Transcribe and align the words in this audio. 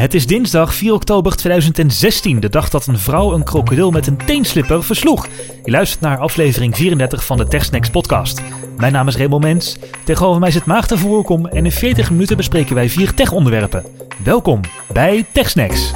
Het 0.00 0.14
is 0.14 0.26
dinsdag 0.26 0.74
4 0.74 0.92
oktober 0.92 1.36
2016, 1.36 2.40
de 2.40 2.48
dag 2.48 2.68
dat 2.68 2.86
een 2.86 2.98
vrouw 2.98 3.32
een 3.32 3.44
krokodil 3.44 3.90
met 3.90 4.06
een 4.06 4.16
teenslipper 4.16 4.84
versloeg. 4.84 5.28
Je 5.64 5.70
luistert 5.70 6.00
naar 6.00 6.18
aflevering 6.18 6.76
34 6.76 7.24
van 7.24 7.36
de 7.36 7.48
TechSnacks 7.48 7.90
podcast. 7.90 8.42
Mijn 8.76 8.92
naam 8.92 9.08
is 9.08 9.16
Remo 9.16 9.38
Mens, 9.38 9.78
tegenover 10.04 10.40
mij 10.40 10.50
zit 10.50 10.64
Maagd 10.64 10.92
Voorkom 10.94 11.46
en 11.46 11.64
in 11.64 11.72
40 11.72 12.10
minuten 12.10 12.36
bespreken 12.36 12.74
wij 12.74 12.88
vier 12.88 13.14
tech-onderwerpen. 13.14 13.84
Welkom 14.24 14.60
bij 14.92 15.26
TechSnacks. 15.32 15.92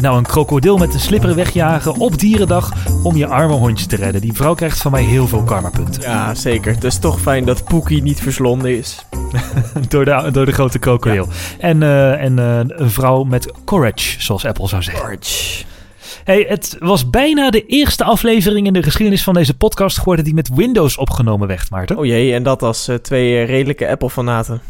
Nou, 0.00 0.16
een 0.16 0.26
krokodil 0.26 0.76
met 0.76 0.94
een 0.94 1.00
slipper 1.00 1.34
wegjagen 1.34 1.94
op 1.94 2.18
dierendag 2.18 2.72
om 3.02 3.16
je 3.16 3.26
arme 3.26 3.52
hondje 3.52 3.86
te 3.86 3.96
redden. 3.96 4.20
Die 4.20 4.32
vrouw 4.32 4.54
krijgt 4.54 4.82
van 4.82 4.90
mij 4.90 5.02
heel 5.02 5.28
veel 5.28 5.42
karmapunten. 5.42 6.02
Ja, 6.02 6.34
zeker. 6.34 6.74
Het 6.74 6.84
is 6.84 6.98
toch 6.98 7.20
fijn 7.20 7.44
dat 7.44 7.64
Poekie 7.64 8.02
niet 8.02 8.20
verslonden 8.20 8.76
is. 8.76 9.04
door, 9.88 10.04
de, 10.04 10.28
door 10.32 10.46
de 10.46 10.52
grote 10.52 10.78
krokodil. 10.78 11.28
En, 11.58 11.80
uh, 11.80 12.22
en 12.22 12.38
uh, 12.38 12.58
een 12.66 12.90
vrouw 12.90 13.24
met 13.24 13.52
courage, 13.64 14.22
zoals 14.22 14.44
Apple 14.44 14.68
zou 14.68 14.82
zeggen. 14.82 15.02
Courage. 15.02 15.64
Hey, 16.24 16.44
het 16.48 16.76
was 16.78 17.10
bijna 17.10 17.50
de 17.50 17.66
eerste 17.66 18.04
aflevering 18.04 18.66
in 18.66 18.72
de 18.72 18.82
geschiedenis 18.82 19.22
van 19.22 19.34
deze 19.34 19.56
podcast 19.56 19.98
geworden 19.98 20.24
die 20.24 20.34
met 20.34 20.54
Windows 20.54 20.96
opgenomen 20.96 21.48
werd, 21.48 21.70
Maarten. 21.70 21.96
Oh 21.98 22.04
jee, 22.04 22.34
en 22.34 22.42
dat 22.42 22.62
als 22.62 22.88
uh, 22.88 22.96
twee 22.96 23.42
redelijke 23.42 23.88
Apple-fanaten. 23.88 24.60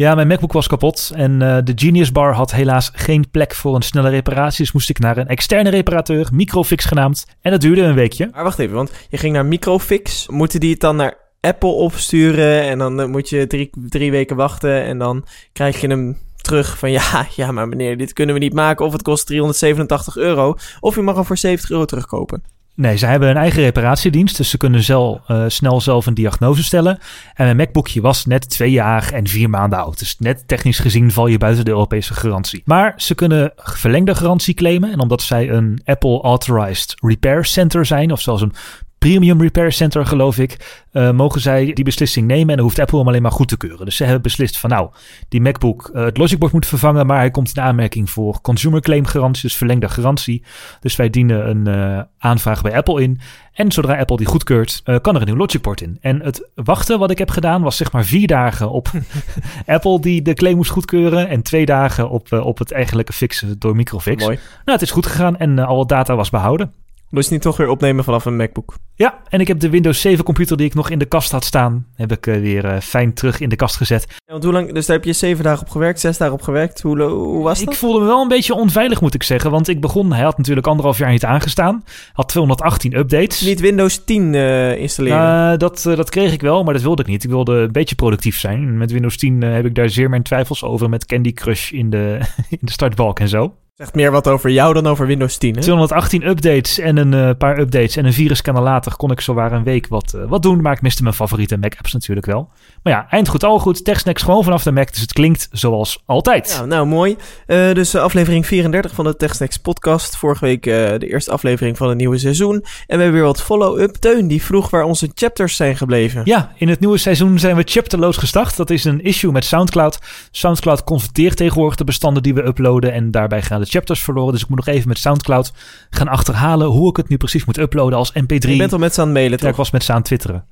Ja, 0.00 0.14
mijn 0.14 0.26
MacBook 0.26 0.52
was 0.52 0.66
kapot 0.66 1.12
en 1.14 1.32
uh, 1.32 1.58
de 1.64 1.72
Genius 1.74 2.12
Bar 2.12 2.34
had 2.34 2.52
helaas 2.52 2.90
geen 2.94 3.30
plek 3.30 3.54
voor 3.54 3.74
een 3.74 3.82
snelle 3.82 4.08
reparatie. 4.08 4.64
Dus 4.64 4.72
moest 4.72 4.90
ik 4.90 4.98
naar 4.98 5.16
een 5.16 5.26
externe 5.26 5.70
reparateur, 5.70 6.28
Microfix 6.32 6.84
genaamd. 6.84 7.26
En 7.40 7.50
dat 7.50 7.60
duurde 7.60 7.82
een 7.82 7.94
weekje. 7.94 8.28
Maar 8.32 8.44
wacht 8.44 8.58
even, 8.58 8.74
want 8.74 8.92
je 9.08 9.16
ging 9.16 9.32
naar 9.32 9.46
Microfix. 9.46 10.28
Moeten 10.28 10.60
die 10.60 10.70
het 10.70 10.80
dan 10.80 10.96
naar 10.96 11.18
Apple 11.40 11.70
opsturen 11.70 12.62
en 12.62 12.78
dan 12.78 13.00
uh, 13.00 13.06
moet 13.06 13.28
je 13.28 13.46
drie, 13.46 13.70
drie 13.88 14.10
weken 14.10 14.36
wachten 14.36 14.82
en 14.84 14.98
dan 14.98 15.24
krijg 15.52 15.80
je 15.80 15.86
hem 15.86 16.18
terug 16.36 16.78
van 16.78 16.90
ja, 17.00 17.26
ja, 17.36 17.52
maar 17.52 17.68
meneer, 17.68 17.96
dit 17.96 18.12
kunnen 18.12 18.34
we 18.34 18.40
niet 18.40 18.54
maken 18.54 18.86
of 18.86 18.92
het 18.92 19.02
kost 19.02 19.26
387 19.26 20.16
euro. 20.16 20.56
Of 20.80 20.94
je 20.94 21.00
mag 21.00 21.14
hem 21.14 21.24
voor 21.24 21.38
70 21.38 21.70
euro 21.70 21.84
terugkopen. 21.84 22.42
Nee, 22.74 22.96
ze 22.96 23.06
hebben 23.06 23.28
een 23.28 23.36
eigen 23.36 23.62
reparatiedienst, 23.62 24.36
dus 24.36 24.50
ze 24.50 24.56
kunnen 24.56 24.82
zelf, 24.82 25.28
uh, 25.28 25.44
snel 25.48 25.80
zelf 25.80 26.06
een 26.06 26.14
diagnose 26.14 26.62
stellen. 26.62 26.98
En 27.34 27.44
mijn 27.44 27.56
MacBookje 27.56 28.00
was 28.00 28.26
net 28.26 28.50
twee 28.50 28.70
jaar 28.70 29.12
en 29.12 29.26
vier 29.26 29.50
maanden 29.50 29.78
oud. 29.78 29.98
Dus 29.98 30.16
net 30.18 30.48
technisch 30.48 30.78
gezien 30.78 31.10
val 31.10 31.26
je 31.26 31.38
buiten 31.38 31.64
de 31.64 31.70
Europese 31.70 32.14
garantie. 32.14 32.62
Maar 32.64 32.92
ze 32.96 33.14
kunnen 33.14 33.52
verlengde 33.56 34.14
garantie 34.14 34.54
claimen. 34.54 34.92
En 34.92 35.00
omdat 35.00 35.22
zij 35.22 35.50
een 35.50 35.80
Apple 35.84 36.20
Authorized 36.22 36.94
Repair 37.00 37.44
Center 37.44 37.86
zijn, 37.86 38.12
of 38.12 38.20
zelfs 38.20 38.42
een 38.42 38.54
Premium 39.00 39.40
Repair 39.42 39.72
Center, 39.72 40.06
geloof 40.06 40.38
ik, 40.38 40.84
uh, 40.92 41.10
mogen 41.10 41.40
zij 41.40 41.72
die 41.72 41.84
beslissing 41.84 42.26
nemen 42.26 42.48
en 42.48 42.56
dan 42.56 42.64
hoeft 42.64 42.78
Apple 42.78 42.98
hem 42.98 43.08
alleen 43.08 43.22
maar 43.22 43.32
goed 43.32 43.48
te 43.48 43.56
keuren. 43.56 43.84
Dus 43.84 43.96
ze 43.96 44.02
hebben 44.04 44.22
beslist 44.22 44.58
van 44.58 44.70
nou, 44.70 44.90
die 45.28 45.40
MacBook, 45.40 45.90
uh, 45.94 46.04
het 46.04 46.16
Logicboard 46.16 46.52
moet 46.52 46.66
vervangen, 46.66 47.06
maar 47.06 47.18
hij 47.18 47.30
komt 47.30 47.56
in 47.56 47.62
aanmerking 47.62 48.10
voor 48.10 48.40
consumer 48.40 48.80
claim 48.80 49.04
garantie, 49.04 49.42
dus 49.42 49.56
verlengde 49.56 49.88
garantie. 49.88 50.42
Dus 50.80 50.96
wij 50.96 51.10
dienen 51.10 51.48
een 51.48 51.68
uh, 51.68 52.00
aanvraag 52.18 52.62
bij 52.62 52.76
Apple 52.76 53.02
in. 53.02 53.20
En 53.52 53.72
zodra 53.72 53.98
Apple 53.98 54.16
die 54.16 54.26
goedkeurt, 54.26 54.82
kan 54.84 55.14
er 55.14 55.20
een 55.20 55.26
nieuw 55.26 55.36
Logicport 55.36 55.80
in. 55.80 55.98
En 56.00 56.20
het 56.22 56.50
wachten 56.54 56.98
wat 56.98 57.10
ik 57.10 57.18
heb 57.18 57.30
gedaan 57.30 57.62
was 57.62 57.76
zeg 57.76 57.92
maar 57.92 58.04
vier 58.04 58.26
dagen 58.26 58.70
op 58.70 58.90
Apple 59.66 60.00
die 60.00 60.22
de 60.22 60.34
claim 60.34 60.56
moest 60.56 60.70
goedkeuren. 60.70 61.28
En 61.28 61.42
twee 61.42 61.66
dagen 61.66 62.10
op, 62.10 62.32
op 62.32 62.58
het 62.58 62.72
eigenlijke 62.72 63.12
fixen 63.12 63.58
door 63.58 63.76
Microfix. 63.76 64.24
Mooi. 64.24 64.36
Nou, 64.36 64.78
het 64.78 64.82
is 64.82 64.90
goed 64.90 65.06
gegaan 65.06 65.36
en 65.36 65.58
al 65.58 65.78
het 65.78 65.88
data 65.88 66.16
was 66.16 66.30
behouden. 66.30 66.79
Dus 67.10 67.28
niet 67.28 67.42
toch 67.42 67.56
weer 67.56 67.68
opnemen 67.68 68.04
vanaf 68.04 68.24
een 68.24 68.36
MacBook? 68.36 68.74
Ja, 68.94 69.18
en 69.28 69.40
ik 69.40 69.48
heb 69.48 69.60
de 69.60 69.70
Windows 69.70 70.00
7 70.00 70.24
computer 70.24 70.56
die 70.56 70.66
ik 70.66 70.74
nog 70.74 70.90
in 70.90 70.98
de 70.98 71.04
kast 71.04 71.30
had 71.30 71.44
staan, 71.44 71.86
heb 71.94 72.12
ik 72.12 72.26
uh, 72.26 72.40
weer 72.40 72.64
uh, 72.64 72.80
fijn 72.80 73.14
terug 73.14 73.40
in 73.40 73.48
de 73.48 73.56
kast 73.56 73.76
gezet. 73.76 74.06
Ja, 74.08 74.16
want 74.32 74.44
hoe 74.44 74.52
lang, 74.52 74.72
dus 74.72 74.86
daar 74.86 74.96
heb 74.96 75.04
je 75.04 75.12
zeven 75.12 75.44
dagen 75.44 75.66
op 75.66 75.70
gewerkt, 75.70 76.00
zes 76.00 76.18
dagen 76.18 76.34
op 76.34 76.42
gewerkt. 76.42 76.80
Hoe, 76.80 77.02
hoe 77.02 77.42
was 77.42 77.58
dat? 77.58 77.68
Ik 77.72 77.78
voelde 77.78 78.00
me 78.00 78.06
wel 78.06 78.22
een 78.22 78.28
beetje 78.28 78.54
onveilig, 78.54 79.00
moet 79.00 79.14
ik 79.14 79.22
zeggen. 79.22 79.50
Want 79.50 79.68
ik 79.68 79.80
begon, 79.80 80.12
hij 80.12 80.24
had 80.24 80.36
natuurlijk 80.38 80.66
anderhalf 80.66 80.98
jaar 80.98 81.10
niet 81.10 81.24
aangestaan. 81.24 81.84
Had 82.12 82.28
218 82.28 82.96
updates. 82.96 83.40
Niet 83.40 83.60
Windows 83.60 84.04
10 84.04 84.32
uh, 84.32 84.76
installeren? 84.76 85.58
dat, 85.58 85.82
dat 85.82 86.10
kreeg 86.10 86.32
ik 86.32 86.40
wel, 86.40 86.64
maar 86.64 86.74
dat 86.74 86.82
wilde 86.82 87.02
ik 87.02 87.08
niet. 87.08 87.24
Ik 87.24 87.30
wilde 87.30 87.52
een 87.52 87.72
beetje 87.72 87.94
productief 87.94 88.38
zijn. 88.38 88.78
Met 88.78 88.92
Windows 88.92 89.16
10 89.16 89.42
heb 89.42 89.64
ik 89.64 89.74
daar 89.74 89.88
zeer 89.88 90.08
mijn 90.08 90.22
twijfels 90.22 90.64
over 90.64 90.88
met 90.88 91.06
Candy 91.06 91.32
Crush 91.32 91.72
in 91.72 91.90
de, 91.90 92.18
in 92.48 92.58
de 92.60 92.72
startbalk 92.72 93.18
en 93.20 93.28
zo. 93.28 93.54
Zegt 93.80 93.94
meer 93.94 94.10
wat 94.10 94.28
over 94.28 94.50
jou 94.50 94.74
dan 94.74 94.86
over 94.86 95.06
Windows 95.06 95.36
10. 95.36 95.54
Hè? 95.54 95.60
218 95.60 96.26
updates 96.26 96.78
en 96.78 96.96
een 96.96 97.12
uh, 97.12 97.30
paar 97.38 97.58
updates 97.58 97.96
en 97.96 98.04
een 98.04 98.12
virusscanner 98.12 98.62
later 98.62 98.96
kon 98.96 99.10
ik 99.10 99.20
zowaar 99.20 99.52
een 99.52 99.62
week 99.62 99.86
wat, 99.88 100.12
uh, 100.16 100.22
wat 100.28 100.42
doen. 100.42 100.60
Maar 100.60 100.72
ik 100.72 100.82
miste 100.82 101.02
mijn 101.02 101.14
favoriete 101.14 101.58
Mac-apps 101.58 101.92
natuurlijk 101.92 102.26
wel. 102.26 102.48
Maar 102.82 102.92
ja, 102.92 103.06
eind 103.10 103.28
goed, 103.28 103.44
al 103.44 103.58
goed. 103.58 103.84
TechSnacks 103.84 104.22
gewoon 104.22 104.44
vanaf 104.44 104.62
de 104.62 104.72
Mac, 104.72 104.90
dus 104.90 105.00
het 105.00 105.12
klinkt 105.12 105.48
zoals 105.52 106.02
altijd. 106.06 106.56
Ja, 106.58 106.64
nou, 106.64 106.86
mooi. 106.86 107.16
Uh, 107.46 107.72
dus 107.72 107.94
aflevering 107.94 108.46
34 108.46 108.94
van 108.94 109.04
de 109.04 109.16
TechSnacks 109.16 109.56
podcast. 109.56 110.16
Vorige 110.16 110.44
week 110.44 110.62
de 110.62 111.08
eerste 111.08 111.30
aflevering 111.30 111.76
van 111.76 111.88
het 111.88 111.98
nieuwe 111.98 112.18
seizoen. 112.18 112.54
En 112.54 112.62
we 112.96 113.02
hebben 113.02 113.12
weer 113.12 113.22
wat 113.22 113.42
follow-up. 113.42 113.94
Teun, 113.94 114.28
die 114.28 114.42
vroeg 114.42 114.70
waar 114.70 114.84
onze 114.84 115.10
chapters 115.14 115.56
zijn 115.56 115.76
gebleven. 115.76 116.22
Ja, 116.24 116.52
in 116.56 116.68
het 116.68 116.80
nieuwe 116.80 116.98
seizoen 116.98 117.38
zijn 117.38 117.56
we 117.56 117.62
chapterloos 117.64 118.16
gestart. 118.16 118.56
Dat 118.56 118.70
is 118.70 118.84
een 118.84 119.02
issue 119.02 119.32
met 119.32 119.44
Soundcloud. 119.44 119.98
Soundcloud 120.30 120.84
converteert 120.84 121.36
tegenwoordig 121.36 121.76
de 121.76 121.84
bestanden 121.84 122.22
die 122.22 122.34
we 122.34 122.44
uploaden. 122.44 122.92
En 122.92 123.10
daarbij 123.10 123.42
gaan 123.42 123.60
de 123.60 123.68
chapters 123.70 124.02
verloren. 124.02 124.32
Dus 124.32 124.42
ik 124.42 124.48
moet 124.48 124.66
nog 124.66 124.74
even 124.74 124.88
met 124.88 124.98
Soundcloud 124.98 125.52
gaan 125.90 126.08
achterhalen 126.08 126.66
hoe 126.66 126.90
ik 126.90 126.96
het 126.96 127.08
nu 127.08 127.16
precies 127.16 127.44
moet 127.44 127.58
uploaden 127.58 127.98
als 127.98 128.12
mp3. 128.12 128.48
Je 128.48 128.56
bent 128.56 128.72
al 128.72 128.78
met 128.78 128.94
ze 128.94 129.00
aan 129.00 129.06
het 129.06 129.16
mailen, 129.16 129.36
toch? 129.36 129.46
Ja, 129.46 129.50
ik 129.50 129.56
was 129.56 129.70
met 129.70 129.84
ze 129.84 129.90
aan 129.90 129.98
het 129.98 130.06
twitteren. 130.06 130.44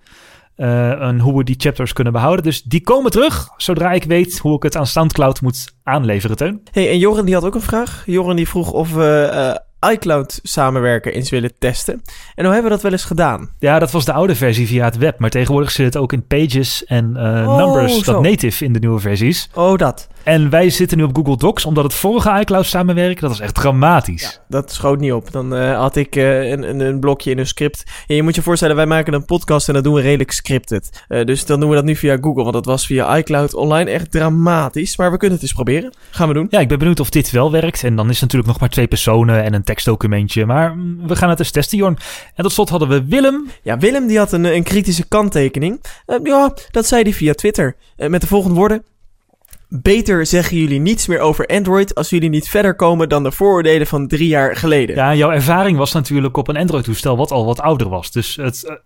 Uh, 0.56 1.02
en 1.02 1.20
hoe 1.20 1.36
we 1.36 1.44
die 1.44 1.54
chapters 1.58 1.92
kunnen 1.92 2.12
behouden. 2.12 2.44
Dus 2.44 2.62
die 2.62 2.80
komen 2.80 3.10
terug 3.10 3.48
zodra 3.56 3.92
ik 3.92 4.04
weet 4.04 4.38
hoe 4.38 4.56
ik 4.56 4.62
het 4.62 4.76
aan 4.76 4.86
Soundcloud 4.86 5.40
moet 5.40 5.74
aanleveren, 5.82 6.36
Teun. 6.36 6.62
hey, 6.70 6.88
en 6.88 6.98
Joren 6.98 7.24
die 7.24 7.34
had 7.34 7.44
ook 7.44 7.54
een 7.54 7.60
vraag. 7.60 8.02
Joren 8.06 8.36
die 8.36 8.48
vroeg 8.48 8.70
of 8.70 8.92
we 8.92 9.30
uh, 9.80 9.90
iCloud 9.90 10.40
samenwerken 10.42 11.12
eens 11.12 11.30
willen 11.30 11.52
testen. 11.58 12.02
En 12.34 12.44
hoe 12.44 12.52
hebben 12.52 12.62
we 12.62 12.68
dat 12.68 12.82
wel 12.82 12.92
eens 12.92 13.04
gedaan? 13.04 13.50
Ja, 13.58 13.78
dat 13.78 13.90
was 13.90 14.04
de 14.04 14.12
oude 14.12 14.34
versie 14.34 14.66
via 14.66 14.84
het 14.84 14.96
web. 14.96 15.18
Maar 15.18 15.30
tegenwoordig 15.30 15.70
zit 15.70 15.86
het 15.86 15.96
ook 15.96 16.12
in 16.12 16.26
Pages 16.26 16.84
en 16.84 17.10
uh, 17.16 17.48
oh, 17.48 17.56
Numbers, 17.56 17.98
zo. 17.98 18.12
dat 18.12 18.22
native 18.22 18.64
in 18.64 18.72
de 18.72 18.78
nieuwe 18.78 19.00
versies. 19.00 19.50
Oh, 19.54 19.76
dat. 19.76 20.08
En 20.22 20.50
wij 20.50 20.70
zitten 20.70 20.98
nu 20.98 21.04
op 21.04 21.16
Google 21.16 21.36
Docs, 21.36 21.64
omdat 21.64 21.84
het 21.84 21.94
vorige 21.94 22.40
iCloud 22.40 22.66
samenwerken, 22.66 23.20
dat 23.20 23.30
was 23.30 23.40
echt 23.40 23.54
dramatisch. 23.54 24.22
Ja, 24.22 24.44
dat 24.48 24.72
schoot 24.72 25.00
niet 25.00 25.12
op. 25.12 25.32
Dan 25.32 25.54
uh, 25.54 25.78
had 25.78 25.96
ik 25.96 26.16
uh, 26.16 26.50
een, 26.50 26.68
een, 26.68 26.80
een, 26.80 27.00
blokje 27.00 27.30
in 27.30 27.38
een 27.38 27.46
script. 27.46 27.82
En 28.06 28.14
je 28.14 28.22
moet 28.22 28.34
je 28.34 28.42
voorstellen, 28.42 28.76
wij 28.76 28.86
maken 28.86 29.14
een 29.14 29.24
podcast 29.24 29.68
en 29.68 29.74
dat 29.74 29.84
doen 29.84 29.94
we 29.94 30.00
redelijk 30.00 30.30
scripted. 30.30 31.04
Uh, 31.08 31.24
dus 31.24 31.46
dan 31.46 31.60
doen 31.60 31.68
we 31.68 31.74
dat 31.74 31.84
nu 31.84 31.96
via 31.96 32.16
Google, 32.20 32.42
want 32.42 32.52
dat 32.52 32.64
was 32.64 32.86
via 32.86 33.16
iCloud 33.16 33.54
online 33.54 33.90
echt 33.90 34.10
dramatisch. 34.10 34.96
Maar 34.96 35.10
we 35.10 35.16
kunnen 35.16 35.36
het 35.36 35.46
eens 35.46 35.54
proberen. 35.54 35.92
Gaan 36.10 36.28
we 36.28 36.34
doen. 36.34 36.46
Ja, 36.50 36.60
ik 36.60 36.68
ben 36.68 36.78
benieuwd 36.78 37.00
of 37.00 37.10
dit 37.10 37.30
wel 37.30 37.50
werkt. 37.50 37.84
En 37.84 37.96
dan 37.96 38.06
is 38.06 38.12
het 38.12 38.20
natuurlijk 38.20 38.50
nog 38.50 38.60
maar 38.60 38.68
twee 38.68 38.86
personen 38.86 39.44
en 39.44 39.54
een 39.54 39.64
tekstdocumentje. 39.64 40.46
Maar 40.46 40.76
mm, 40.76 41.06
we 41.06 41.16
gaan 41.16 41.28
het 41.28 41.38
eens 41.38 41.50
testen, 41.50 41.78
Jorn. 41.78 41.98
En 42.34 42.42
tot 42.42 42.52
slot 42.52 42.68
hadden 42.68 42.88
we 42.88 43.04
Willem. 43.04 43.48
Ja, 43.62 43.78
Willem 43.78 44.06
die 44.06 44.18
had 44.18 44.32
een, 44.32 44.44
een 44.44 44.62
kritische 44.62 45.08
kanttekening. 45.08 45.80
ja, 46.22 46.54
dat 46.70 46.86
zei 46.86 47.02
hij 47.02 47.12
via 47.12 47.32
Twitter. 47.32 47.76
met 47.96 48.20
de 48.20 48.26
volgende 48.26 48.56
woorden. 48.56 48.82
Beter 49.70 50.26
zeggen 50.26 50.56
jullie 50.56 50.80
niets 50.80 51.06
meer 51.06 51.18
over 51.18 51.46
Android 51.46 51.94
als 51.94 52.10
jullie 52.10 52.28
niet 52.28 52.48
verder 52.48 52.74
komen 52.74 53.08
dan 53.08 53.22
de 53.22 53.32
vooroordelen 53.32 53.86
van 53.86 54.06
drie 54.06 54.28
jaar 54.28 54.56
geleden. 54.56 54.96
Ja, 54.96 55.14
jouw 55.14 55.30
ervaring 55.30 55.78
was 55.78 55.92
natuurlijk 55.92 56.36
op 56.36 56.48
een 56.48 56.56
Android-toestel 56.56 57.16
wat 57.16 57.30
al 57.30 57.44
wat 57.44 57.60
ouder 57.60 57.88
was. 57.88 58.10
Dus 58.10 58.36
het, 58.36 58.78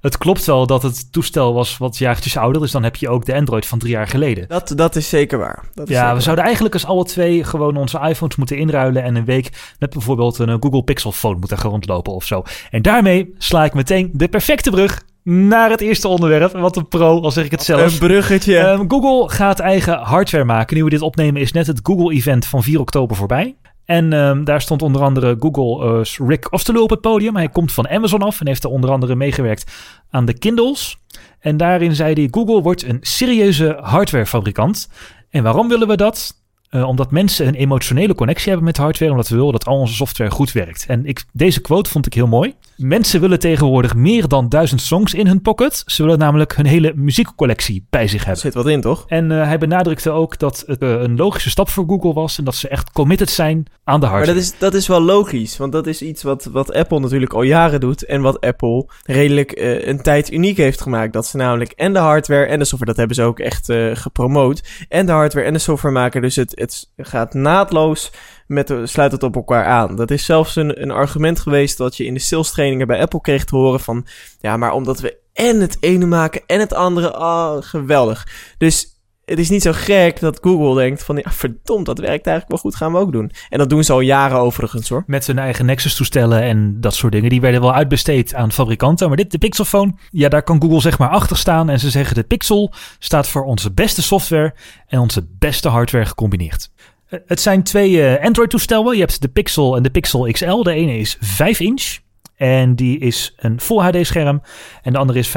het 0.00 0.18
klopt 0.18 0.44
wel 0.44 0.66
dat 0.66 0.82
het 0.82 1.12
toestel 1.12 1.54
was 1.54 1.78
wat 1.78 1.98
jaartjes 1.98 2.36
ouder. 2.36 2.60
Dus 2.60 2.70
dan 2.70 2.82
heb 2.82 2.96
je 2.96 3.08
ook 3.08 3.24
de 3.24 3.34
Android 3.34 3.66
van 3.66 3.78
drie 3.78 3.92
jaar 3.92 4.08
geleden. 4.08 4.48
Dat, 4.48 4.72
dat 4.76 4.96
is 4.96 5.08
zeker 5.08 5.38
waar. 5.38 5.64
Dat 5.74 5.88
is 5.88 5.94
ja, 5.94 6.00
zeker 6.00 6.16
we 6.16 6.22
zouden 6.22 6.44
eigenlijk 6.44 6.74
als 6.74 6.86
alle 6.86 7.04
twee 7.04 7.44
gewoon 7.44 7.76
onze 7.76 8.00
iPhones 8.00 8.36
moeten 8.36 8.56
inruilen. 8.56 9.02
En 9.02 9.14
een 9.14 9.24
week 9.24 9.74
met 9.78 9.90
bijvoorbeeld 9.90 10.38
een 10.38 10.62
Google 10.62 10.82
Pixel 10.82 11.12
Phone 11.12 11.38
moeten 11.38 11.58
gaan 11.58 11.70
rondlopen 11.70 12.12
of 12.12 12.24
zo. 12.24 12.42
En 12.70 12.82
daarmee 12.82 13.34
sla 13.38 13.64
ik 13.64 13.74
meteen 13.74 14.10
de 14.12 14.28
perfecte 14.28 14.70
brug 14.70 15.02
naar 15.26 15.70
het 15.70 15.80
eerste 15.80 16.08
onderwerp. 16.08 16.52
Wat 16.52 16.76
een 16.76 16.88
pro, 16.88 17.20
al 17.20 17.30
zeg 17.30 17.44
ik 17.44 17.50
het 17.50 17.62
zelf. 17.62 17.92
Een 17.92 17.98
bruggetje. 17.98 18.58
Um, 18.58 18.90
Google 18.90 19.34
gaat 19.34 19.58
eigen 19.58 19.98
hardware 19.98 20.44
maken. 20.44 20.76
Nu 20.76 20.84
we 20.84 20.90
dit 20.90 21.02
opnemen 21.02 21.40
is 21.40 21.52
net 21.52 21.66
het 21.66 21.80
Google-event 21.82 22.46
van 22.46 22.62
4 22.62 22.80
oktober 22.80 23.16
voorbij. 23.16 23.56
En 23.84 24.12
um, 24.12 24.44
daar 24.44 24.60
stond 24.60 24.82
onder 24.82 25.02
andere 25.02 25.36
Google's 25.40 26.18
uh, 26.18 26.28
Rick 26.28 26.52
Osterloh 26.52 26.82
op 26.82 26.90
het 26.90 27.00
podium. 27.00 27.36
Hij 27.36 27.48
komt 27.48 27.72
van 27.72 27.88
Amazon 27.88 28.22
af 28.22 28.40
en 28.40 28.46
heeft 28.46 28.64
er 28.64 28.70
onder 28.70 28.90
andere 28.90 29.14
meegewerkt 29.14 29.72
aan 30.10 30.24
de 30.24 30.38
Kindles. 30.38 30.98
En 31.40 31.56
daarin 31.56 31.94
zei 31.94 32.12
hij, 32.12 32.28
Google 32.30 32.62
wordt 32.62 32.82
een 32.82 32.98
serieuze 33.00 33.78
hardwarefabrikant. 33.80 34.88
En 35.30 35.42
waarom 35.42 35.68
willen 35.68 35.88
we 35.88 35.96
dat? 35.96 36.44
Uh, 36.70 36.88
omdat 36.88 37.10
mensen 37.10 37.46
een 37.46 37.54
emotionele 37.54 38.14
connectie 38.14 38.48
hebben 38.48 38.66
met 38.66 38.76
hardware. 38.76 39.10
Omdat 39.10 39.28
we 39.28 39.36
willen 39.36 39.52
dat 39.52 39.66
al 39.66 39.78
onze 39.78 39.94
software 39.94 40.30
goed 40.30 40.52
werkt. 40.52 40.84
En 40.88 41.06
ik, 41.06 41.24
deze 41.32 41.60
quote 41.60 41.90
vond 41.90 42.06
ik 42.06 42.14
heel 42.14 42.26
mooi. 42.26 42.54
Mensen 42.76 43.20
willen 43.20 43.38
tegenwoordig 43.38 43.94
meer 43.94 44.28
dan 44.28 44.48
duizend 44.48 44.80
songs 44.80 45.14
in 45.14 45.26
hun 45.26 45.42
pocket. 45.42 45.82
Ze 45.86 46.02
willen 46.02 46.18
namelijk 46.18 46.56
hun 46.56 46.66
hele 46.66 46.92
muziekcollectie 46.96 47.86
bij 47.90 48.06
zich 48.08 48.20
Er 48.20 48.24
hebben. 48.24 48.42
zit 48.42 48.54
wat 48.54 48.66
in, 48.66 48.80
toch? 48.80 49.04
En 49.08 49.32
eh, 49.32 49.46
hij 49.46 49.58
benadrukte 49.58 50.10
ook 50.10 50.38
dat 50.38 50.62
het 50.66 50.82
eh, 50.82 50.90
een 50.90 51.16
logische 51.16 51.50
stap 51.50 51.68
voor 51.68 51.84
Google 51.86 52.12
was 52.12 52.38
en 52.38 52.44
dat 52.44 52.54
ze 52.54 52.68
echt 52.68 52.92
committed 52.92 53.30
zijn 53.30 53.66
aan 53.84 54.00
de 54.00 54.06
Maar 54.06 54.14
hardware. 54.14 54.38
dat 54.38 54.48
is, 54.48 54.58
dat 54.58 54.74
is 54.74 54.86
wel 54.86 55.00
logisch, 55.00 55.56
want 55.56 55.72
dat 55.72 55.86
is 55.86 56.02
iets 56.02 56.22
wat, 56.22 56.44
wat 56.44 56.72
Apple 56.72 57.00
natuurlijk 57.00 57.32
al 57.32 57.42
jaren 57.42 57.80
doet. 57.80 58.04
En 58.04 58.20
wat 58.20 58.40
Apple 58.40 58.86
redelijk 59.02 59.52
eh, 59.52 59.86
een 59.86 60.02
tijd 60.02 60.32
uniek 60.32 60.56
heeft 60.56 60.80
gemaakt. 60.80 61.12
Dat 61.12 61.26
ze 61.26 61.36
namelijk 61.36 61.72
en 61.72 61.92
de 61.92 61.98
hardware 61.98 62.46
en 62.46 62.58
de 62.58 62.64
software, 62.64 62.90
dat 62.90 62.96
hebben 62.96 63.16
ze 63.16 63.22
ook 63.22 63.38
echt 63.38 63.72
gepromoot. 63.92 64.62
En 64.88 65.06
de 65.06 65.12
hardware 65.12 65.46
en 65.46 65.52
de 65.52 65.58
software 65.58 65.94
maken. 65.94 66.22
Dus 66.22 66.36
het, 66.36 66.52
het 66.54 66.88
gaat 66.96 67.34
naadloos 67.34 68.12
met 68.46 68.74
sluit 68.84 69.12
het 69.12 69.22
op 69.22 69.36
elkaar 69.36 69.64
aan. 69.64 69.96
Dat 69.96 70.10
is 70.10 70.24
zelfs 70.24 70.56
een, 70.56 70.82
een 70.82 70.90
argument 70.90 71.40
geweest 71.40 71.78
dat 71.78 71.96
je 71.96 72.04
in 72.04 72.14
de 72.14 72.20
sales 72.20 72.50
trainingen 72.50 72.86
bij 72.86 73.00
Apple 73.00 73.20
kreeg 73.20 73.44
te 73.44 73.56
horen 73.56 73.80
van... 73.80 74.06
Ja, 74.40 74.56
maar 74.56 74.72
omdat 74.72 75.00
we 75.00 75.24
en 75.32 75.60
het 75.60 75.76
ene 75.80 76.06
maken 76.06 76.42
en 76.46 76.60
het 76.60 76.72
andere, 76.72 77.12
ah, 77.12 77.62
geweldig. 77.62 78.28
Dus 78.58 78.94
het 79.24 79.38
is 79.38 79.50
niet 79.50 79.62
zo 79.62 79.70
gek 79.74 80.20
dat 80.20 80.38
Google 80.40 80.82
denkt 80.82 81.04
van... 81.04 81.16
Ja, 81.16 81.30
verdomd, 81.30 81.86
dat 81.86 81.98
werkt 81.98 82.26
eigenlijk 82.26 82.48
wel 82.48 82.58
goed, 82.58 82.74
gaan 82.74 82.92
we 82.92 82.98
ook 82.98 83.12
doen. 83.12 83.30
En 83.48 83.58
dat 83.58 83.70
doen 83.70 83.84
ze 83.84 83.92
al 83.92 84.00
jaren 84.00 84.38
overigens 84.38 84.88
hoor. 84.88 85.04
Met 85.06 85.26
hun 85.26 85.38
eigen 85.38 85.66
Nexus-toestellen 85.66 86.42
en 86.42 86.80
dat 86.80 86.94
soort 86.94 87.12
dingen. 87.12 87.30
Die 87.30 87.40
werden 87.40 87.60
wel 87.60 87.74
uitbesteed 87.74 88.34
aan 88.34 88.52
fabrikanten. 88.52 89.08
Maar 89.08 89.16
dit, 89.16 89.30
de 89.30 89.38
Pixelphone, 89.38 89.94
ja, 90.10 90.28
daar 90.28 90.42
kan 90.42 90.62
Google 90.62 90.80
zeg 90.80 90.98
maar 90.98 91.08
achter 91.08 91.36
staan. 91.36 91.68
En 91.68 91.80
ze 91.80 91.90
zeggen 91.90 92.14
de 92.14 92.22
Pixel 92.22 92.72
staat 92.98 93.28
voor 93.28 93.44
onze 93.44 93.72
beste 93.72 94.02
software 94.02 94.54
en 94.86 94.98
onze 94.98 95.26
beste 95.38 95.68
hardware 95.68 96.06
gecombineerd. 96.06 96.70
Het 97.06 97.40
zijn 97.40 97.62
twee 97.62 98.02
eh, 98.02 98.24
Android-toestellen. 98.24 98.94
Je 98.94 99.00
hebt 99.00 99.22
de 99.22 99.28
Pixel 99.28 99.76
en 99.76 99.82
de 99.82 99.90
Pixel 99.90 100.30
XL. 100.32 100.62
De 100.62 100.72
ene 100.72 100.98
is 100.98 101.16
5 101.20 101.60
inch. 101.60 101.98
En 102.36 102.74
die 102.74 102.98
is 102.98 103.34
een 103.36 103.60
Full 103.60 103.78
HD-scherm. 103.78 104.42
En 104.82 104.92
de 104.92 104.98
andere 104.98 105.18
is 105.18 105.28
5,5 105.28 105.34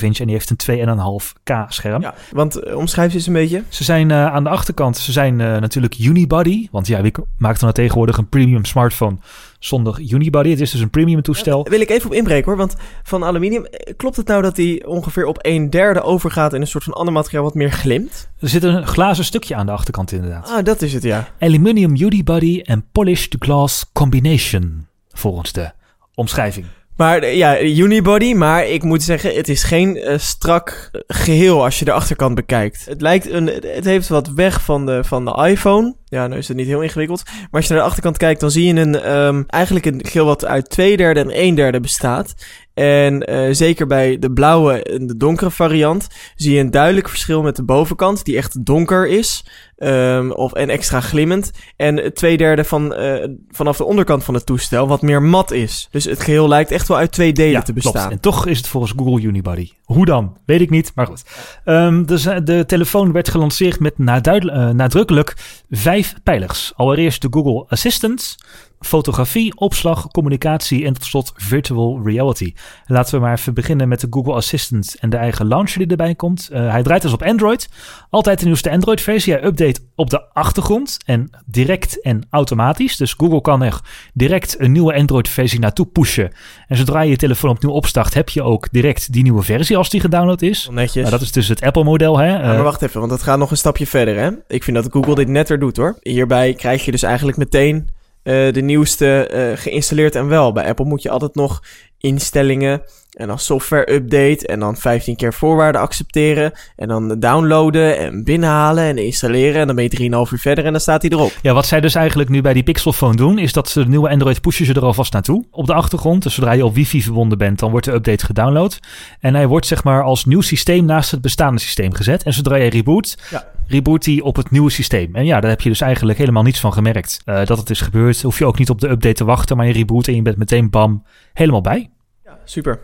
inch 0.00 0.18
en 0.18 0.26
die 0.26 0.34
heeft 0.34 0.66
een 0.66 0.86
2,5K 0.86 1.54
scherm. 1.68 2.02
Ja, 2.02 2.14
want 2.32 2.56
eh, 2.56 2.76
omschrijf 2.76 3.10
je 3.10 3.16
eens 3.16 3.26
een 3.26 3.32
beetje. 3.32 3.62
Ze 3.68 3.84
zijn 3.84 4.10
eh, 4.10 4.26
aan 4.26 4.44
de 4.44 4.50
achterkant, 4.50 4.96
ze 4.96 5.12
zijn 5.12 5.40
eh, 5.40 5.46
natuurlijk 5.60 5.98
unibody. 5.98 6.68
Want 6.70 6.86
ja, 6.86 7.02
wie 7.02 7.12
maakt 7.38 7.60
dan 7.60 7.72
tegenwoordig 7.72 8.16
een 8.16 8.28
premium 8.28 8.64
smartphone 8.64 9.16
zonder 9.58 10.00
unibody? 10.00 10.50
Het 10.50 10.60
is 10.60 10.70
dus 10.70 10.80
een 10.80 10.90
premium 10.90 11.22
toestel. 11.22 11.66
Wil 11.68 11.80
ik 11.80 11.90
even 11.90 12.06
op 12.06 12.14
inbreken 12.14 12.44
hoor, 12.44 12.56
want 12.56 12.76
van 13.02 13.24
aluminium, 13.24 13.66
klopt 13.96 14.16
het 14.16 14.26
nou 14.26 14.42
dat 14.42 14.56
die 14.56 14.88
ongeveer 14.88 15.26
op 15.26 15.38
een 15.40 15.70
derde 15.70 16.02
overgaat 16.02 16.52
in 16.52 16.60
een 16.60 16.66
soort 16.66 16.84
van 16.84 16.92
ander 16.92 17.14
materiaal 17.14 17.44
wat 17.44 17.54
meer 17.54 17.70
glimt? 17.70 18.28
Er 18.40 18.48
zit 18.48 18.62
een 18.62 18.86
glazen 18.86 19.24
stukje 19.24 19.54
aan 19.54 19.66
de 19.66 19.72
achterkant 19.72 20.12
inderdaad. 20.12 20.50
Ah, 20.50 20.64
dat 20.64 20.82
is 20.82 20.92
het 20.92 21.02
ja. 21.02 21.28
Aluminium 21.38 21.96
unibody 21.96 22.60
en 22.60 22.84
polished 22.92 23.36
glass 23.38 23.90
combination, 23.92 24.86
volgens 25.12 25.52
de 25.52 25.70
omschrijving. 26.14 26.66
Maar 26.96 27.18
eh, 27.18 27.36
ja, 27.36 27.60
unibody, 27.60 28.34
maar 28.34 28.66
ik 28.66 28.82
moet 28.82 29.02
zeggen, 29.02 29.34
het 29.34 29.48
is 29.48 29.62
geen 29.62 29.96
eh, 29.96 30.18
strak 30.18 30.88
eh, 30.92 31.00
geheel 31.06 31.64
als 31.64 31.78
je 31.78 31.84
de 31.84 31.92
achterkant 31.92 32.34
bekijkt. 32.34 32.84
Het 32.84 33.00
lijkt 33.00 33.30
een, 33.30 33.46
het 33.46 33.84
heeft 33.84 34.08
wat 34.08 34.28
weg 34.28 34.62
van 34.62 34.86
de, 34.86 35.04
van 35.04 35.24
de 35.24 35.48
iPhone. 35.48 35.94
Ja, 36.04 36.26
nou 36.26 36.38
is 36.38 36.48
het 36.48 36.56
niet 36.56 36.66
heel 36.66 36.82
ingewikkeld. 36.82 37.22
Maar 37.24 37.48
als 37.50 37.66
je 37.66 37.72
naar 37.72 37.82
de 37.82 37.88
achterkant 37.88 38.16
kijkt, 38.16 38.40
dan 38.40 38.50
zie 38.50 38.74
je 38.74 38.80
een, 38.80 39.00
ehm, 39.00 39.42
eigenlijk 39.46 39.86
een 39.86 40.04
geheel 40.04 40.26
wat 40.26 40.44
uit 40.44 40.70
twee 40.70 40.96
derde 40.96 41.20
en 41.20 41.40
een 41.42 41.54
derde 41.54 41.80
bestaat. 41.80 42.34
En 42.74 43.22
eh, 43.22 43.48
zeker 43.52 43.86
bij 43.86 44.18
de 44.18 44.32
blauwe 44.32 44.82
en 44.82 45.06
de 45.06 45.16
donkere 45.16 45.50
variant 45.50 46.06
zie 46.34 46.54
je 46.54 46.60
een 46.60 46.70
duidelijk 46.70 47.08
verschil 47.08 47.42
met 47.42 47.56
de 47.56 47.64
bovenkant, 47.64 48.24
die 48.24 48.36
echt 48.36 48.64
donker 48.66 49.08
is. 49.08 49.44
ehm, 49.76 50.30
of, 50.30 50.52
en 50.52 50.68
extra 50.68 51.00
glimmend. 51.00 51.50
En 51.76 52.14
twee 52.14 52.36
derde 52.36 52.64
van, 52.64 52.94
eh, 52.94 53.28
vanaf 53.50 53.76
de 53.76 53.84
onderkant 53.84 54.24
van 54.24 54.34
het 54.34 54.46
toestel 54.46 54.86
wat 54.88 55.02
meer 55.02 55.22
mat 55.22 55.50
is. 55.50 55.88
Dus 55.90 56.04
het 56.04 56.20
geheel 56.20 56.48
lijkt 56.48 56.70
echt 56.70 56.88
wel 56.88 56.96
uit 56.96 57.12
twee 57.12 57.32
delen 57.32 57.64
te 57.64 57.72
bestaan. 57.72 57.92
klopt. 57.92 58.10
En 58.12 58.20
toch 58.20 58.46
is 58.46 58.56
het 58.56 58.68
volgens 58.68 58.92
Google 58.96 59.22
unibody. 59.22 59.70
Hoe 59.84 60.04
dan? 60.04 60.36
Weet 60.46 60.60
ik 60.60 60.70
niet, 60.70 60.92
maar 60.94 61.06
goed. 61.06 61.22
Ehm, 61.64 62.04
de, 62.04 62.42
de 62.44 62.64
telefoon 62.66 63.12
werd 63.12 63.28
gelanceerd 63.28 63.80
met 63.80 63.94
eh, 63.98 64.68
nadrukkelijk 64.70 65.34
vijf 65.70 66.14
pijlers. 66.22 66.72
Allereerst 66.76 67.22
de 67.22 67.28
Google 67.30 67.64
Assistant, 67.68 68.36
fotografie, 68.84 69.56
opslag, 69.56 70.08
communicatie 70.10 70.84
en 70.84 70.92
tot 70.92 71.04
slot 71.04 71.32
virtual 71.36 72.00
reality. 72.04 72.52
Laten 72.86 73.14
we 73.14 73.20
maar 73.20 73.32
even 73.38 73.54
beginnen 73.54 73.88
met 73.88 74.00
de 74.00 74.06
Google 74.10 74.32
Assistant 74.34 74.96
en 75.00 75.10
de 75.10 75.16
eigen 75.16 75.46
launcher 75.46 75.78
die 75.78 75.86
erbij 75.88 76.14
komt. 76.14 76.48
Eh, 76.52 76.70
hij 76.70 76.82
draait 76.82 77.02
dus 77.02 77.12
op 77.12 77.22
Android. 77.22 77.68
Altijd 78.10 78.38
de 78.38 78.44
nieuwste 78.44 78.70
Android-versie. 78.70 79.32
Hij 79.32 79.44
update 79.44 79.80
op 79.94 80.10
de 80.10 80.32
achtergrond 80.32 80.96
en 81.04 81.30
direct 81.46 82.02
en 82.02 82.26
automatisch. 82.30 82.96
Dus 82.96 83.12
Google 83.12 83.40
kan 83.40 83.62
er 83.62 83.80
direct 84.14 84.60
een 84.60 84.72
nieuwe 84.72 84.94
Android-versie 84.94 85.58
naartoe 85.60 85.86
pushen. 85.86 86.32
En 86.68 86.76
zodra 86.76 87.00
je 87.00 87.10
je 87.10 87.16
telefoon 87.16 87.50
opnieuw 87.50 87.72
opstart, 87.72 88.14
heb 88.14 88.28
je 88.28 88.42
ook 88.42 88.68
direct 88.70 89.12
die 89.12 89.22
nieuwe 89.22 89.42
versie 89.42 89.76
als 89.76 89.90
die 89.90 90.00
gedownload 90.00 90.42
is. 90.42 90.68
Netjes. 90.72 90.94
Nou, 90.94 91.10
dat 91.10 91.20
is 91.20 91.32
dus 91.32 91.48
het 91.48 91.62
Apple-model, 91.62 92.18
hè? 92.18 92.26
Ja, 92.26 92.40
Eh, 92.40 92.46
maar 92.46 92.62
wacht 92.62 92.82
even, 92.82 93.00
want 93.00 93.12
het 93.12 93.22
gaat 93.22 93.38
nog 93.38 93.50
een 93.50 93.56
stapje 93.56 93.86
verder, 93.86 94.16
hè? 94.16 94.30
Ik 94.48 94.62
vind 94.64 94.76
dat 94.76 94.86
Google 94.92 95.14
dit 95.14 95.28
netter 95.28 95.58
doet, 95.58 95.76
hoor. 95.76 95.96
Hierbij 96.02 96.54
krijg 96.54 96.84
je 96.84 96.90
dus 96.90 97.02
eigenlijk 97.02 97.36
meteen 97.36 97.88
eh, 98.24 98.52
de 98.52 98.60
nieuwste 98.60 99.26
eh, 99.26 99.56
geïnstalleerd 99.56 100.14
en 100.14 100.28
wel. 100.28 100.52
Bij 100.52 100.68
Apple 100.68 100.84
moet 100.84 101.02
je 101.02 101.10
altijd 101.10 101.34
nog 101.34 101.62
instellingen 101.98 102.82
en 103.14 103.26
dan 103.26 103.38
software 103.38 103.92
update 103.92 104.46
en 104.46 104.60
dan 104.60 104.76
15 104.76 105.16
keer 105.16 105.34
voorwaarden 105.34 105.80
accepteren 105.80 106.52
en 106.76 106.88
dan 106.88 107.18
downloaden 107.18 107.98
en 107.98 108.24
binnenhalen 108.24 108.84
en 108.84 108.98
installeren 108.98 109.60
en 109.60 109.66
dan 109.66 109.76
ben 109.76 109.84
je 109.84 110.26
3,5 110.26 110.32
uur 110.32 110.38
verder 110.38 110.64
en 110.64 110.72
dan 110.72 110.80
staat 110.80 111.02
hij 111.02 111.10
erop. 111.10 111.32
Ja, 111.42 111.52
wat 111.52 111.66
zij 111.66 111.80
dus 111.80 111.94
eigenlijk 111.94 112.28
nu 112.28 112.40
bij 112.40 112.52
die 112.52 112.62
Pixelphone 112.62 113.16
doen, 113.16 113.38
is 113.38 113.52
dat 113.52 113.68
ze 113.68 113.82
de 113.82 113.88
nieuwe 113.88 114.08
Android 114.08 114.40
pushen 114.40 114.66
ze 114.66 114.74
er 114.74 114.84
alvast 114.84 115.12
naartoe 115.12 115.44
op 115.50 115.66
de 115.66 115.74
achtergrond. 115.74 116.22
Dus 116.22 116.34
zodra 116.34 116.52
je 116.52 116.64
op 116.64 116.74
wifi 116.74 117.02
verbonden 117.02 117.38
bent, 117.38 117.58
dan 117.58 117.70
wordt 117.70 117.86
de 117.86 117.92
update 117.92 118.24
gedownload. 118.24 118.78
En 119.20 119.34
hij 119.34 119.46
wordt 119.46 119.66
zeg 119.66 119.84
maar 119.84 120.02
als 120.02 120.24
nieuw 120.24 120.40
systeem 120.40 120.84
naast 120.84 121.10
het 121.10 121.20
bestaande 121.20 121.60
systeem 121.60 121.94
gezet. 121.94 122.22
En 122.22 122.32
zodra 122.32 122.56
je 122.56 122.70
reboot, 122.70 123.18
Ja. 123.30 123.52
Reboot 123.66 124.04
hij 124.04 124.20
op 124.20 124.36
het 124.36 124.50
nieuwe 124.50 124.70
systeem. 124.70 125.14
En 125.14 125.24
ja, 125.24 125.40
daar 125.40 125.50
heb 125.50 125.60
je 125.60 125.68
dus 125.68 125.80
eigenlijk 125.80 126.18
helemaal 126.18 126.42
niets 126.42 126.60
van 126.60 126.72
gemerkt. 126.72 127.22
Eh, 127.24 127.46
dat 127.46 127.58
het 127.58 127.70
is 127.70 127.80
gebeurd, 127.80 128.22
hoef 128.22 128.38
je 128.38 128.46
ook 128.46 128.58
niet 128.58 128.70
op 128.70 128.80
de 128.80 128.88
update 128.88 129.14
te 129.14 129.24
wachten, 129.24 129.56
maar 129.56 129.66
je 129.66 129.72
reboot 129.72 130.06
en 130.06 130.14
je 130.14 130.22
bent 130.22 130.36
meteen 130.36 130.70
bam, 130.70 131.04
helemaal 131.32 131.60
bij. 131.60 131.90
Ja, 132.24 132.38
super. 132.44 132.80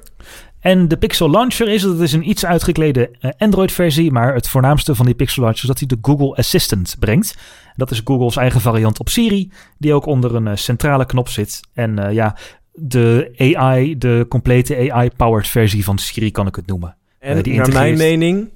En 0.61 0.89
de 0.89 0.97
Pixel 0.97 1.31
Launcher 1.31 1.69
is, 1.69 1.83
dat 1.83 2.01
is 2.01 2.13
een 2.13 2.29
iets 2.29 2.47
uitgeklede 2.47 3.11
eh, 3.21 3.31
Android-versie, 3.39 4.13
maar 4.13 4.35
het 4.35 4.49
voornaamste 4.49 4.95
van 4.95 5.07
die 5.07 5.15
Pixel 5.15 5.43
Launcher 5.43 5.63
is 5.63 5.69
dat 5.69 5.79
hij 5.79 5.89
de 5.89 5.99
Google 6.03 6.37
Assistant 6.37 6.97
brengt. 6.99 7.37
Dat 7.77 7.91
is 7.91 8.01
Google's 8.05 8.37
eigen 8.37 8.61
variant 8.61 9.01
op 9.01 9.09
Siri, 9.09 9.51
die 9.79 9.95
ook 9.95 10.07
onder 10.07 10.35
een 10.35 10.47
eh, 10.47 10.57
centrale 10.57 11.07
knop 11.07 11.29
zit. 11.29 11.61
En 11.75 12.13
ja, 12.13 12.37
de 12.73 13.33
AI, 13.57 13.99
de 13.99 14.27
complete 14.29 14.93
AI-powered 14.93 15.49
versie 15.49 15.85
van 15.85 15.99
Siri 15.99 16.31
kan 16.31 16.47
ik 16.47 16.57
het 16.57 16.67
noemen. 16.67 16.97
En 17.19 17.43
die 17.43 17.55
naar 17.55 17.73
mijn 17.73 17.97
mening 17.97 18.51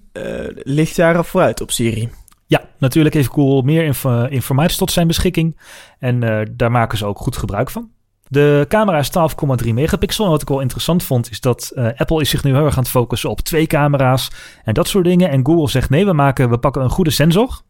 lichtjaren 0.63 1.25
vooruit 1.25 1.61
op 1.61 1.71
Siri. 1.71 2.11
Ja, 2.47 2.65
natuurlijk 2.79 3.15
heeft 3.15 3.29
Google 3.29 3.63
meer 3.63 3.85
inf- 3.85 4.29
informatie 4.29 4.79
tot 4.79 4.91
zijn 4.91 5.07
beschikking. 5.07 5.61
En 5.99 6.23
eh, 6.23 6.47
daar 6.51 6.71
maken 6.71 6.99
ze 6.99 7.07
ook 7.07 7.19
goed 7.19 7.37
gebruik 7.37 7.71
van. 7.71 7.91
De 8.29 8.65
camera 8.69 8.99
is 8.99 9.11
12,3 9.65 9.69
megapixel. 9.75 10.25
En 10.25 10.31
wat 10.31 10.43
ik 10.43 10.49
wel 10.49 10.61
interessant 10.61 11.03
vond, 11.03 11.31
is 11.31 11.41
dat 11.41 11.73
eh, 11.75 11.87
Apple 11.97 12.21
is 12.21 12.29
zich 12.29 12.45
nu 12.45 12.55
heel 12.55 12.65
erg 12.65 12.77
aan 12.77 12.83
het 12.83 12.93
focussen 12.93 13.31
op 13.31 13.41
twee 13.41 13.67
camera's 13.67 14.31
en 14.65 14.75
dat 14.75 14.89
soort 14.89 15.05
dingen. 15.05 15.31
En 15.31 15.47
Google 15.47 15.69
zegt 15.69 15.91
nee, 15.91 16.05
we, 16.05 16.13
maken, 16.13 16.51
we 16.51 16.59
pakken 16.59 16.83
een 16.83 16.91
goede 16.91 17.11
sensor. 17.11 17.61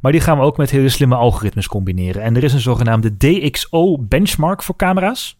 Maar 0.00 0.12
die 0.12 0.20
gaan 0.20 0.38
we 0.38 0.44
ook 0.44 0.56
met 0.56 0.70
hele 0.70 0.88
slimme 0.88 1.14
algoritmes 1.14 1.68
combineren. 1.68 2.22
En 2.22 2.36
er 2.36 2.44
is 2.44 2.52
een 2.52 2.60
zogenaamde 2.60 3.16
DxO 3.16 3.98
benchmark 3.98 4.62
voor 4.62 4.76
camera's. 4.76 5.38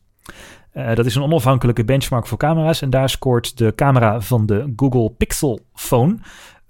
Eh, 0.70 0.94
dat 0.94 1.06
is 1.06 1.14
een 1.14 1.22
onafhankelijke 1.22 1.84
benchmark 1.84 2.26
voor 2.26 2.38
camera's. 2.38 2.82
En 2.82 2.90
daar 2.90 3.10
scoort 3.10 3.58
de 3.58 3.72
camera 3.74 4.20
van 4.20 4.46
de 4.46 4.72
Google 4.76 5.10
Pixel 5.10 5.60
Phone 5.74 6.16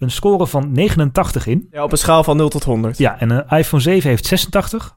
een 0.05 0.11
score 0.11 0.47
van 0.47 0.73
89 0.73 1.47
in. 1.47 1.69
Ja, 1.71 1.83
op 1.83 1.93
een 1.93 1.99
schaal 1.99 2.25
van 2.25 2.37
0 2.37 2.49
tot 2.49 2.65
100. 2.65 2.99
Ja, 2.99 3.21
en 3.21 3.31
een 3.31 3.59
iPhone 3.59 3.83
7 3.83 4.11
heeft 4.11 4.27
86. 4.27 4.97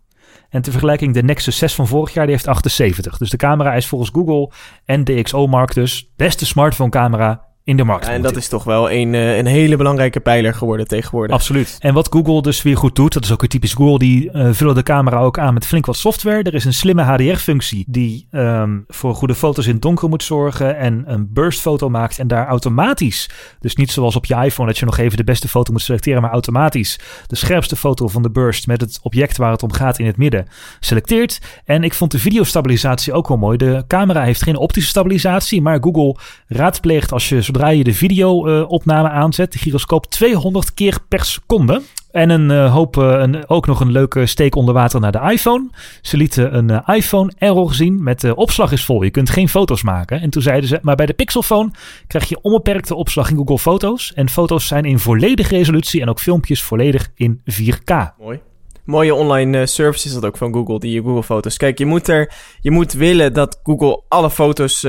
En 0.49 0.61
ter 0.61 0.71
vergelijking 0.71 1.13
de 1.13 1.23
Nexus 1.23 1.57
6 1.57 1.75
van 1.75 1.87
vorig 1.87 2.13
jaar, 2.13 2.25
die 2.25 2.35
heeft 2.35 2.47
78. 2.47 3.17
Dus 3.17 3.29
de 3.29 3.37
camera 3.37 3.73
is 3.73 3.87
volgens 3.87 4.09
Google 4.13 4.51
en 4.85 5.03
DxO-mark 5.03 5.73
dus 5.73 6.13
beste 6.15 6.45
smartphone 6.45 6.89
camera 6.89 7.46
in 7.67 7.77
de 7.77 7.83
markt. 7.83 8.05
Ja, 8.05 8.11
en 8.11 8.21
dat 8.21 8.35
is 8.35 8.47
toch 8.47 8.63
wel 8.63 8.91
een, 8.91 9.13
eh, 9.13 9.37
een 9.37 9.45
hele 9.45 9.75
belangrijke 9.77 10.19
pijler 10.19 10.53
geworden 10.53 10.87
tegenwoordig. 10.87 11.35
Absoluut. 11.35 11.75
En 11.79 11.93
wat 11.93 12.07
Google 12.11 12.41
dus 12.41 12.61
weer 12.61 12.77
goed 12.77 12.95
doet, 12.95 13.13
dat 13.13 13.23
is 13.23 13.31
ook 13.31 13.39
weer 13.39 13.49
typisch 13.49 13.73
Google, 13.73 13.99
die 13.99 14.31
eh, 14.31 14.49
vullen 14.51 14.75
de 14.75 14.83
camera 14.83 15.19
ook 15.19 15.39
aan 15.39 15.53
met 15.53 15.65
flink 15.65 15.85
wat 15.85 15.97
software. 15.97 16.43
Er 16.43 16.53
is 16.53 16.65
een 16.65 16.73
slimme 16.73 17.01
HDR-functie 17.01 17.85
die 17.87 18.27
ehm, 18.31 18.79
voor 18.87 19.15
goede 19.15 19.35
foto's 19.35 19.65
in 19.65 19.73
het 19.73 19.81
donker 19.81 20.09
moet 20.09 20.23
zorgen 20.23 20.77
en 20.77 21.03
een 21.05 21.33
burstfoto 21.33 21.89
maakt 21.89 22.19
en 22.19 22.27
daar 22.27 22.47
automatisch, 22.47 23.29
dus 23.59 23.75
niet 23.75 23.91
zoals 23.91 24.15
op 24.15 24.25
je 24.25 24.35
iPhone 24.35 24.67
dat 24.67 24.77
je 24.77 24.85
nog 24.85 24.97
even 24.97 25.17
de 25.17 25.23
beste 25.23 25.47
foto 25.47 25.71
moet 25.71 25.81
selecteren, 25.81 26.21
maar 26.21 26.31
automatisch 26.31 26.99
de 27.27 27.35
scherpste 27.35 27.75
foto 27.75 28.07
van 28.07 28.21
de 28.21 28.31
burst 28.31 28.67
met 28.67 28.81
het 28.81 28.99
object 29.01 29.37
waar 29.37 29.51
het 29.51 29.63
om 29.63 29.71
gaat 29.71 29.99
in 29.99 30.05
het 30.05 30.17
midden 30.17 30.47
selecteert. 30.79 31.41
En 31.65 31.83
ik 31.83 31.93
vond 31.93 32.11
de 32.11 32.19
videostabilisatie 32.19 33.13
ook 33.13 33.27
wel 33.27 33.37
mooi. 33.37 33.57
De 33.57 33.83
camera 33.87 34.23
heeft 34.23 34.43
geen 34.43 34.57
optische 34.57 34.89
stabilisatie, 34.89 35.61
maar 35.61 35.77
Google 35.81 36.15
raadpleegt 36.47 37.11
als 37.11 37.29
je, 37.29 37.41
zodra 37.57 37.71
je 37.71 37.83
de 37.83 37.93
video-opname 37.93 39.09
aanzet, 39.09 39.51
de 39.51 39.57
gyroscoop 39.57 40.05
200 40.05 40.73
keer 40.73 40.97
per 41.07 41.25
seconde. 41.25 41.81
En 42.11 42.29
een 42.29 42.49
uh, 42.49 42.73
hoop, 42.73 42.97
uh, 42.97 43.03
een, 43.19 43.49
ook 43.49 43.67
nog 43.67 43.79
een 43.79 43.91
leuke 43.91 44.25
steek 44.25 44.55
onder 44.55 44.73
water 44.73 44.99
naar 44.99 45.11
de 45.11 45.31
iPhone. 45.31 45.69
Ze 46.01 46.17
lieten 46.17 46.57
een 46.57 46.71
uh, 46.71 46.95
iPhone 46.95 47.31
error 47.37 47.73
zien 47.73 48.03
met 48.03 48.21
de 48.21 48.35
opslag 48.35 48.71
is 48.71 48.85
vol. 48.85 49.03
Je 49.03 49.09
kunt 49.09 49.29
geen 49.29 49.49
foto's 49.49 49.83
maken. 49.83 50.21
En 50.21 50.29
toen 50.29 50.41
zeiden 50.41 50.69
ze, 50.69 50.79
maar 50.81 50.95
bij 50.95 51.05
de 51.05 51.13
Pixelphone 51.13 51.71
krijg 52.07 52.29
je 52.29 52.41
onbeperkte 52.41 52.95
opslag 52.95 53.29
in 53.29 53.37
Google 53.37 53.59
Foto's. 53.59 54.13
En 54.13 54.29
foto's 54.29 54.67
zijn 54.67 54.85
in 54.85 54.99
volledige 54.99 55.55
resolutie 55.55 56.01
en 56.01 56.09
ook 56.09 56.19
filmpjes 56.19 56.63
volledig 56.63 57.11
in 57.15 57.41
4K. 57.45 57.93
Mooi. 58.19 58.39
Mooie 58.87 59.15
online 59.15 59.65
service 59.65 60.07
is 60.07 60.13
dat 60.13 60.25
ook 60.25 60.37
van 60.37 60.53
Google, 60.53 60.79
die 60.79 61.01
Google 61.01 61.23
Foto's. 61.23 61.57
Kijk, 61.57 61.77
je 61.77 61.85
moet, 61.85 62.07
er, 62.07 62.33
je 62.61 62.71
moet 62.71 62.93
willen 62.93 63.33
dat 63.33 63.59
Google 63.63 64.01
alle 64.07 64.29
foto's 64.29 64.79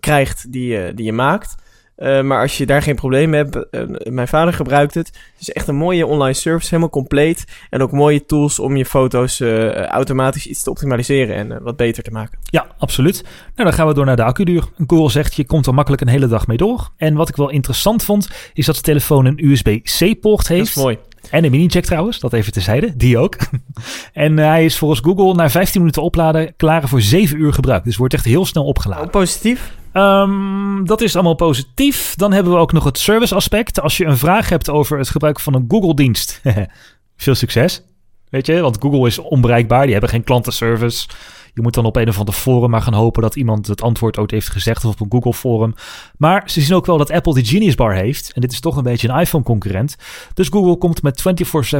krijgt 0.00 0.52
die, 0.52 0.94
die 0.94 1.04
je 1.04 1.12
maakt. 1.12 1.54
Uh, 2.02 2.22
maar 2.22 2.40
als 2.40 2.58
je 2.58 2.66
daar 2.66 2.82
geen 2.82 2.94
probleem 2.94 3.30
mee 3.30 3.42
hebt, 3.42 3.66
uh, 3.70 4.12
mijn 4.12 4.28
vader 4.28 4.54
gebruikt 4.54 4.94
het. 4.94 5.06
Het 5.06 5.40
is 5.40 5.50
echt 5.50 5.68
een 5.68 5.76
mooie 5.76 6.06
online 6.06 6.32
service, 6.32 6.68
helemaal 6.68 6.90
compleet. 6.90 7.44
En 7.70 7.82
ook 7.82 7.92
mooie 7.92 8.24
tools 8.24 8.58
om 8.58 8.76
je 8.76 8.84
foto's 8.84 9.40
uh, 9.40 9.72
automatisch 9.72 10.46
iets 10.46 10.62
te 10.62 10.70
optimaliseren 10.70 11.36
en 11.36 11.62
wat 11.62 11.76
beter 11.76 12.02
te 12.02 12.10
maken. 12.10 12.38
Ja, 12.42 12.66
absoluut. 12.78 13.22
Nou, 13.22 13.68
dan 13.68 13.72
gaan 13.72 13.86
we 13.86 13.94
door 13.94 14.04
naar 14.04 14.16
de 14.16 14.24
accuduur. 14.24 14.64
Google 14.86 15.10
zegt, 15.10 15.34
je 15.34 15.46
komt 15.46 15.66
er 15.66 15.74
makkelijk 15.74 16.02
een 16.02 16.08
hele 16.08 16.28
dag 16.28 16.46
mee 16.46 16.56
door. 16.56 16.90
En 16.96 17.14
wat 17.14 17.28
ik 17.28 17.36
wel 17.36 17.50
interessant 17.50 18.04
vond, 18.04 18.28
is 18.54 18.66
dat 18.66 18.74
de 18.74 18.82
telefoon 18.82 19.24
een 19.26 19.44
USB-C-poort 19.44 20.48
heeft. 20.48 20.74
Dat 20.74 20.76
is 20.76 20.82
mooi. 20.82 20.98
En 21.32 21.44
een 21.44 21.50
mini-jack 21.50 21.84
trouwens, 21.84 22.20
dat 22.20 22.32
even 22.32 22.52
tezijde. 22.52 22.96
Die 22.96 23.18
ook. 23.18 23.36
en 24.12 24.36
hij 24.36 24.64
is 24.64 24.78
volgens 24.78 25.00
Google 25.00 25.34
na 25.34 25.50
15 25.50 25.80
minuten 25.80 26.02
opladen 26.02 26.56
klaar 26.56 26.88
voor 26.88 27.00
7 27.00 27.38
uur 27.38 27.52
gebruik. 27.52 27.84
Dus 27.84 27.96
wordt 27.96 28.14
echt 28.14 28.24
heel 28.24 28.46
snel 28.46 28.64
opgeladen. 28.64 29.04
Oh, 29.04 29.10
positief? 29.10 29.72
Um, 29.92 30.86
dat 30.86 31.00
is 31.00 31.14
allemaal 31.14 31.34
positief. 31.34 32.14
Dan 32.14 32.32
hebben 32.32 32.52
we 32.52 32.58
ook 32.58 32.72
nog 32.72 32.84
het 32.84 32.98
service 32.98 33.34
aspect. 33.34 33.80
Als 33.80 33.96
je 33.96 34.04
een 34.04 34.18
vraag 34.18 34.48
hebt 34.48 34.70
over 34.70 34.98
het 34.98 35.08
gebruik 35.08 35.40
van 35.40 35.54
een 35.54 35.64
Google-dienst. 35.68 36.40
Veel 37.16 37.34
succes. 37.34 37.82
Weet 38.30 38.46
je, 38.46 38.60
want 38.60 38.76
Google 38.80 39.06
is 39.06 39.18
onbereikbaar. 39.18 39.82
Die 39.82 39.92
hebben 39.92 40.10
geen 40.10 40.24
klantenservice. 40.24 41.06
Je 41.54 41.62
moet 41.62 41.74
dan 41.74 41.84
op 41.84 41.96
een 41.96 42.08
of 42.08 42.18
ander 42.18 42.34
forum 42.34 42.70
maar 42.70 42.82
gaan 42.82 42.94
hopen 42.94 43.22
dat 43.22 43.36
iemand 43.36 43.66
het 43.66 43.82
antwoord 43.82 44.18
ooit 44.18 44.30
heeft 44.30 44.48
gezegd. 44.48 44.84
Of 44.84 44.92
op 44.92 45.00
een 45.00 45.10
Google 45.10 45.32
forum. 45.32 45.74
Maar 46.16 46.42
ze 46.46 46.60
zien 46.60 46.76
ook 46.76 46.86
wel 46.86 46.98
dat 46.98 47.10
Apple 47.10 47.34
de 47.34 47.44
Genius 47.44 47.74
Bar 47.74 47.94
heeft. 47.94 48.32
En 48.32 48.40
dit 48.40 48.52
is 48.52 48.60
toch 48.60 48.76
een 48.76 48.82
beetje 48.82 49.08
een 49.08 49.20
iPhone-concurrent. 49.20 49.96
Dus 50.34 50.48
Google 50.48 50.76
komt 50.76 51.02
met 51.02 51.22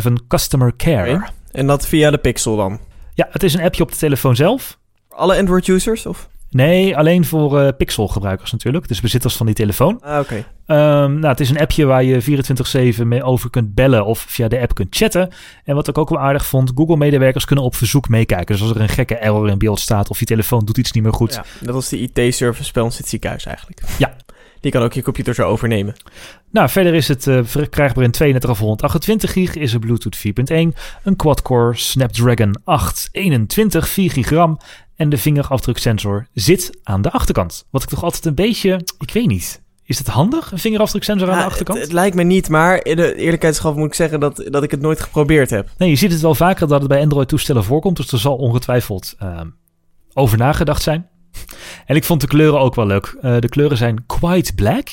24-7 0.08 0.12
Customer 0.28 0.76
Care. 0.76 1.14
Okay. 1.14 1.28
En 1.50 1.66
dat 1.66 1.86
via 1.86 2.10
de 2.10 2.18
Pixel 2.18 2.56
dan? 2.56 2.78
Ja, 3.14 3.28
het 3.30 3.42
is 3.42 3.54
een 3.54 3.62
appje 3.62 3.82
op 3.82 3.90
de 3.90 3.96
telefoon 3.96 4.36
zelf. 4.36 4.78
Alle 5.08 5.38
Android-users? 5.38 6.06
Of? 6.06 6.28
Nee, 6.52 6.96
alleen 6.96 7.24
voor 7.24 7.60
uh, 7.60 7.68
Pixel-gebruikers 7.76 8.52
natuurlijk. 8.52 8.88
Dus 8.88 9.00
bezitters 9.00 9.36
van 9.36 9.46
die 9.46 9.54
telefoon. 9.54 10.00
Ah, 10.00 10.20
oké. 10.20 10.34
Um, 10.66 11.18
nou, 11.18 11.26
het 11.26 11.40
is 11.40 11.50
een 11.50 11.58
appje 11.58 11.84
waar 11.84 12.04
je 12.04 12.22
24-7 13.02 13.06
mee 13.06 13.22
over 13.22 13.50
kunt 13.50 13.74
bellen 13.74 14.04
of 14.06 14.24
via 14.28 14.48
de 14.48 14.60
app 14.60 14.74
kunt 14.74 14.96
chatten. 14.96 15.28
En 15.64 15.74
wat 15.74 15.88
ik 15.88 15.98
ook 15.98 16.08
wel 16.08 16.20
aardig 16.20 16.46
vond, 16.46 16.72
Google-medewerkers 16.74 17.44
kunnen 17.44 17.64
op 17.64 17.74
verzoek 17.74 18.08
meekijken. 18.08 18.54
Dus 18.54 18.62
als 18.62 18.74
er 18.74 18.80
een 18.80 18.88
gekke 18.88 19.16
error 19.16 19.48
in 19.48 19.58
beeld 19.58 19.80
staat 19.80 20.10
of 20.10 20.18
je 20.18 20.24
telefoon 20.24 20.64
doet 20.64 20.78
iets 20.78 20.92
niet 20.92 21.02
meer 21.02 21.12
goed. 21.12 21.34
Ja, 21.34 21.44
dat 21.60 21.74
was 21.74 21.88
de 21.88 21.98
IT-service 21.98 22.72
bij 22.72 22.82
ons 22.82 22.94
in 22.94 23.00
het 23.00 23.08
ziekenhuis 23.08 23.46
eigenlijk. 23.46 23.82
Ja. 23.98 24.16
Die 24.60 24.70
kan 24.70 24.82
ook 24.82 24.92
je 24.92 25.02
computer 25.02 25.34
zo 25.34 25.42
overnemen. 25.42 25.94
Nou, 26.50 26.68
verder 26.68 26.94
is 26.94 27.08
het 27.08 27.26
uh, 27.26 27.40
verkrijgbaar 27.42 28.04
in 28.04 28.10
32 28.10 28.50
of 28.50 28.58
128 28.58 29.32
gig, 29.32 29.54
is 29.54 29.72
er 29.72 29.78
Bluetooth 29.78 30.16
4.1, 30.16 30.22
een 31.02 31.16
quad-core 31.16 31.76
Snapdragon 31.76 32.56
821, 32.64 33.88
4 33.88 34.10
gig 34.10 34.30
RAM 34.30 34.58
en 35.02 35.08
de 35.08 35.18
vingerafdruksensor 35.18 36.26
zit 36.34 36.78
aan 36.82 37.02
de 37.02 37.10
achterkant. 37.10 37.66
Wat 37.70 37.82
ik 37.82 37.88
toch 37.88 38.02
altijd 38.02 38.24
een 38.24 38.34
beetje, 38.34 38.80
ik 38.98 39.10
weet 39.12 39.26
niet. 39.26 39.62
Is 39.84 39.98
het 39.98 40.06
handig, 40.06 40.52
een 40.52 40.58
vingerafdruksensor 40.58 41.30
aan 41.30 41.38
de 41.38 41.44
achterkant? 41.44 41.78
Het, 41.78 41.86
het 41.86 41.96
lijkt 41.96 42.16
me 42.16 42.22
niet, 42.22 42.48
maar 42.48 42.84
in 42.84 42.96
de 42.96 43.72
moet 43.74 43.86
ik 43.86 43.94
zeggen 43.94 44.20
dat, 44.20 44.44
dat 44.46 44.62
ik 44.62 44.70
het 44.70 44.80
nooit 44.80 45.00
geprobeerd 45.00 45.50
heb. 45.50 45.68
Nee, 45.78 45.88
je 45.88 45.96
ziet 45.96 46.12
het 46.12 46.20
wel 46.20 46.34
vaker 46.34 46.68
dat 46.68 46.78
het 46.78 46.88
bij 46.88 47.00
Android-toestellen 47.00 47.64
voorkomt. 47.64 47.96
Dus 47.96 48.12
er 48.12 48.18
zal 48.18 48.36
ongetwijfeld 48.36 49.14
uh, 49.22 49.40
over 50.12 50.38
nagedacht 50.38 50.82
zijn. 50.82 51.08
En 51.86 51.96
ik 51.96 52.04
vond 52.04 52.20
de 52.20 52.26
kleuren 52.26 52.60
ook 52.60 52.74
wel 52.74 52.86
leuk. 52.86 53.16
Uh, 53.22 53.38
de 53.38 53.48
kleuren 53.48 53.76
zijn 53.76 54.06
quite 54.06 54.54
black, 54.54 54.88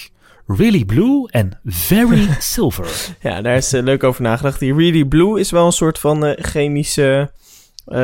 really 0.48 0.86
blue 0.86 1.32
en 1.32 1.60
very 1.66 2.28
silver. 2.56 3.16
Ja, 3.22 3.42
daar 3.42 3.56
is 3.56 3.74
uh, 3.74 3.84
leuk 3.84 4.04
over 4.04 4.22
nagedacht. 4.22 4.60
Die 4.60 4.74
really 4.74 5.06
blue 5.06 5.39
is 5.39 5.51
wel 5.51 5.66
een 5.66 5.72
soort 5.72 6.00
van 6.00 6.25
uh, 6.25 6.32
chemische, 6.36 7.32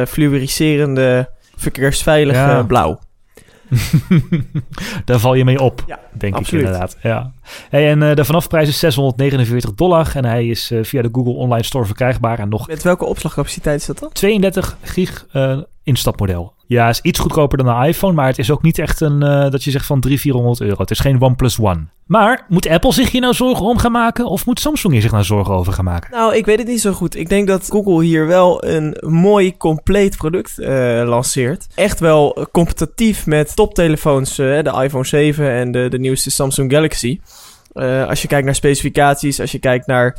fluoriserende, 0.07 1.33
verkeersveilige 1.55 2.39
Ja. 2.39 2.63
blauw. 2.63 2.99
Daar 5.05 5.19
val 5.19 5.33
je 5.33 5.45
mee 5.45 5.59
op, 5.61 5.83
Ja, 5.87 5.99
denk 6.13 6.35
absoluut. 6.35 6.61
ik 6.61 6.67
inderdaad. 6.67 6.97
Ja. 7.01 7.31
Hey, 7.69 7.89
en 7.89 8.01
uh, 8.01 8.13
de 8.13 8.25
vanafprijs 8.25 8.67
is 8.67 8.79
649 8.79 9.73
dollar 9.73 10.11
en 10.15 10.25
hij 10.25 10.47
is 10.47 10.71
uh, 10.71 10.83
via 10.83 11.01
de 11.01 11.09
Google 11.11 11.33
Online 11.33 11.63
Store 11.63 11.85
verkrijgbaar 11.85 12.39
en 12.39 12.49
nog 12.49 12.67
Met 12.67 12.83
welke 12.83 13.05
opslagcapaciteit 13.05 13.79
is 13.79 13.85
dat 13.85 13.99
dan? 13.99 14.09
32 14.11 14.77
gig 14.81 15.25
uh, 15.33 15.57
instapmodel. 15.83 16.53
Ja, 16.67 16.89
is 16.89 17.01
iets 17.01 17.19
goedkoper 17.19 17.57
dan 17.57 17.67
een 17.67 17.87
iPhone, 17.87 18.13
maar 18.13 18.27
het 18.27 18.37
is 18.37 18.51
ook 18.51 18.61
niet 18.61 18.79
echt 18.79 19.01
een 19.01 19.23
uh, 19.23 19.49
dat 19.49 19.63
je 19.63 19.71
zegt 19.71 19.85
van 19.85 19.99
300, 19.99 20.21
400 20.21 20.61
euro. 20.61 20.81
Het 20.81 20.91
is 20.91 20.99
geen 20.99 21.21
OnePlus 21.21 21.59
One. 21.59 21.87
Maar 22.05 22.45
moet 22.49 22.67
Apple 22.67 22.93
zich 22.93 23.11
hier 23.11 23.21
nou 23.21 23.33
zorgen 23.33 23.65
om 23.65 23.77
gaan 23.77 23.91
maken 23.91 24.25
of 24.25 24.45
moet 24.45 24.59
Samsung 24.59 24.93
hier 24.93 25.01
zich 25.01 25.11
nou 25.11 25.23
zorgen 25.23 25.53
over 25.53 25.73
gaan 25.73 25.85
maken? 25.85 26.11
Nou, 26.11 26.35
ik 26.35 26.45
weet 26.45 26.57
het 26.57 26.67
niet 26.67 26.81
zo 26.81 26.91
goed. 26.91 27.15
Ik 27.15 27.29
denk 27.29 27.47
dat 27.47 27.67
Google 27.69 28.03
hier 28.03 28.27
wel 28.27 28.65
een 28.65 28.97
mooi, 29.07 29.57
compleet 29.57 30.17
product 30.17 30.59
uh, 30.59 30.67
lanceert. 31.05 31.67
Echt 31.75 31.99
wel 31.99 32.47
competitief 32.51 33.25
met 33.25 33.55
toptelefoons, 33.55 34.39
uh, 34.39 34.63
de 34.63 34.81
iPhone 34.83 35.05
7 35.05 35.51
en 35.51 35.71
de, 35.71 35.87
de 35.89 35.99
nieuwste 35.99 36.31
Samsung 36.31 36.71
Galaxy. 36.71 37.19
Uh, 37.75 38.07
als 38.07 38.21
je 38.21 38.27
kijkt 38.27 38.45
naar 38.45 38.55
specificaties, 38.55 39.39
als 39.39 39.51
je 39.51 39.59
kijkt 39.59 39.87
naar 39.87 40.17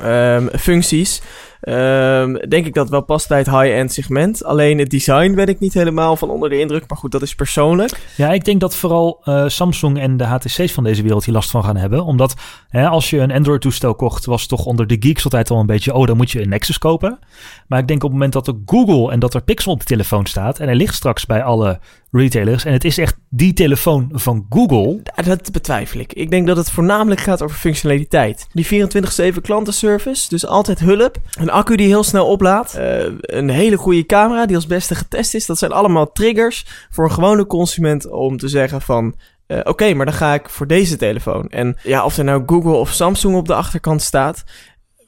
um, 0.00 0.48
functies, 0.58 1.22
um, 1.60 2.38
denk 2.48 2.66
ik 2.66 2.74
dat 2.74 2.88
wel 2.88 3.02
past 3.02 3.28
bij 3.28 3.38
het 3.38 3.50
high-end 3.50 3.92
segment. 3.92 4.44
Alleen 4.44 4.78
het 4.78 4.90
design 4.90 5.34
ben 5.34 5.46
ik 5.46 5.60
niet 5.60 5.74
helemaal 5.74 6.16
van 6.16 6.30
onder 6.30 6.48
de 6.48 6.58
indruk, 6.58 6.84
maar 6.88 6.98
goed, 6.98 7.12
dat 7.12 7.22
is 7.22 7.34
persoonlijk. 7.34 7.98
Ja, 8.16 8.32
ik 8.32 8.44
denk 8.44 8.60
dat 8.60 8.76
vooral 8.76 9.20
uh, 9.24 9.48
Samsung 9.48 9.98
en 9.98 10.16
de 10.16 10.24
HTC's 10.24 10.72
van 10.72 10.84
deze 10.84 11.02
wereld 11.02 11.24
hier 11.24 11.34
last 11.34 11.50
van 11.50 11.64
gaan 11.64 11.76
hebben. 11.76 12.04
Omdat 12.04 12.34
hè, 12.68 12.88
als 12.88 13.10
je 13.10 13.18
een 13.18 13.32
Android-toestel 13.32 13.94
kocht, 13.94 14.24
was 14.24 14.46
toch 14.46 14.64
onder 14.64 14.86
de 14.86 14.96
geeks 15.00 15.24
altijd 15.24 15.50
al 15.50 15.60
een 15.60 15.66
beetje, 15.66 15.94
oh, 15.94 16.06
dan 16.06 16.16
moet 16.16 16.30
je 16.30 16.42
een 16.42 16.48
Nexus 16.48 16.78
kopen. 16.78 17.18
Maar 17.66 17.78
ik 17.78 17.86
denk 17.86 18.02
op 18.04 18.10
het 18.10 18.18
moment 18.18 18.32
dat 18.32 18.46
er 18.46 18.54
Google 18.66 19.12
en 19.12 19.18
dat 19.18 19.34
er 19.34 19.42
Pixel 19.42 19.72
op 19.72 19.78
de 19.78 19.84
telefoon 19.84 20.26
staat, 20.26 20.58
en 20.58 20.66
hij 20.66 20.76
ligt 20.76 20.94
straks 20.94 21.26
bij 21.26 21.42
alle 21.42 21.78
retailers, 22.12 22.64
en 22.64 22.72
het 22.72 22.84
is 22.84 22.98
echt 22.98 23.16
die 23.28 23.52
telefoon 23.52 24.08
van 24.12 24.46
Google. 24.48 25.02
Dat 25.24 25.52
betwijfel 25.52 26.00
ik. 26.00 26.12
Ik 26.12 26.30
denk 26.30 26.46
dat 26.46 26.56
het 26.56 26.70
voornamelijk 26.70 27.20
gaat 27.20 27.42
over 27.42 27.56
functionaliteit. 27.56 28.46
Die 28.52 28.88
24-7 29.34 29.40
klantenservice, 29.42 30.28
dus 30.28 30.46
altijd 30.46 30.78
hulp. 30.78 31.16
Een 31.38 31.50
accu 31.50 31.76
die 31.76 31.86
heel 31.86 32.02
snel 32.02 32.26
oplaadt. 32.26 32.78
Uh, 32.78 33.04
een 33.20 33.48
hele 33.48 33.76
goede 33.76 34.06
camera 34.06 34.46
die 34.46 34.56
als 34.56 34.66
beste 34.66 34.94
getest 34.94 35.34
is. 35.34 35.46
Dat 35.46 35.58
zijn 35.58 35.72
allemaal 35.72 36.12
triggers 36.12 36.66
voor 36.90 37.04
een 37.04 37.12
gewone 37.12 37.46
consument 37.46 38.10
om 38.10 38.36
te 38.36 38.48
zeggen 38.48 38.82
van... 38.82 39.14
Uh, 39.46 39.60
Oké, 39.64 39.94
maar 39.94 40.06
dan 40.06 40.14
ga 40.14 40.34
ik 40.34 40.48
voor 40.48 40.66
deze 40.66 40.96
telefoon. 40.96 41.48
En 41.48 41.76
ja, 41.82 42.04
of 42.04 42.16
er 42.16 42.24
nou 42.24 42.42
Google 42.46 42.72
of 42.72 42.92
Samsung 42.92 43.36
op 43.36 43.46
de 43.46 43.54
achterkant 43.54 44.02
staat... 44.02 44.44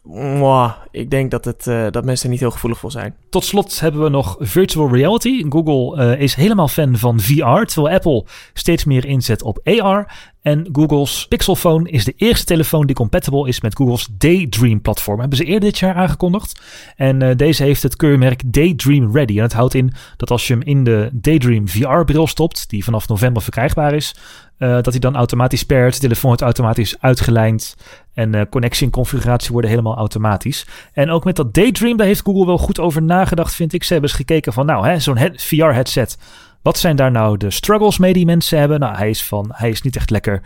Mwah, 0.05 0.73
ik 0.91 1.11
denk 1.11 1.31
dat, 1.31 1.45
het, 1.45 1.67
uh, 1.67 1.87
dat 1.91 2.05
mensen 2.05 2.25
er 2.25 2.31
niet 2.31 2.41
heel 2.41 2.51
gevoelig 2.51 2.79
voor 2.79 2.91
zijn. 2.91 3.15
Tot 3.31 3.45
slot 3.45 3.81
hebben 3.81 4.03
we 4.03 4.09
nog 4.09 4.37
virtual 4.39 4.95
reality. 4.95 5.45
Google 5.49 6.05
uh, 6.15 6.21
is 6.21 6.35
helemaal 6.35 6.69
fan 6.69 6.97
van 6.97 7.21
VR, 7.21 7.65
terwijl 7.65 7.95
Apple 7.95 8.25
steeds 8.53 8.85
meer 8.85 9.05
inzet 9.05 9.43
op 9.43 9.61
AR. 9.65 10.33
En 10.45 10.69
Google's 10.73 11.27
Pixel 11.29 11.57
Phone 11.57 11.91
is 11.91 12.05
de 12.05 12.15
eerste 12.17 12.45
telefoon 12.45 12.87
die 12.87 12.95
compatible 12.95 13.49
is 13.49 13.61
met 13.61 13.77
Google's 13.77 14.09
Daydream 14.19 14.81
platform. 14.81 15.21
Hebben 15.21 15.39
ze 15.39 15.45
eerder 15.45 15.71
dit 15.71 15.79
jaar 15.79 15.95
aangekondigd. 15.95 16.61
En 16.97 17.23
uh, 17.23 17.37
deze 17.37 17.63
heeft 17.63 17.83
het 17.83 17.97
keurmerk 17.97 18.53
Daydream 18.53 19.13
Ready. 19.13 19.37
En 19.37 19.43
het 19.43 19.53
houdt 19.53 19.75
in 19.75 19.93
dat 20.17 20.31
als 20.31 20.47
je 20.47 20.53
hem 20.53 20.63
in 20.63 20.85
de 20.85 21.09
Daydream 21.13 21.69
VR-bril 21.69 22.27
stopt, 22.27 22.69
die 22.69 22.85
vanaf 22.85 23.09
november 23.09 23.43
verkrijgbaar 23.43 23.95
is, 23.95 24.15
uh, 24.59 24.75
dat 24.75 24.87
hij 24.87 24.99
dan 24.99 25.17
automatisch 25.17 25.63
pairt. 25.63 26.01
Telefoon 26.01 26.29
wordt 26.29 26.43
automatisch 26.43 27.01
uitgelijnd. 27.01 27.77
En 28.15 28.35
uh, 28.35 28.43
connectie 28.51 28.87
en 28.87 28.93
configuratie 28.93 29.53
worden 29.53 29.71
helemaal 29.71 29.97
automatisch. 29.97 30.67
En 30.93 31.11
ook 31.11 31.25
met 31.25 31.37
dat 31.37 31.55
Daydream, 31.55 31.97
daar 31.97 32.07
heeft 32.07 32.23
Google 32.25 32.47
wel 32.47 32.59
goed 32.59 32.81
over 32.81 33.03
nagedacht, 33.03 33.55
vind 33.55 33.73
ik. 33.73 33.85
Ze 33.85 33.93
hebben 33.93 34.11
eens 34.11 34.19
gekeken 34.19 34.53
van, 34.53 34.67
nou, 34.67 35.01
zo'n 35.01 35.19
VR-headset. 35.37 36.19
Wat 36.63 36.79
zijn 36.79 36.97
daar 36.97 37.11
nou 37.11 37.37
de 37.37 37.51
struggles 37.51 37.99
mee 37.99 38.13
die 38.13 38.27
mensen 38.27 38.59
hebben? 38.59 38.81
Nou, 38.81 38.97
hij 38.97 39.11
is, 39.11 39.25
van, 39.25 39.51
hij 39.55 39.71
is 39.71 39.83
niet 39.83 39.97
echt 39.97 40.11
lekker 40.11 40.43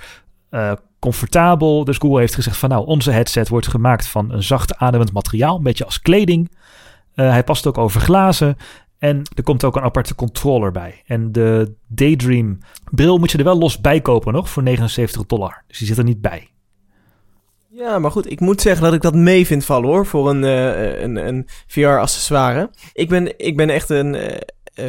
uh, 0.50 0.72
comfortabel. 0.98 1.84
Dus 1.84 1.98
Google 1.98 2.18
heeft 2.18 2.34
gezegd 2.34 2.56
van, 2.56 2.68
nou, 2.68 2.86
onze 2.86 3.10
headset 3.10 3.48
wordt 3.48 3.68
gemaakt 3.68 4.06
van 4.06 4.32
een 4.32 4.42
zacht 4.42 4.76
ademend 4.76 5.12
materiaal. 5.12 5.56
Een 5.56 5.62
beetje 5.62 5.84
als 5.84 6.00
kleding. 6.00 6.50
Hij 7.14 7.44
past 7.44 7.66
ook 7.66 7.78
over 7.78 8.00
glazen. 8.00 8.56
En 8.98 9.22
er 9.34 9.42
komt 9.42 9.64
ook 9.64 9.76
een 9.76 9.82
aparte 9.82 10.14
controller 10.14 10.72
bij. 10.72 11.02
En 11.06 11.32
de 11.32 11.74
Daydream 11.86 12.58
bril 12.90 13.18
moet 13.18 13.30
je 13.30 13.38
er 13.38 13.44
wel 13.44 13.58
los 13.58 13.80
bij 13.80 14.00
kopen 14.00 14.32
nog 14.32 14.50
voor 14.50 14.62
79 14.62 15.26
dollar. 15.26 15.64
Dus 15.66 15.78
die 15.78 15.86
zit 15.86 15.98
er 15.98 16.04
niet 16.04 16.20
bij. 16.20 16.48
Ja, 17.70 17.98
maar 17.98 18.10
goed, 18.10 18.30
ik 18.30 18.40
moet 18.40 18.60
zeggen 18.60 18.82
dat 18.82 18.92
ik 18.92 19.02
dat 19.02 19.14
mee 19.14 19.46
vind 19.46 19.64
vallen 19.64 19.88
hoor, 19.88 20.06
voor 20.06 20.30
een, 20.30 20.42
uh, 20.42 21.00
een, 21.00 21.16
een 21.28 21.46
VR-accessoire. 21.66 22.70
Ik 22.92 23.08
ben, 23.08 23.38
ik 23.38 23.56
ben 23.56 23.70
echt 23.70 23.90
een, 23.90 24.14
eh, 24.14 24.36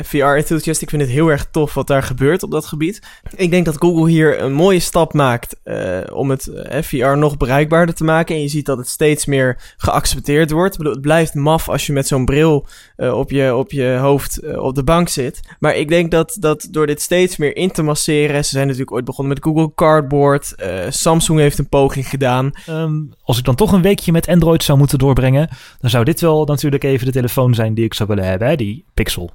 VR-enthusiast. 0.03 0.81
Ik 0.81 0.89
vind 0.89 1.01
het 1.01 1.11
heel 1.11 1.27
erg 1.27 1.47
tof 1.51 1.73
wat 1.73 1.87
daar 1.87 2.03
gebeurt 2.03 2.43
op 2.43 2.51
dat 2.51 2.65
gebied. 2.65 3.01
Ik 3.35 3.51
denk 3.51 3.65
dat 3.65 3.77
Google 3.77 4.09
hier 4.09 4.41
een 4.41 4.53
mooie 4.53 4.79
stap 4.79 5.13
maakt 5.13 5.55
eh, 5.63 5.99
om 6.13 6.29
het 6.29 6.47
eh, 6.47 6.81
VR 6.81 7.17
nog 7.17 7.37
bereikbaarder 7.37 7.95
te 7.95 8.03
maken. 8.03 8.35
En 8.35 8.41
je 8.41 8.47
ziet 8.47 8.65
dat 8.65 8.77
het 8.77 8.87
steeds 8.87 9.25
meer 9.25 9.73
geaccepteerd 9.77 10.51
wordt. 10.51 10.71
Ik 10.71 10.77
bedoel, 10.77 10.93
het 10.93 11.01
blijft 11.01 11.33
maf 11.33 11.69
als 11.69 11.85
je 11.85 11.93
met 11.93 12.07
zo'n 12.07 12.25
bril 12.25 12.67
eh, 12.95 13.17
op, 13.17 13.31
je, 13.31 13.55
op 13.55 13.71
je 13.71 13.97
hoofd 13.99 14.37
eh, 14.37 14.63
op 14.63 14.75
de 14.75 14.83
bank 14.83 15.09
zit. 15.09 15.39
Maar 15.59 15.75
ik 15.75 15.87
denk 15.87 16.11
dat, 16.11 16.37
dat 16.39 16.67
door 16.71 16.87
dit 16.87 17.01
steeds 17.01 17.37
meer 17.37 17.55
in 17.55 17.71
te 17.71 17.83
masseren... 17.83 18.43
Ze 18.43 18.49
zijn 18.49 18.65
natuurlijk 18.65 18.91
ooit 18.91 19.05
begonnen 19.05 19.33
met 19.33 19.43
Google 19.43 19.71
Cardboard. 19.75 20.55
eh, 20.55 20.85
Samsung 20.89 21.39
heeft 21.39 21.57
een 21.57 21.69
poging 21.69 22.09
gedaan. 22.09 22.51
Ehm, 22.65 23.01
als 23.23 23.37
ik 23.37 23.43
dan 23.43 23.55
toch 23.55 23.71
een 23.71 23.81
weekje 23.81 24.11
met 24.11 24.27
Android 24.27 24.63
zou 24.63 24.77
moeten 24.77 24.97
doorbrengen, 24.97 25.49
dan 25.79 25.89
zou 25.89 26.03
dit 26.03 26.21
wel 26.21 26.45
natuurlijk 26.45 26.83
even 26.83 27.05
de 27.05 27.11
telefoon 27.11 27.53
zijn 27.53 27.73
die 27.73 27.85
ik 27.85 27.93
zou 27.93 28.09
willen 28.09 28.25
hebben, 28.25 28.47
hè? 28.47 28.55
die 28.55 28.85
Pixel. 28.93 29.31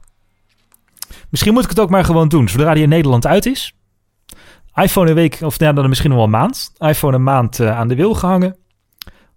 Misschien 1.30 1.52
moet 1.52 1.62
ik 1.62 1.68
het 1.68 1.80
ook 1.80 1.90
maar 1.90 2.04
gewoon 2.04 2.28
doen, 2.28 2.48
zodra 2.48 2.74
die 2.74 2.82
in 2.82 2.88
Nederland 2.88 3.26
uit 3.26 3.46
is. 3.46 3.74
iPhone 4.74 5.08
een 5.08 5.14
week, 5.14 5.38
of 5.42 5.58
ja, 5.58 5.72
dan 5.72 5.88
misschien 5.88 6.10
nog 6.10 6.18
wel 6.18 6.28
een 6.28 6.32
maand. 6.32 6.72
iPhone 6.78 7.16
een 7.16 7.22
maand 7.22 7.60
eh, 7.60 7.78
aan 7.78 7.88
de 7.88 7.94
wil 7.94 8.14
gehangen. 8.14 8.56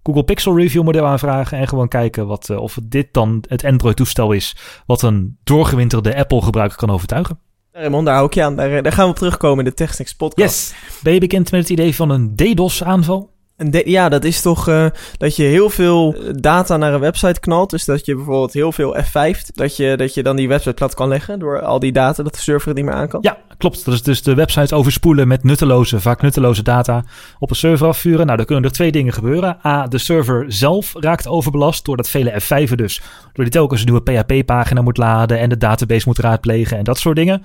Google 0.04 0.24
Pixel 0.24 0.58
Review 0.58 0.84
model 0.84 1.06
aanvragen 1.06 1.58
en 1.58 1.68
gewoon 1.68 1.88
kijken 1.88 2.28
wat, 2.28 2.50
eh, 2.50 2.58
of 2.62 2.78
dit 2.84 3.08
dan 3.12 3.44
het 3.48 3.64
Android 3.64 3.96
toestel 3.96 4.32
is 4.32 4.56
wat 4.86 5.02
een 5.02 5.38
doorgewinterde 5.44 6.16
Apple 6.16 6.42
gebruiker 6.42 6.78
kan 6.78 6.90
overtuigen. 6.90 7.40
Raymond, 7.72 8.06
daar 8.06 8.16
hou 8.16 8.28
ik 8.28 8.34
je 8.34 8.44
aan. 8.44 8.56
Daar, 8.56 8.84
daar 8.84 8.92
gaan 8.92 9.06
we 9.06 9.12
op 9.12 9.18
terugkomen 9.18 9.60
in 9.60 9.70
de 9.70 9.74
TechSnacks 9.74 10.16
podcast. 10.16 10.76
Ben 11.04 11.14
je 11.14 11.20
bekend 11.20 11.52
met 11.52 11.62
het 11.62 11.70
idee 11.70 11.96
van 11.96 12.10
een 12.10 12.36
DDoS 12.36 12.84
aanval? 12.84 13.37
Ja, 13.86 14.10
dat 14.10 14.24
is 14.24 14.42
toch 14.42 14.68
eh, 14.68 14.86
dat 15.18 15.36
je 15.36 15.44
heel 15.44 15.70
veel 15.70 16.16
data 16.36 16.78
naar 16.78 16.94
een 16.94 17.00
website 17.00 17.40
knalt. 17.40 17.70
Dus 17.70 17.86
dat 17.86 18.06
je 18.06 18.16
bijvoorbeeld 18.16 18.54
heel 18.54 18.72
veel 18.72 18.98
F5, 18.98 19.42
dat 19.54 19.76
je, 19.76 19.98
dat 19.98 20.14
je 20.14 20.24
dan 20.24 20.36
die 20.36 20.48
website 20.48 20.74
plat 20.74 20.94
kan 20.94 21.08
leggen 21.08 21.40
door 21.40 21.62
al 21.62 21.80
die 21.80 21.92
data, 21.92 22.24
dat 22.24 22.34
de 22.34 22.40
server 22.40 22.74
niet 22.74 22.86
meer 22.86 22.94
aan 22.94 23.08
kan. 23.08 23.20
Ja, 23.22 23.38
klopt. 23.58 23.86
Dat 23.86 23.94
is 23.94 24.04
dus 24.04 24.24
de 24.24 24.34
website 24.34 24.76
overspoelen 24.76 25.28
met 25.28 25.44
nutteloze, 25.44 26.00
vaak 26.00 26.22
nutteloze 26.22 26.64
data 26.64 27.04
op 27.40 27.50
een 27.50 27.56
server 27.56 27.88
afvuren. 27.88 28.26
Nou, 28.26 28.38
dan 28.38 28.46
kunnen 28.46 28.64
er 28.66 28.72
twee 28.72 28.92
dingen 28.92 29.14
gebeuren. 29.14 29.58
A, 29.66 29.88
de 29.88 29.98
server 29.98 30.46
zelf 30.48 30.94
raakt 31.00 31.28
overbelast 31.28 31.86
doordat 31.86 32.10
vele 32.10 32.42
F5'en 32.42 32.76
dus, 32.76 33.02
door 33.34 33.44
die 33.44 33.54
telkens 33.54 33.80
een 33.82 33.88
nieuwe 33.92 34.24
PHP-pagina 34.24 34.82
moet 34.82 34.98
laden 34.98 35.40
en 35.40 35.50
de 35.50 35.58
database 35.58 36.08
moet 36.08 36.20
raadplegen 36.20 36.78
en 36.78 36.84
dat 36.84 37.00
soort 37.00 37.16
dingen. 37.16 37.44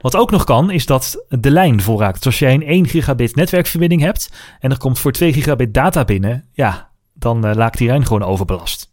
Wat 0.00 0.16
ook 0.16 0.30
nog 0.30 0.44
kan, 0.44 0.70
is 0.70 0.86
dat 0.86 1.24
de 1.28 1.50
lijn 1.50 1.82
vol 1.82 2.00
raakt. 2.00 2.16
Dus 2.16 2.26
als 2.26 2.38
jij 2.38 2.54
een 2.54 2.66
1 2.66 2.88
gigabit 2.88 3.36
netwerkverbinding 3.36 4.00
hebt 4.00 4.30
en 4.60 4.70
er 4.70 4.78
komt 4.78 4.98
voor 4.98 5.12
2 5.12 5.32
gigabit 5.32 5.50
data 5.70 6.04
binnen, 6.04 6.48
ja, 6.52 6.90
dan 7.14 7.46
eh, 7.46 7.52
raakt 7.52 7.78
die 7.78 7.88
lijn 7.88 8.06
gewoon 8.06 8.22
overbelast. 8.24 8.90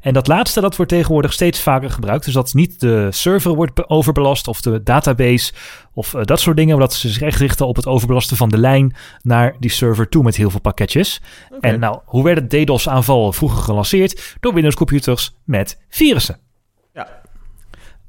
En 0.00 0.12
dat 0.12 0.26
laatste, 0.26 0.60
dat 0.60 0.76
wordt 0.76 0.92
tegenwoordig 0.92 1.32
steeds 1.32 1.60
vaker 1.60 1.90
gebruikt. 1.90 2.24
Dus 2.24 2.34
dat 2.34 2.54
niet 2.54 2.80
de 2.80 3.08
server 3.10 3.54
wordt 3.54 3.74
be- 3.74 3.88
overbelast 3.88 4.48
of 4.48 4.60
de 4.60 4.82
database 4.82 5.52
of 5.92 6.14
eh, 6.14 6.22
dat 6.24 6.40
soort 6.40 6.56
dingen. 6.56 6.78
Maar 6.78 6.86
dat 6.86 6.94
ze 6.94 7.08
zich 7.08 7.22
echt 7.22 7.38
richten 7.38 7.66
op 7.66 7.76
het 7.76 7.86
overbelasten 7.86 8.36
van 8.36 8.48
de 8.48 8.58
lijn 8.58 8.94
naar 9.22 9.56
die 9.58 9.70
server 9.70 10.08
toe 10.08 10.22
met 10.22 10.36
heel 10.36 10.50
veel 10.50 10.60
pakketjes. 10.60 11.22
En 11.60 11.80
nou, 11.80 11.98
hoe 12.04 12.24
werd 12.24 12.38
het 12.38 12.50
DDoS-aanval 12.50 13.32
vroeger 13.32 13.62
gelanceerd? 13.62 14.36
Door 14.40 14.54
Windows-computers 14.54 15.36
met 15.44 15.84
virussen. 15.88 16.45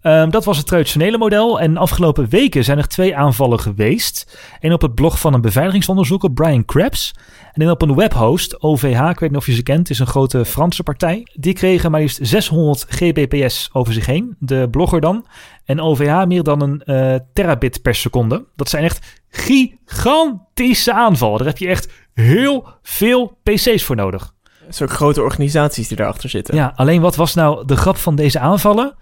Ehm, 0.07 0.29
dat 0.29 0.45
was 0.45 0.57
het 0.57 0.67
traditionele 0.67 1.17
model. 1.17 1.59
En 1.59 1.77
afgelopen 1.77 2.29
weken 2.29 2.63
zijn 2.63 2.77
er 2.77 2.87
twee 2.87 3.15
aanvallen 3.15 3.59
geweest. 3.59 4.37
Eén 4.59 4.73
op 4.73 4.81
het 4.81 4.95
blog 4.95 5.19
van 5.19 5.33
een 5.33 5.41
beveiligingsonderzoeker, 5.41 6.31
Brian 6.31 6.65
Krebs. 6.65 7.13
En 7.53 7.61
één 7.61 7.71
op 7.71 7.81
een 7.81 7.95
webhost, 7.95 8.61
OVH. 8.61 9.09
Ik 9.09 9.19
weet 9.19 9.29
niet 9.29 9.39
of 9.39 9.45
je 9.45 9.53
ze 9.53 9.63
kent. 9.63 9.79
Het 9.79 9.89
is 9.89 9.99
een 9.99 10.07
grote 10.07 10.45
Franse 10.45 10.83
partij. 10.83 11.27
Die 11.33 11.53
kregen 11.53 11.91
maar 11.91 12.01
liefst 12.01 12.19
600 12.21 12.85
gbps 12.89 13.69
over 13.73 13.93
zich 13.93 14.05
heen. 14.05 14.35
De 14.39 14.67
blogger 14.71 15.01
dan. 15.01 15.25
En 15.65 15.81
OVH 15.81 16.25
meer 16.25 16.43
dan 16.43 16.61
een 16.61 16.81
eh, 16.81 17.15
terabit 17.33 17.81
per 17.81 17.95
seconde. 17.95 18.45
Dat 18.55 18.69
zijn 18.69 18.83
echt 18.83 19.19
gigantische 19.29 20.93
aanvallen. 20.93 21.37
Daar 21.37 21.47
heb 21.47 21.57
je 21.57 21.67
echt 21.67 21.91
heel 22.13 22.67
veel 22.81 23.37
PC's 23.43 23.83
voor 23.83 23.95
nodig. 23.95 24.35
Ook 24.81 24.91
grote 24.91 25.21
organisaties 25.21 25.87
die 25.87 25.97
daarachter 25.97 26.29
zitten. 26.29 26.55
Ja, 26.55 26.73
alleen 26.75 27.01
wat 27.01 27.15
was 27.15 27.33
nou 27.33 27.65
de 27.65 27.75
grap 27.75 27.97
van 27.97 28.15
deze 28.15 28.39
aanvallen? 28.39 28.95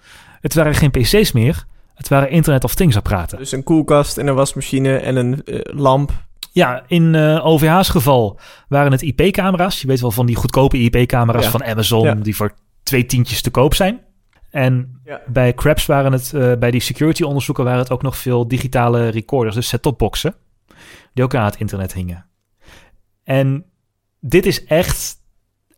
Het 0.45 0.53
waren 0.53 0.75
geen 0.75 0.91
PC's 0.91 1.31
meer. 1.31 1.65
Het 1.93 2.07
waren 2.07 2.29
Internet 2.29 2.63
of 2.63 2.75
Things 2.75 2.95
apparaten. 2.95 3.37
Dus 3.37 3.51
een 3.51 3.63
koelkast 3.63 4.17
en 4.17 4.27
een 4.27 4.35
wasmachine 4.35 4.97
en 4.97 5.15
een 5.15 5.43
eh, 5.43 5.59
lamp. 5.79 6.11
Ja, 6.51 6.83
in 6.87 7.15
eh, 7.15 7.45
OVH's 7.45 7.89
geval 7.89 8.39
waren 8.67 8.91
het 8.91 9.01
IP-camera's. 9.01 9.81
Je 9.81 9.87
weet 9.87 9.99
wel 10.01 10.11
van 10.11 10.25
die 10.25 10.35
goedkope 10.35 10.77
IP-camera's 10.77 11.43
Ja. 11.43 11.49
van 11.49 11.63
Amazon, 11.63 12.03
Ja. 12.03 12.13
die 12.15 12.35
voor 12.35 12.53
twee 12.83 13.05
tientjes 13.05 13.41
te 13.41 13.49
koop 13.51 13.73
zijn. 13.73 14.01
En 14.49 14.99
Ja. 15.03 15.21
bij 15.27 15.53
Krebs 15.53 15.85
waren 15.85 16.11
het, 16.11 16.33
eh, 16.33 16.53
bij 16.59 16.71
die 16.71 16.81
security 16.81 17.23
onderzoeken 17.23 17.63
waren 17.63 17.79
het 17.79 17.91
ook 17.91 18.01
nog 18.01 18.17
veel 18.17 18.47
digitale 18.47 19.09
recorders, 19.09 19.55
dus 19.55 19.67
set-topboxen, 19.67 20.35
die 21.13 21.23
ook 21.23 21.35
aan 21.35 21.45
het 21.45 21.55
internet 21.59 21.93
hingen. 21.93 22.25
En 23.23 23.65
dit 24.19 24.45
is 24.45 24.65
echt 24.65 25.15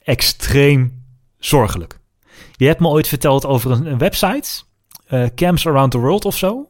extreem 0.03 1.03
zorgelijk. 1.37 1.99
Je 2.57 2.67
hebt 2.67 2.79
me 2.79 2.87
ooit 2.87 3.07
verteld 3.07 3.45
over 3.45 3.71
een, 3.71 3.97
website, 3.97 4.63
eh, 5.07 5.25
Cams 5.35 5.67
Around 5.67 5.91
the 5.91 5.97
World 5.97 6.25
of 6.25 6.37
zo, 6.37 6.69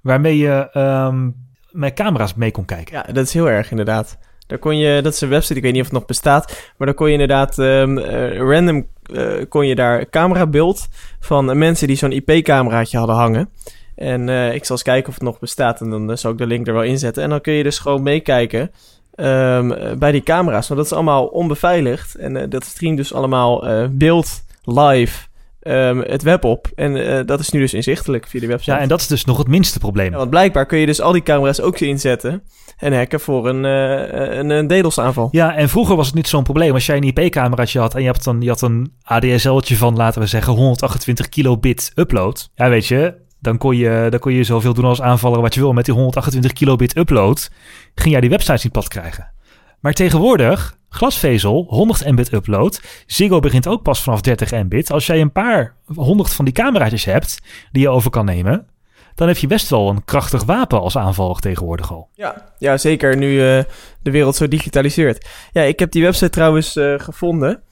waarmee 0.00 0.36
je 0.36 0.68
ehm, 0.72 1.30
met 1.70 1.94
camera's 1.94 2.34
mee 2.34 2.50
kon 2.50 2.64
kijken. 2.64 2.96
Ja, 2.96 3.12
dat 3.12 3.26
is 3.26 3.32
heel 3.32 3.48
erg 3.48 3.70
inderdaad. 3.70 4.18
Daar 4.46 4.58
kon 4.58 4.78
je, 4.78 5.02
dat 5.02 5.12
is 5.12 5.20
een 5.20 5.28
website, 5.28 5.54
ik 5.54 5.62
weet 5.62 5.72
niet 5.72 5.80
of 5.80 5.86
het 5.86 5.96
nog 5.96 6.06
bestaat, 6.06 6.72
maar 6.76 6.86
daar 6.86 6.96
kon 6.96 7.06
je 7.06 7.12
inderdaad 7.12 7.58
ehm, 7.58 7.98
eh, 7.98 8.38
random 8.38 8.86
eh, 9.02 9.32
kon 9.48 9.66
je 9.66 9.74
daar 9.74 10.08
camerabeeld 10.08 10.88
van 11.20 11.58
mensen 11.58 11.86
die 11.86 11.96
zo'n 11.96 12.12
IP-cameraatje 12.12 12.98
hadden 12.98 13.16
hangen. 13.16 13.50
En 13.94 14.28
ik 14.54 14.64
zal 14.64 14.76
eens 14.76 14.84
kijken 14.84 15.08
of 15.08 15.14
het 15.14 15.22
nog 15.22 15.38
bestaat 15.38 15.80
en 15.80 15.90
dan 15.90 16.18
zal 16.18 16.30
ik 16.30 16.38
de 16.38 16.46
link 16.46 16.66
er 16.66 16.72
wel 16.72 16.82
inzetten. 16.82 17.22
En 17.22 17.30
dan 17.30 17.40
kun 17.40 17.52
je 17.52 17.62
dus 17.62 17.78
gewoon 17.78 18.02
meekijken 18.02 18.70
ehm, 19.14 19.72
eh, 19.72 19.92
bij 19.92 20.12
die 20.12 20.22
camera's, 20.22 20.68
want 20.68 20.80
dat 20.80 20.90
is 20.90 20.96
allemaal 20.96 21.26
onbeveiligd. 21.26 22.14
En 22.14 22.50
dat 22.50 22.64
streamt 22.64 22.96
dus 22.96 23.14
allemaal 23.14 23.64
beeld 23.90 24.44
live 24.64 25.26
ehm, 25.62 25.98
het 25.98 26.22
web 26.22 26.44
op. 26.44 26.70
En 26.74 27.18
eh, 27.18 27.26
dat 27.26 27.40
is 27.40 27.50
nu 27.50 27.60
dus 27.60 27.74
inzichtelijk 27.74 28.26
via 28.26 28.40
die 28.40 28.48
website. 28.48 28.70
Ja, 28.70 28.78
en 28.78 28.88
dat 28.88 29.00
is 29.00 29.06
dus 29.06 29.24
nog 29.24 29.38
het 29.38 29.48
minste 29.48 29.78
probleem. 29.78 30.10
Ja, 30.10 30.16
want 30.16 30.30
blijkbaar 30.30 30.66
kun 30.66 30.78
je 30.78 30.86
dus 30.86 31.00
al 31.00 31.12
die 31.12 31.22
camera's 31.22 31.60
ook 31.60 31.80
inzetten 31.80 32.42
en 32.76 32.96
hacken 32.96 33.20
voor 33.20 33.48
een, 33.48 33.64
eh 33.64 34.38
een, 34.38 34.50
een 34.50 34.66
DDoS-aanval. 34.66 35.28
Ja, 35.30 35.54
en 35.54 35.68
vroeger 35.68 35.96
was 35.96 36.06
het 36.06 36.14
niet 36.14 36.28
zo'n 36.28 36.42
probleem. 36.42 36.72
Als 36.72 36.86
jij 36.86 36.96
een 36.96 37.12
IP-cameraatje 37.14 37.80
had 37.80 37.94
en 37.94 38.00
je, 38.00 38.06
hebt 38.06 38.24
dan, 38.24 38.40
je 38.40 38.48
had 38.48 38.62
een 38.62 38.92
ADSL'tje 39.02 39.76
van, 39.76 39.96
laten 39.96 40.20
we 40.20 40.26
zeggen, 40.26 40.52
128 40.52 41.28
kilobit 41.28 41.92
upload. 41.94 42.50
Ja, 42.54 42.68
weet 42.68 42.86
je, 42.86 43.14
dan 43.40 43.58
kon 43.58 43.76
je, 43.76 44.06
dan 44.10 44.20
kon 44.20 44.32
je 44.32 44.44
zoveel 44.44 44.74
doen 44.74 44.84
als 44.84 45.02
aanvaller 45.02 45.40
wat 45.40 45.54
je 45.54 45.60
wil. 45.60 45.72
Met 45.72 45.84
die 45.84 45.94
128 45.94 46.52
kilobit 46.52 46.96
upload 46.96 47.50
ging 47.94 48.10
jij 48.10 48.20
die 48.20 48.30
websites 48.30 48.62
niet 48.62 48.72
plat 48.72 48.88
krijgen. 48.88 49.32
Maar 49.80 49.92
tegenwoordig, 49.92 50.76
glasvezel, 50.92 51.64
100 51.68 52.10
mbit 52.10 52.32
upload. 52.32 52.82
Ziggo 53.06 53.40
begint 53.40 53.66
ook 53.66 53.82
pas 53.82 54.02
vanaf 54.02 54.20
30 54.20 54.50
mbit. 54.62 54.90
Als 54.92 55.06
jij 55.06 55.20
een 55.20 55.32
paar 55.32 55.74
honderd 55.94 56.32
van 56.32 56.44
die 56.44 56.54
cameraatjes 56.54 57.04
hebt 57.04 57.38
die 57.72 57.82
je 57.82 57.88
over 57.88 58.10
kan 58.10 58.24
nemen... 58.24 58.66
dan 59.14 59.28
heb 59.28 59.36
je 59.36 59.46
best 59.46 59.68
wel 59.70 59.88
een 59.88 60.04
krachtig 60.04 60.44
wapen 60.44 60.80
als 60.80 60.96
aanvaller 60.96 61.38
tegenwoordig 61.40 61.92
al. 61.92 62.08
Ja, 62.14 62.52
ja 62.58 62.76
zeker 62.76 63.16
nu 63.16 63.40
eh, 63.40 63.64
de 64.02 64.10
wereld 64.10 64.36
zo 64.36 64.48
digitaliseert. 64.48 65.28
Ja, 65.52 65.62
ik 65.62 65.78
heb 65.78 65.90
die 65.92 66.02
website 66.02 66.30
trouwens 66.30 66.76
eh, 66.76 66.94
gevonden. 66.96 67.62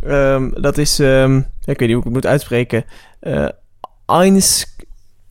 Ehm, 0.00 0.50
dat 0.60 0.78
is, 0.78 0.98
ehm, 0.98 1.36
ik 1.38 1.78
weet 1.78 1.80
niet 1.80 1.90
hoe 1.90 1.98
ik 1.98 2.04
het 2.04 2.12
moet 2.12 2.26
uitspreken. 2.26 2.84
eh 3.20 3.48
Eins, 4.06 4.76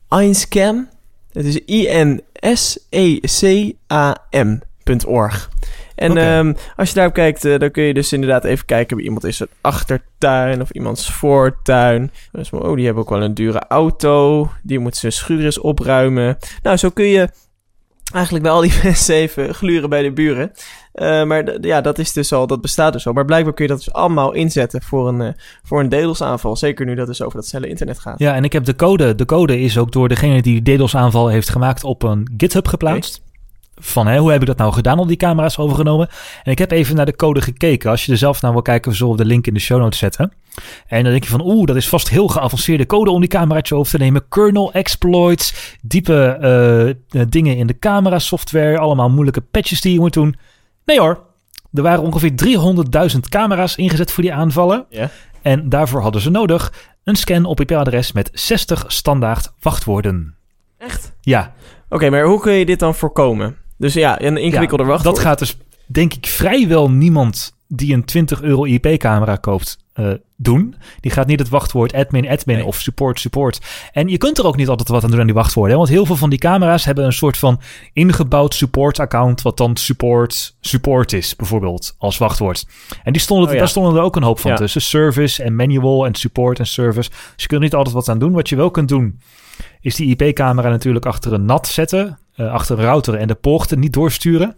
Einscam. 0.08 0.88
Het 1.32 1.44
is 1.44 1.60
I-N-S-E-C-A-M.org. 3.94 5.50
En 5.94 6.16
ehm, 6.16 6.52
als 6.76 6.88
je 6.88 6.94
daarop 6.94 7.14
kijkt, 7.14 7.44
eh, 7.44 7.58
dan 7.58 7.70
kun 7.70 7.82
je 7.82 7.94
dus 7.94 8.12
inderdaad 8.12 8.44
even 8.44 8.66
kijken 8.66 8.96
bij 8.96 9.04
iemand 9.04 9.24
in 9.24 9.34
zijn 9.34 9.48
achtertuin 9.60 10.60
of 10.60 10.70
iemands 10.70 11.12
voortuin. 11.12 12.10
Dus, 12.32 12.50
oh, 12.50 12.74
die 12.74 12.84
hebben 12.84 13.02
ook 13.02 13.10
wel 13.10 13.22
een 13.22 13.34
dure 13.34 13.62
auto. 13.68 14.48
Die 14.62 14.78
moet 14.78 14.96
zijn 14.96 15.12
schuur 15.12 15.44
eens 15.44 15.60
opruimen. 15.60 16.38
Nou, 16.62 16.76
zo 16.76 16.90
kun 16.90 17.04
je 17.04 17.28
eigenlijk 18.12 18.44
bij 18.44 18.52
al 18.52 18.60
die 18.60 18.72
mensen 18.82 19.14
even 19.14 19.54
gluren 19.54 19.88
bij 19.88 20.02
de 20.02 20.12
buren. 20.12 20.52
Eh, 20.92 21.24
maar 21.24 21.60
ja, 21.60 21.80
dat 21.80 21.98
is 21.98 22.12
dus 22.12 22.32
al, 22.32 22.46
dat 22.46 22.60
bestaat 22.60 22.92
dus 22.92 23.06
al. 23.06 23.12
Maar 23.12 23.24
blijkbaar 23.24 23.54
kun 23.54 23.64
je 23.64 23.70
dat 23.70 23.84
dus 23.84 23.92
allemaal 23.92 24.32
inzetten 24.32 24.82
voor 24.82 25.08
een, 25.08 25.20
eh, 25.20 25.32
voor 25.62 25.80
een 25.80 25.88
DDoS-aanval. 25.88 26.56
Zeker 26.56 26.86
nu 26.86 26.94
dat 26.94 27.06
dus 27.06 27.22
over 27.22 27.36
dat 27.36 27.46
snelle 27.46 27.68
internet 27.68 27.98
gaat. 27.98 28.18
Ja, 28.18 28.34
en 28.34 28.44
ik 28.44 28.52
heb 28.52 28.64
de 28.64 28.76
code. 28.76 29.14
De 29.14 29.24
code 29.24 29.60
is 29.60 29.78
ook 29.78 29.92
door 29.92 30.08
degene 30.08 30.42
die 30.42 30.62
de 30.62 30.74
DDoS-aanval 30.74 31.28
heeft 31.28 31.48
gemaakt 31.48 31.84
op 31.84 32.02
een 32.02 32.32
GitHub 32.36 32.68
geplaatst. 32.68 33.23
Van 33.76 34.06
hè, 34.06 34.18
hoe 34.18 34.30
heb 34.30 34.40
ik 34.40 34.46
dat 34.46 34.56
nou 34.56 34.72
gedaan 34.72 34.98
om 34.98 35.08
die 35.08 35.16
camera's 35.16 35.58
overgenomen? 35.58 36.08
En 36.42 36.52
ik 36.52 36.58
heb 36.58 36.70
even 36.70 36.96
naar 36.96 37.06
de 37.06 37.16
code 37.16 37.40
gekeken. 37.40 37.90
Als 37.90 38.04
je 38.04 38.12
er 38.12 38.18
zelf 38.18 38.42
naar 38.42 38.52
wil 38.52 38.62
kijken, 38.62 38.90
we 38.90 38.96
zullen 38.96 39.16
de 39.16 39.24
link 39.24 39.46
in 39.46 39.54
de 39.54 39.60
show 39.60 39.80
notes 39.80 39.98
zetten. 39.98 40.32
En 40.86 41.02
dan 41.02 41.12
denk 41.12 41.24
je 41.24 41.30
van, 41.30 41.46
oeh, 41.46 41.66
dat 41.66 41.76
is 41.76 41.88
vast 41.88 42.08
heel 42.08 42.28
geavanceerde 42.28 42.86
code 42.86 43.10
om 43.10 43.20
die 43.20 43.28
cameraatje 43.28 43.74
over 43.74 43.92
te 43.92 43.98
nemen. 43.98 44.28
Kernel 44.28 44.72
exploits, 44.72 45.76
diepe 45.82 46.38
eh, 46.40 46.88
eh, 46.90 47.28
dingen 47.28 47.56
in 47.56 47.66
de 47.66 47.78
camera 47.78 48.18
software, 48.18 48.78
allemaal 48.78 49.10
moeilijke 49.10 49.40
patches 49.40 49.80
die 49.80 49.92
je 49.92 50.00
moet 50.00 50.12
doen. 50.12 50.36
Nee 50.84 51.00
hoor, 51.00 51.20
er 51.72 51.82
waren 51.82 52.02
ongeveer 52.02 52.32
300.000 53.12 53.18
camera's 53.28 53.76
ingezet 53.76 54.12
voor 54.12 54.22
die 54.22 54.32
aanvallen. 54.32 54.86
Ja. 54.88 55.10
En 55.42 55.68
daarvoor 55.68 56.00
hadden 56.00 56.20
ze 56.20 56.30
nodig 56.30 56.72
een 57.04 57.16
scan 57.16 57.44
op 57.44 57.60
IP-adres 57.60 58.12
met 58.12 58.30
60 58.32 58.84
standaard 58.86 59.52
wachtwoorden. 59.60 60.36
Echt? 60.78 61.12
Ja, 61.20 61.54
Oké, 61.94 62.10
maar 62.10 62.24
hoe 62.24 62.40
kun 62.40 62.52
je 62.52 62.66
dit 62.66 62.78
dan 62.78 62.94
voorkomen? 62.94 63.56
Dus 63.78 63.94
ja, 63.94 64.20
een 64.22 64.36
ingewikkelder 64.36 64.86
ja, 64.86 64.92
wachtwoord. 64.92 65.16
dat 65.16 65.24
gaat 65.24 65.38
dus 65.38 65.56
denk 65.86 66.14
ik 66.14 66.26
vrijwel 66.26 66.90
niemand 66.90 67.56
die 67.68 67.94
een 67.94 68.04
20 68.04 68.42
euro 68.42 68.64
IP-camera 68.64 69.36
koopt 69.36 69.78
eh, 69.92 70.10
doen. 70.36 70.74
Die 71.00 71.10
gaat 71.10 71.26
niet 71.26 71.38
het 71.38 71.48
wachtwoord 71.48 71.92
admin, 71.92 72.28
admin 72.28 72.56
Nee. 72.56 72.64
of 72.66 72.80
support, 72.80 73.20
support. 73.20 73.60
En 73.92 74.08
je 74.08 74.18
kunt 74.18 74.38
er 74.38 74.46
ook 74.46 74.56
niet 74.56 74.68
altijd 74.68 74.88
wat 74.88 75.04
aan 75.04 75.10
doen 75.10 75.20
aan 75.20 75.26
die 75.26 75.34
wachtwoorden. 75.34 75.72
Hè? 75.72 75.78
Want 75.78 75.90
heel 75.90 76.06
veel 76.06 76.16
van 76.16 76.30
die 76.30 76.38
camera's 76.38 76.84
hebben 76.84 77.04
een 77.04 77.12
soort 77.12 77.36
van 77.36 77.60
ingebouwd 77.92 78.54
support-account... 78.54 79.42
wat 79.42 79.56
dan 79.56 79.76
support, 79.76 80.56
support 80.60 81.12
is, 81.12 81.36
bijvoorbeeld, 81.36 81.94
als 81.98 82.18
wachtwoord. 82.18 82.66
En 83.02 83.12
die 83.12 83.22
stonden, 83.22 83.46
Oh 83.46 83.52
ja. 83.52 83.58
daar 83.58 83.68
stonden 83.68 83.94
er 83.96 84.02
ook 84.02 84.16
een 84.16 84.22
hoop 84.22 84.38
van 84.40 84.50
Ja. 84.50 84.56
tussen. 84.56 84.80
Service 84.82 85.42
en 85.42 85.56
manual 85.56 86.06
en 86.06 86.14
support 86.14 86.58
en 86.58 86.66
service. 86.66 87.10
Dus 87.10 87.20
je 87.36 87.46
kunt 87.46 87.52
er 87.52 87.66
niet 87.66 87.74
altijd 87.74 87.94
wat 87.94 88.08
aan 88.08 88.18
doen. 88.18 88.32
Wat 88.32 88.48
je 88.48 88.56
wel 88.56 88.70
kunt 88.70 88.88
doen, 88.88 89.20
is 89.80 89.94
die 89.94 90.16
IP-camera 90.16 90.68
natuurlijk 90.68 91.06
achter 91.06 91.32
een 91.32 91.44
NAT 91.44 91.66
zetten... 91.66 92.18
eh, 92.34 92.52
achter 92.52 92.78
een 92.78 92.84
router 92.84 93.14
en 93.14 93.26
de 93.26 93.34
poorten 93.34 93.78
niet 93.78 93.92
doorsturen. 93.92 94.54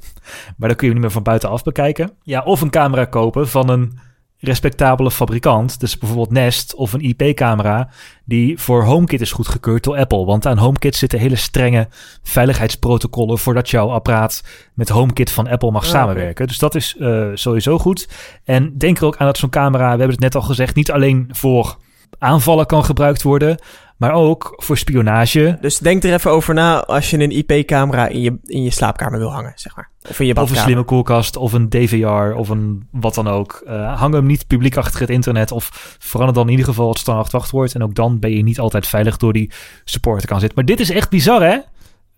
Maar 0.57 0.69
dan 0.69 0.77
kun 0.77 0.87
je 0.87 0.93
hem 0.93 0.93
niet 0.93 1.01
meer 1.03 1.11
van 1.11 1.23
buitenaf 1.23 1.62
bekijken. 1.62 2.11
Ja, 2.23 2.43
of 2.43 2.61
een 2.61 2.71
camera 2.71 3.05
kopen 3.05 3.49
van 3.49 3.69
een 3.69 3.99
respectabele 4.39 5.11
fabrikant. 5.11 5.81
Dus 5.81 5.99
bijvoorbeeld 5.99 6.31
Nest 6.31 6.75
of 6.75 6.93
een 6.93 7.01
IP-camera 7.01 7.89
die 8.25 8.59
voor 8.59 8.85
HomeKit 8.85 9.21
is 9.21 9.33
goedgekeurd 9.33 9.85
door 9.85 9.97
Apple. 9.97 10.25
Want 10.25 10.47
aan 10.47 10.59
HomeKit 10.59 10.97
zitten 10.97 11.19
hele 11.19 11.37
strenge 11.37 11.89
veiligheidsprotocollen 12.23 13.39
voordat 13.39 13.71
jouw 13.71 13.89
apparaat 13.89 14.43
met 14.75 14.89
HomeKit 14.89 15.31
van 15.31 15.49
Apple 15.49 15.71
mag 15.71 15.85
Ah, 15.85 15.91
samenwerken. 15.91 16.47
Dus 16.47 16.59
dat 16.59 16.75
is 16.75 16.97
eh, 16.97 17.29
sowieso 17.35 17.79
goed. 17.79 18.09
En 18.45 18.79
denk 18.79 18.99
er 18.99 19.05
ook 19.05 19.17
aan 19.17 19.27
dat 19.27 19.39
zo'n 19.39 19.51
camera, 19.51 19.85
we 19.85 19.89
hebben 19.89 20.11
het 20.11 20.21
net 20.21 20.35
al 20.35 20.43
gezegd, 20.43 20.75
niet 20.75 20.91
alleen 20.91 21.29
voor 21.33 21.77
aanvallen 22.19 22.67
kan 22.67 22.85
gebruikt 22.85 23.23
worden, 23.23 23.59
maar 23.97 24.13
ook 24.13 24.53
voor 24.57 24.79
spionage. 24.79 25.59
Dus 25.61 25.79
denk 25.79 26.05
er 26.05 26.13
even 26.13 26.31
over 26.31 26.55
na 26.55 26.85
als 26.85 27.11
je 27.11 27.19
een 27.19 27.31
IP-camera 27.31 28.07
in 28.09 28.21
je, 28.21 28.39
in 28.45 28.63
je 28.63 28.71
slaapkamer 28.71 29.19
wil 29.19 29.33
hangen, 29.33 29.53
zeg 29.55 29.77
maar. 29.77 29.91
Of 30.09 30.21
in 30.21 30.27
je 30.27 30.41
Of 30.41 30.51
een 30.51 30.57
slimme 30.57 30.83
koelkast, 30.83 31.37
of 31.37 31.53
een 31.53 31.69
DVR, 31.69 32.35
of 32.37 32.49
een 32.49 32.89
wat 32.91 33.15
dan 33.15 33.29
ook. 33.29 33.63
Eh, 33.67 34.01
hang 34.01 34.15
hem 34.15 34.27
niet 34.27 34.47
publiek 34.47 34.77
achter 34.77 35.01
het 35.01 35.11
internet, 35.11 35.53
of 35.53 35.97
verander 35.99 36.35
dan 36.35 36.45
in 36.45 36.51
ieder 36.51 36.67
geval 36.67 36.89
het 36.89 36.99
standaard 36.99 37.33
wachtwoord. 37.33 37.75
En 37.75 37.83
ook 37.83 37.95
dan 37.95 38.19
ben 38.19 38.31
je 38.31 38.43
niet 38.43 38.61
altijd 38.61 38.87
veilig 38.87 39.17
door 39.17 39.33
die 39.33 39.51
support 39.85 40.27
kan 40.27 40.41
zitten. 40.41 40.59
Maar 40.59 40.67
dit 40.67 40.81
is 40.81 40.91
echt 40.91 41.11
bizar, 41.11 41.43
hè? 41.43 41.59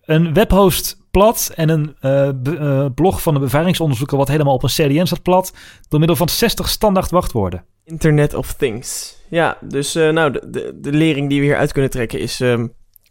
Een 0.05 0.33
webhost 0.33 0.99
plat 1.11 1.51
en 1.55 1.69
een 1.69 1.95
eh, 1.99 2.27
eh, 2.27 2.91
blog 2.95 3.21
van 3.21 3.35
een 3.35 3.41
beveiligingsonderzoeker 3.41 4.17
wat 4.17 4.27
helemaal 4.27 4.53
op 4.53 4.63
een 4.63 4.69
CDN 4.69 5.05
zat 5.05 5.21
plat, 5.21 5.53
door 5.87 5.99
middel 5.99 6.17
van 6.17 6.29
60 6.29 6.69
standaard 6.69 7.11
wachtwoorden. 7.11 7.63
Internet 7.89 8.33
of 8.33 8.53
Things. 8.53 9.17
Ja, 9.29 9.57
dus 9.61 9.95
eh, 9.95 10.09
nou, 10.09 10.31
de, 10.31 10.49
de, 10.49 10.79
de 10.79 10.91
lering 10.91 11.29
die 11.29 11.39
we 11.39 11.45
hier 11.45 11.57
uit 11.57 11.71
kunnen 11.71 11.91
trekken 11.91 12.19
is 12.19 12.39
ehm, 12.39 12.67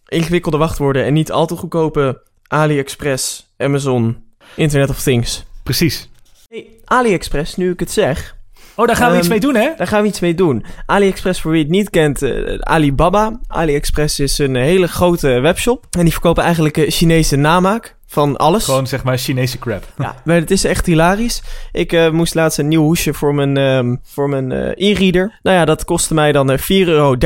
ingewikkelde 0.09 0.57
wachtwoorden 0.57 1.05
en 1.05 1.13
niet 1.13 1.33
al 1.33 1.47
te 1.47 1.57
goedkope 1.57 2.23
AliExpress, 2.47 3.55
Amazon, 3.57 4.25
Internet 4.57 4.91
of 4.91 5.03
Things. 5.03 5.45
Precies. 5.63 6.11
Hey, 6.49 6.67
AliExpress, 6.85 7.57
nu 7.57 7.71
ik 7.71 7.81
het 7.81 7.91
zeg, 7.91 8.37
Oh, 8.79 8.87
daar 8.87 8.97
gaan 8.97 9.07
we 9.07 9.11
Ehm, 9.13 9.19
iets 9.21 9.29
mee 9.29 9.41
doen, 9.41 9.55
hè? 9.55 9.71
daar 9.77 9.87
gaan 9.87 10.03
we 10.03 10.09
iets 10.09 10.21
mee 10.21 10.35
doen. 10.35 10.65
AliExpress, 10.87 11.41
voor 11.41 11.51
wie 11.51 11.63
het 11.63 11.71
niet 11.71 11.91
kent, 11.91 12.23
eh, 12.23 12.59
Alibaba. 12.59 13.39
AliExpress 13.47 14.21
is 14.21 14.39
een 14.39 14.57
hele 14.57 14.89
grote 14.89 15.29
webshop 15.29 15.87
en 15.91 16.03
die 16.03 16.13
verkopen 16.13 16.43
eigenlijk 16.43 16.77
eh, 16.77 16.91
Chinese 16.91 17.37
namaak 17.37 17.97
van 18.07 18.37
alles. 18.37 18.65
Gewoon 18.65 18.87
zeg 18.87 19.03
maar 19.05 19.19
Chinese 19.19 19.59
crap. 19.59 19.85
Ja, 19.99 20.15
maar 20.25 20.37
het 20.37 20.51
is 20.51 20.65
echt 20.65 20.87
hilarisch. 20.87 21.43
Ik 21.73 21.93
eh, 21.93 22.11
moest 22.11 22.35
laatst 22.35 22.59
een 22.59 22.69
nieuw 22.69 22.83
hoesje 22.83 23.15
voor 23.15 23.35
mijn, 23.35 23.57
ehm, 23.57 23.97
voor 24.03 24.29
mijn 24.29 24.53
e-reader. 24.77 25.39
Nou 25.43 25.57
ja, 25.57 25.65
dat 25.65 25.85
kostte 25.85 26.15
mij 26.15 26.33
dan 26.33 26.51
eh, 26.51 26.59
4,30 26.59 26.67
euro 26.89 27.17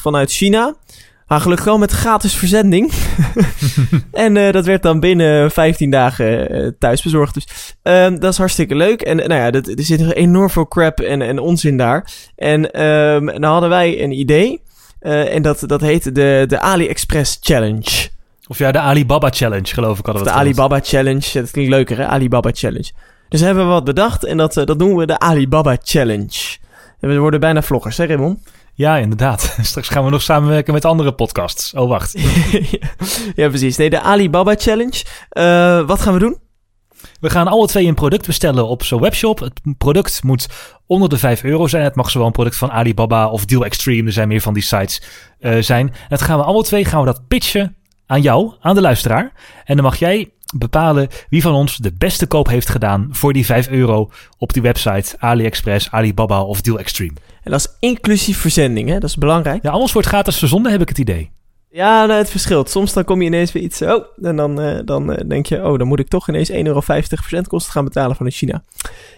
vanuit 0.00 0.30
China. 0.30 0.74
Maar 1.30 1.40
gelukkig 1.40 1.66
wel 1.66 1.78
met 1.78 1.90
gratis 1.90 2.34
verzending. 2.34 2.92
en 4.12 4.36
eh, 4.36 4.52
dat 4.52 4.64
werd 4.64 4.82
dan 4.82 5.00
binnen 5.00 5.50
15 5.50 5.90
dagen 5.90 6.50
eh, 6.50 6.70
thuis 6.78 7.02
bezorgd. 7.02 7.34
Dus 7.34 7.76
ehm, 7.82 8.18
dat 8.18 8.32
is 8.32 8.38
hartstikke 8.38 8.74
leuk. 8.74 9.02
En 9.02 9.20
eh, 9.20 9.28
nou 9.28 9.40
ja, 9.40 9.50
dat, 9.50 9.66
er 9.66 9.82
zit 9.82 10.12
enorm 10.12 10.50
veel 10.50 10.68
crap 10.68 11.00
en, 11.00 11.22
en 11.22 11.38
onzin 11.38 11.76
daar. 11.76 12.12
En 12.36 12.70
ehm 12.70 13.24
nou 13.24 13.46
hadden 13.46 13.68
wij 13.68 14.02
een 14.02 14.12
idee. 14.12 14.62
En 15.00 15.42
dat, 15.42 15.62
dat 15.66 15.80
heette 15.80 16.12
de, 16.12 16.44
de 16.48 16.60
AliExpress 16.60 17.38
Challenge. 17.40 18.08
Of 18.46 18.58
ja, 18.58 18.72
de 18.72 18.78
Alibaba 18.78 19.30
Challenge, 19.30 19.66
geloof 19.66 19.98
ik. 19.98 20.04
Hadden 20.04 20.24
we 20.24 20.30
de. 20.30 20.36
Alibaba 20.36 20.80
Challenge. 20.82 21.30
Dat 21.32 21.50
klinkt 21.50 21.70
leuker, 21.70 21.96
hè? 21.96 22.06
Alibaba 22.06 22.50
Challenge. 22.52 22.90
Dus 23.28 23.40
hebben 23.40 23.64
we 23.64 23.70
wat 23.70 23.84
bedacht 23.84 24.24
en 24.24 24.36
dat, 24.36 24.54
dat 24.54 24.78
noemen 24.78 24.96
we 24.96 25.06
de 25.06 25.18
Alibaba 25.18 25.76
Challenge. 25.82 26.58
En 27.00 27.08
we 27.08 27.18
worden 27.18 27.40
bijna 27.40 27.62
vloggers, 27.62 27.96
hè 27.96 28.06
Raymond? 28.06 28.38
Ja, 28.80 28.96
inderdaad. 28.96 29.56
Straks 29.62 29.88
gaan 29.88 30.04
we 30.04 30.10
nog 30.10 30.22
samenwerken 30.22 30.72
met 30.72 30.84
andere 30.84 31.12
podcasts. 31.12 31.74
Oh, 31.74 31.88
wacht. 31.88 32.12
ja, 33.40 33.48
precies. 33.48 33.76
Nee, 33.76 33.90
de 33.90 34.00
Alibaba 34.00 34.54
Challenge. 34.54 35.04
Eh, 35.28 35.86
wat 35.86 36.00
gaan 36.00 36.12
we 36.12 36.18
doen? 36.18 36.38
We 37.20 37.30
gaan 37.30 37.48
alle 37.48 37.66
twee 37.66 37.86
een 37.86 37.94
product 37.94 38.26
bestellen 38.26 38.68
op 38.68 38.82
zo'n 38.82 39.00
webshop. 39.00 39.38
Het 39.38 39.60
product 39.78 40.22
moet 40.22 40.48
onder 40.86 41.08
de 41.08 41.18
5 41.18 41.44
euro 41.44 41.66
zijn. 41.66 41.84
Het 41.84 41.94
mag 41.94 42.10
zowel 42.10 42.26
een 42.26 42.32
product 42.32 42.56
van 42.56 42.70
Alibaba 42.70 43.28
of 43.28 43.44
Deal 43.44 43.64
Extreme, 43.64 44.06
er 44.06 44.12
zijn 44.12 44.28
meer 44.28 44.40
van 44.40 44.54
die 44.54 44.62
sites, 44.62 45.02
eh, 45.38 45.56
zijn. 45.58 45.88
En 45.88 46.08
dat 46.08 46.22
gaan 46.22 46.38
we 46.38 46.44
alle 46.44 46.62
twee 46.62 46.84
gaan 46.84 47.00
we 47.00 47.06
dat 47.06 47.28
pitchen 47.28 47.76
aan 48.06 48.20
jou, 48.20 48.52
aan 48.60 48.74
de 48.74 48.80
luisteraar. 48.80 49.32
En 49.64 49.74
dan 49.76 49.84
mag 49.84 49.96
jij 49.96 50.30
bepalen 50.56 51.08
wie 51.28 51.42
van 51.42 51.54
ons 51.54 51.76
de 51.76 51.92
beste 51.98 52.26
koop 52.26 52.48
heeft 52.48 52.68
gedaan 52.68 53.08
voor 53.10 53.32
die 53.32 53.44
5 53.44 53.68
euro 53.68 54.10
op 54.38 54.52
die 54.52 54.62
website 54.62 55.16
AliExpress, 55.18 55.90
Alibaba 55.90 56.42
of 56.42 56.60
Deal 56.60 56.78
Extreme. 56.78 57.14
En 57.42 57.50
dat 57.50 57.60
is 57.60 57.88
inclusief 57.88 58.38
verzending, 58.38 58.88
hè? 58.88 58.98
Dat 58.98 59.10
is 59.10 59.16
belangrijk. 59.16 59.62
Ja, 59.62 59.70
alles 59.70 59.92
wordt 59.92 60.08
gratis 60.08 60.38
verzonden, 60.38 60.72
heb 60.72 60.80
ik 60.80 60.88
het 60.88 60.98
idee. 60.98 61.30
Ja, 61.72 62.06
nou, 62.06 62.18
het 62.18 62.30
verschilt. 62.30 62.70
Soms 62.70 62.92
dan 62.92 63.04
kom 63.04 63.20
je 63.20 63.26
ineens 63.26 63.52
weer 63.52 63.62
iets... 63.62 63.82
Oh, 63.82 64.04
en 64.22 64.36
dan, 64.36 64.60
eh, 64.60 64.78
dan 64.84 65.12
eh, 65.12 65.28
denk 65.28 65.46
je... 65.46 65.64
Oh, 65.64 65.78
dan 65.78 65.86
moet 65.86 65.98
ik 65.98 66.08
toch 66.08 66.28
ineens 66.28 66.50
1,50 66.50 66.56
euro 66.56 66.80
verzendkosten 66.80 67.72
gaan 67.72 67.84
betalen 67.84 68.16
vanuit 68.16 68.34
China. 68.34 68.62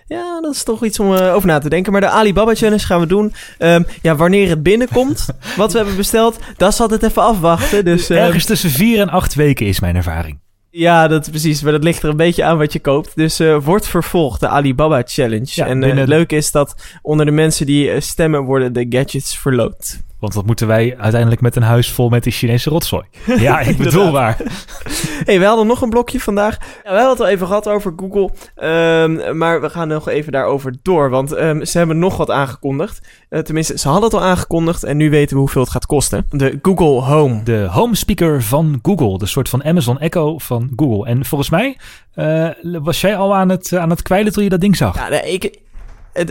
Ja, 0.06 0.40
dat 0.40 0.54
is 0.54 0.62
toch 0.62 0.84
iets 0.84 1.00
om 1.00 1.14
eh, 1.14 1.34
over 1.34 1.48
na 1.48 1.58
te 1.58 1.68
denken. 1.68 1.92
Maar 1.92 2.00
de 2.00 2.08
Alibaba 2.08 2.54
Challenge 2.54 2.86
gaan 2.86 3.00
we 3.00 3.06
doen. 3.06 3.34
Ehm, 3.58 3.82
ja, 4.02 4.16
wanneer 4.16 4.48
het 4.48 4.62
binnenkomt, 4.62 5.26
wat 5.56 5.72
we 5.72 5.78
hebben 5.78 5.96
besteld, 5.96 6.38
dat 6.56 6.74
zal 6.74 6.88
het 6.88 7.02
even 7.02 7.22
afwachten. 7.22 7.84
Dus 7.84 8.10
ehm, 8.10 8.20
Ergens 8.20 8.44
tussen 8.44 8.70
4 8.70 9.00
en 9.00 9.08
8 9.08 9.34
weken 9.34 9.66
is 9.66 9.80
mijn 9.80 9.96
ervaring. 9.96 10.38
Ja, 10.74 11.08
dat 11.08 11.30
precies. 11.30 11.62
Maar 11.62 11.72
dat 11.72 11.84
ligt 11.84 12.02
er 12.02 12.08
een 12.08 12.16
beetje 12.16 12.44
aan 12.44 12.58
wat 12.58 12.72
je 12.72 12.78
koopt. 12.80 13.12
Dus 13.16 13.40
eh, 13.40 13.56
wordt 13.64 13.86
vervolgd, 13.88 14.40
de 14.40 14.48
Alibaba 14.48 15.02
Challenge. 15.06 15.46
Ja, 15.50 15.66
en 15.66 15.72
eh, 15.72 15.78
binnen- 15.78 15.98
het 15.98 16.08
leuke 16.08 16.36
is 16.36 16.50
dat 16.50 16.74
onder 17.02 17.26
de 17.26 17.32
mensen 17.32 17.66
die 17.66 17.90
eh, 17.90 18.00
stemmen 18.00 18.42
worden 18.42 18.72
de 18.72 18.86
gadgets 18.88 19.38
verloot. 19.38 20.00
Want 20.22 20.34
wat 20.34 20.46
moeten 20.46 20.66
wij 20.66 20.94
uiteindelijk 20.98 21.40
met 21.40 21.56
een 21.56 21.62
huis 21.62 21.90
vol 21.90 22.08
met 22.08 22.22
die 22.22 22.32
Chinese 22.32 22.70
rotzooi? 22.70 23.04
Ja, 23.38 23.60
ik 23.60 23.76
bedoel 23.76 24.10
maar. 24.10 24.36
hey, 25.26 25.38
we 25.38 25.44
hadden 25.44 25.66
nog 25.66 25.82
een 25.82 25.88
blokje 25.90 26.20
vandaag. 26.20 26.58
Ja, 26.60 26.66
we 26.82 26.88
hebben 26.88 27.08
het 27.08 27.20
al 27.20 27.28
even 27.28 27.46
gehad 27.46 27.68
over 27.68 27.92
Google. 27.96 28.30
ehm, 28.54 29.36
maar 29.38 29.60
we 29.60 29.70
gaan 29.70 29.88
nog 29.88 30.08
even 30.08 30.32
daarover 30.32 30.74
door. 30.82 31.10
Want 31.10 31.32
ehm, 31.32 31.64
ze 31.64 31.78
hebben 31.78 31.98
nog 31.98 32.16
wat 32.16 32.30
aangekondigd. 32.30 33.08
Eh, 33.28 33.40
tenminste, 33.40 33.78
ze 33.78 33.88
hadden 33.88 34.04
het 34.10 34.20
al 34.20 34.26
aangekondigd. 34.26 34.84
En 34.84 34.96
nu 34.96 35.10
weten 35.10 35.34
we 35.34 35.40
hoeveel 35.40 35.62
het 35.62 35.70
gaat 35.70 35.86
kosten. 35.86 36.26
De 36.30 36.58
Google 36.62 37.00
Home. 37.00 37.42
De 37.42 37.66
home 37.70 37.94
speaker 37.94 38.42
van 38.42 38.78
Google. 38.82 39.18
De 39.18 39.26
soort 39.26 39.48
van 39.48 39.64
Amazon 39.64 39.98
Echo 39.98 40.38
van 40.38 40.70
Google. 40.76 41.06
En 41.06 41.24
volgens 41.24 41.50
mij 41.50 41.76
eh, 42.14 42.48
was 42.82 43.00
jij 43.00 43.16
al 43.16 43.34
aan 43.34 43.48
het, 43.48 43.76
aan 43.76 43.90
het 43.90 44.02
kwijlen 44.02 44.32
toen 44.32 44.44
je 44.44 44.50
dat 44.50 44.60
ding 44.60 44.76
zag. 44.76 44.96
Ja, 44.96 45.08
nee, 45.08 45.32
ik, 45.32 45.58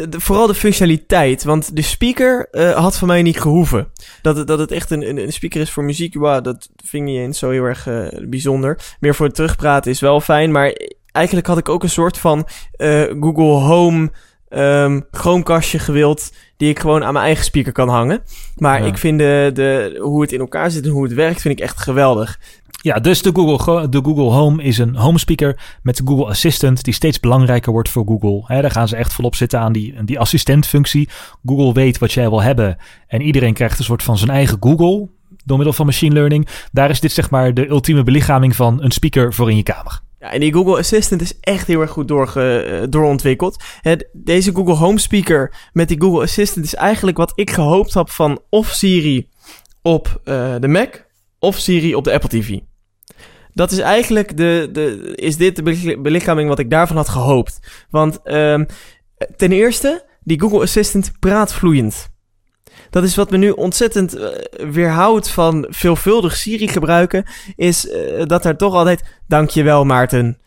vooral 0.09 0.47
de 0.47 0.53
functionaliteit. 0.53 1.43
Want 1.43 1.75
de 1.75 1.81
speaker 1.81 2.47
eh, 2.51 2.71
had 2.71 2.97
van 2.97 3.07
mij 3.07 3.21
niet 3.21 3.41
gehoeven. 3.41 3.91
Dat, 4.21 4.37
het- 4.37 4.47
dat 4.47 4.59
het 4.59 4.71
echt 4.71 4.91
een, 4.91 5.17
een, 5.17 5.33
speaker 5.33 5.61
is 5.61 5.71
voor 5.71 5.83
muziek, 5.83 6.13
wow, 6.13 6.43
dat 6.43 6.69
vind 6.85 7.03
ik 7.07 7.09
niet 7.13 7.19
eens 7.19 7.39
zo 7.39 7.49
heel 7.49 7.63
erg 7.63 7.87
eh, 7.87 8.07
bijzonder. 8.29 8.79
Meer 8.99 9.15
voor 9.15 9.25
het 9.25 9.35
terugpraten 9.35 9.91
is 9.91 9.99
wel 9.99 10.21
fijn. 10.21 10.51
Maar 10.51 10.73
eigenlijk 11.11 11.47
had 11.47 11.57
ik 11.57 11.69
ook 11.69 11.83
een 11.83 11.89
soort 11.89 12.17
van 12.17 12.47
eh, 12.71 13.01
Google 13.19 13.43
Home 13.43 14.11
Chromecastje 15.11 15.79
gewild. 15.79 16.31
Die 16.57 16.69
ik 16.69 16.79
gewoon 16.79 17.03
aan 17.03 17.13
mijn 17.13 17.25
eigen 17.25 17.43
speaker 17.43 17.71
kan 17.71 17.89
hangen. 17.89 18.23
Maar 18.55 18.79
Ja. 18.81 18.85
ik 18.87 18.97
vind 18.97 19.19
de, 19.19 19.49
de, 19.53 19.97
hoe 20.01 20.21
het 20.21 20.31
in 20.31 20.39
elkaar 20.39 20.71
zit 20.71 20.83
en 20.85 20.89
hoe 20.91 21.03
het 21.03 21.13
werkt, 21.13 21.41
vind 21.41 21.59
ik 21.59 21.63
echt 21.65 21.79
geweldig. 21.79 22.39
Ja, 22.83 22.99
dus 22.99 23.21
de 23.21 23.29
Google, 23.33 23.59
Go- 23.59 23.89
de 23.89 23.99
Google 24.03 24.23
Home 24.31 24.63
is 24.63 24.77
een 24.77 24.95
home 24.95 25.17
speaker 25.19 25.59
met 25.83 26.01
Google 26.05 26.25
Assistant 26.25 26.83
die 26.83 26.93
steeds 26.93 27.19
belangrijker 27.19 27.71
wordt 27.71 27.89
voor 27.89 28.05
Google. 28.05 28.43
Hè, 28.45 28.61
daar 28.61 28.71
gaan 28.71 28.87
ze 28.87 28.95
echt 28.95 29.13
volop 29.13 29.35
zitten 29.35 29.59
aan 29.59 29.71
die, 29.73 30.03
die 30.03 30.19
assistentfunctie. 30.19 31.09
Google 31.45 31.73
weet 31.73 31.97
wat 31.97 32.11
jij 32.11 32.29
wil 32.29 32.41
hebben 32.41 32.77
en 33.07 33.21
iedereen 33.21 33.53
krijgt 33.53 33.79
een 33.79 33.85
soort 33.85 34.03
van 34.03 34.17
zijn 34.17 34.29
eigen 34.31 34.57
Google 34.59 35.09
door 35.45 35.57
middel 35.57 35.75
van 35.75 35.85
machine 35.85 36.13
learning. 36.13 36.47
Daar 36.71 36.89
is 36.89 36.99
dit 36.99 37.11
zeg 37.11 37.29
maar 37.29 37.53
de 37.53 37.69
ultieme 37.69 38.03
belichaming 38.03 38.55
van 38.55 38.83
een 38.83 38.91
speaker 38.91 39.33
voor 39.33 39.49
in 39.49 39.55
je 39.55 39.63
kamer. 39.63 39.99
Ja, 40.19 40.31
en 40.31 40.39
die 40.39 40.53
Google 40.53 40.77
Assistant 40.77 41.21
is 41.21 41.39
echt 41.39 41.67
heel 41.67 41.81
erg 41.81 41.91
goed 41.91 42.07
doorge, 42.07 42.61
eh, 42.61 42.87
doorontwikkeld. 42.89 43.63
Deze 44.13 44.51
Google 44.55 44.73
Home 44.75 44.99
Speaker 44.99 45.53
met 45.73 45.87
die 45.87 46.01
Google 46.01 46.21
Assistant 46.21 46.65
is 46.65 46.75
eigenlijk 46.75 47.17
wat 47.17 47.31
ik 47.35 47.51
gehoopt 47.51 47.93
had 47.93 48.11
van 48.11 48.39
of 48.49 48.67
Siri 48.67 49.27
op 49.81 50.21
eh, 50.23 50.55
de 50.59 50.67
Mac 50.67 51.05
of 51.39 51.55
Siri 51.57 51.95
op 51.95 52.03
de 52.03 52.13
Apple 52.13 52.29
TV. 52.29 52.59
Dat 53.53 53.71
is 53.71 53.79
eigenlijk 53.79 54.37
de, 54.37 54.69
de, 54.71 55.13
is 55.15 55.37
dit 55.37 55.55
de 55.55 55.63
beli- 55.63 55.97
belichaming 55.97 56.49
wat 56.49 56.59
ik 56.59 56.69
daarvan 56.69 56.95
had 56.95 57.09
gehoopt. 57.09 57.59
Want 57.89 58.19
ehm, 58.23 58.65
ten 59.35 59.51
eerste, 59.51 60.05
die 60.23 60.39
Google 60.39 60.61
Assistant 60.61 61.11
praat 61.19 61.53
vloeiend. 61.53 62.09
dat 62.89 63.03
is 63.03 63.15
wat 63.15 63.31
me 63.31 63.37
nu 63.37 63.49
ontzettend 63.49 64.17
uh, 64.17 64.27
weerhoudt 64.71 65.29
van 65.29 65.65
veelvuldig 65.69 66.35
Siri 66.35 66.67
gebruiken, 66.67 67.25
is 67.55 67.85
uh, 67.85 68.25
dat 68.25 68.45
er 68.45 68.57
toch 68.57 68.73
altijd, 68.73 69.03
dankjewel 69.27 69.85
Maarten, 69.85 70.37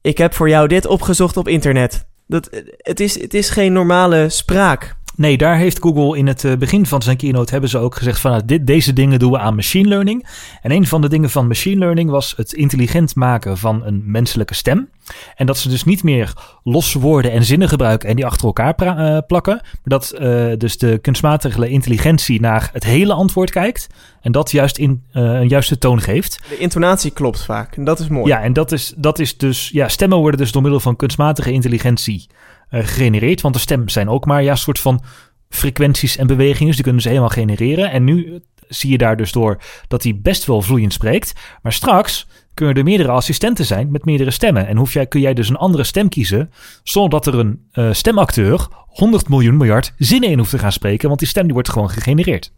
ik 0.00 0.18
heb 0.18 0.34
voor 0.34 0.48
jou 0.48 0.68
dit 0.68 0.86
opgezocht 0.86 1.36
op 1.36 1.48
internet. 1.48 2.06
Dat, 2.26 2.50
het, 2.76 3.00
is, 3.00 3.20
het 3.20 3.34
is 3.34 3.50
geen 3.50 3.72
normale 3.72 4.28
spraak. 4.28 4.96
Nee, 5.16 5.36
daar 5.36 5.56
heeft 5.56 5.78
Google 5.80 6.18
in 6.18 6.26
het 6.26 6.44
eh, 6.44 6.56
begin 6.56 6.86
van 6.86 7.02
zijn 7.02 7.16
keynote 7.16 7.52
hebben 7.52 7.70
ze 7.70 7.78
ook 7.78 7.94
gezegd 7.94 8.20
van 8.20 8.30
nou, 8.30 8.44
dit, 8.44 8.66
deze 8.66 8.92
dingen 8.92 9.18
doen 9.18 9.30
we 9.30 9.38
aan 9.38 9.54
machine 9.54 9.88
learning. 9.88 10.26
En 10.62 10.70
een 10.70 10.86
van 10.86 11.00
de 11.00 11.08
dingen 11.08 11.30
van 11.30 11.46
machine 11.46 11.78
learning 11.78 12.10
was 12.10 12.34
het 12.36 12.52
intelligent 12.52 13.14
maken 13.14 13.58
van 13.58 13.84
een 13.84 14.02
menselijke 14.04 14.54
stem. 14.54 14.88
En 15.36 15.46
dat 15.46 15.58
ze 15.58 15.68
dus 15.68 15.84
niet 15.84 16.02
meer 16.02 16.32
losse 16.62 16.98
woorden 16.98 17.32
en 17.32 17.44
zinnen 17.44 17.68
gebruiken 17.68 18.08
en 18.08 18.16
die 18.16 18.26
achter 18.26 18.46
elkaar 18.46 18.74
uh, 18.80 19.18
plakken. 19.26 19.54
Maar 19.54 19.80
dat 19.82 20.14
uh, 20.18 20.52
dus 20.58 20.78
de 20.78 20.98
kunstmatige 20.98 21.68
intelligentie 21.68 22.40
naar 22.40 22.70
het 22.72 22.84
hele 22.84 23.12
antwoord 23.12 23.50
kijkt. 23.50 23.86
En 24.20 24.32
dat 24.32 24.50
juist 24.50 24.78
in 24.78 25.02
een 25.12 25.48
juiste 25.48 25.78
toon 25.78 26.00
geeft. 26.00 26.40
De 26.48 26.58
intonatie 26.58 27.10
klopt 27.10 27.44
vaak. 27.44 27.76
En 27.76 27.84
dat 27.84 27.98
is 27.98 28.08
mooi. 28.08 28.26
Ja, 28.26 28.40
en 28.42 28.52
dat 28.52 28.72
is, 28.72 28.94
dat 28.96 29.18
is 29.18 29.36
dus. 29.36 29.68
Ja, 29.68 29.88
stemmen 29.88 30.18
worden 30.18 30.40
dus 30.40 30.52
door 30.52 30.62
middel 30.62 30.80
van 30.80 30.96
kunstmatige 30.96 31.52
intelligentie 31.52 32.26
uh, 32.74 32.80
gegenereerd. 32.80 33.40
Want 33.40 33.54
de 33.54 33.60
stem 33.60 33.88
zijn 33.88 34.08
ook 34.08 34.24
maar 34.24 34.42
ja, 34.42 34.54
soort 34.54 34.78
van 34.78 35.02
frequenties 35.48 36.16
en 36.16 36.26
bewegingen. 36.26 36.66
Dus 36.66 36.74
die 36.74 36.84
kunnen 36.84 37.02
ze 37.02 37.08
helemaal 37.08 37.28
genereren. 37.30 37.90
En 37.90 38.04
nu 38.04 38.42
zie 38.68 38.90
je 38.90 38.98
daar 38.98 39.16
dus 39.16 39.32
door 39.32 39.62
dat 39.88 40.02
hij 40.02 40.18
best 40.22 40.44
wel 40.44 40.62
vloeiend 40.62 40.92
spreekt. 40.92 41.32
Maar 41.62 41.72
straks 41.72 42.26
kunnen 42.54 42.74
er 42.74 42.84
meerdere 42.84 43.10
assistenten 43.10 43.64
zijn 43.64 43.90
met 43.90 44.04
meerdere 44.04 44.30
stemmen. 44.30 44.66
En 44.66 44.76
hoef 44.76 44.92
jij, 44.92 45.06
kun 45.06 45.20
jij 45.20 45.34
dus 45.34 45.48
een 45.48 45.56
andere 45.56 45.84
stem 45.84 46.08
kiezen, 46.08 46.50
zonder 46.82 47.10
dat 47.10 47.26
er 47.26 47.38
een 47.38 47.68
uh, 47.72 47.92
stemacteur 47.92 48.66
100 48.86 49.28
miljoen 49.28 49.56
miljard 49.56 49.94
zinnen 49.98 50.30
in 50.30 50.38
hoeft 50.38 50.50
te 50.50 50.58
gaan 50.58 50.72
spreken, 50.72 51.08
want 51.08 51.20
die 51.20 51.28
stem 51.28 51.44
die 51.44 51.52
wordt 51.52 51.68
gewoon 51.68 51.90
gegenereerd. 51.90 52.52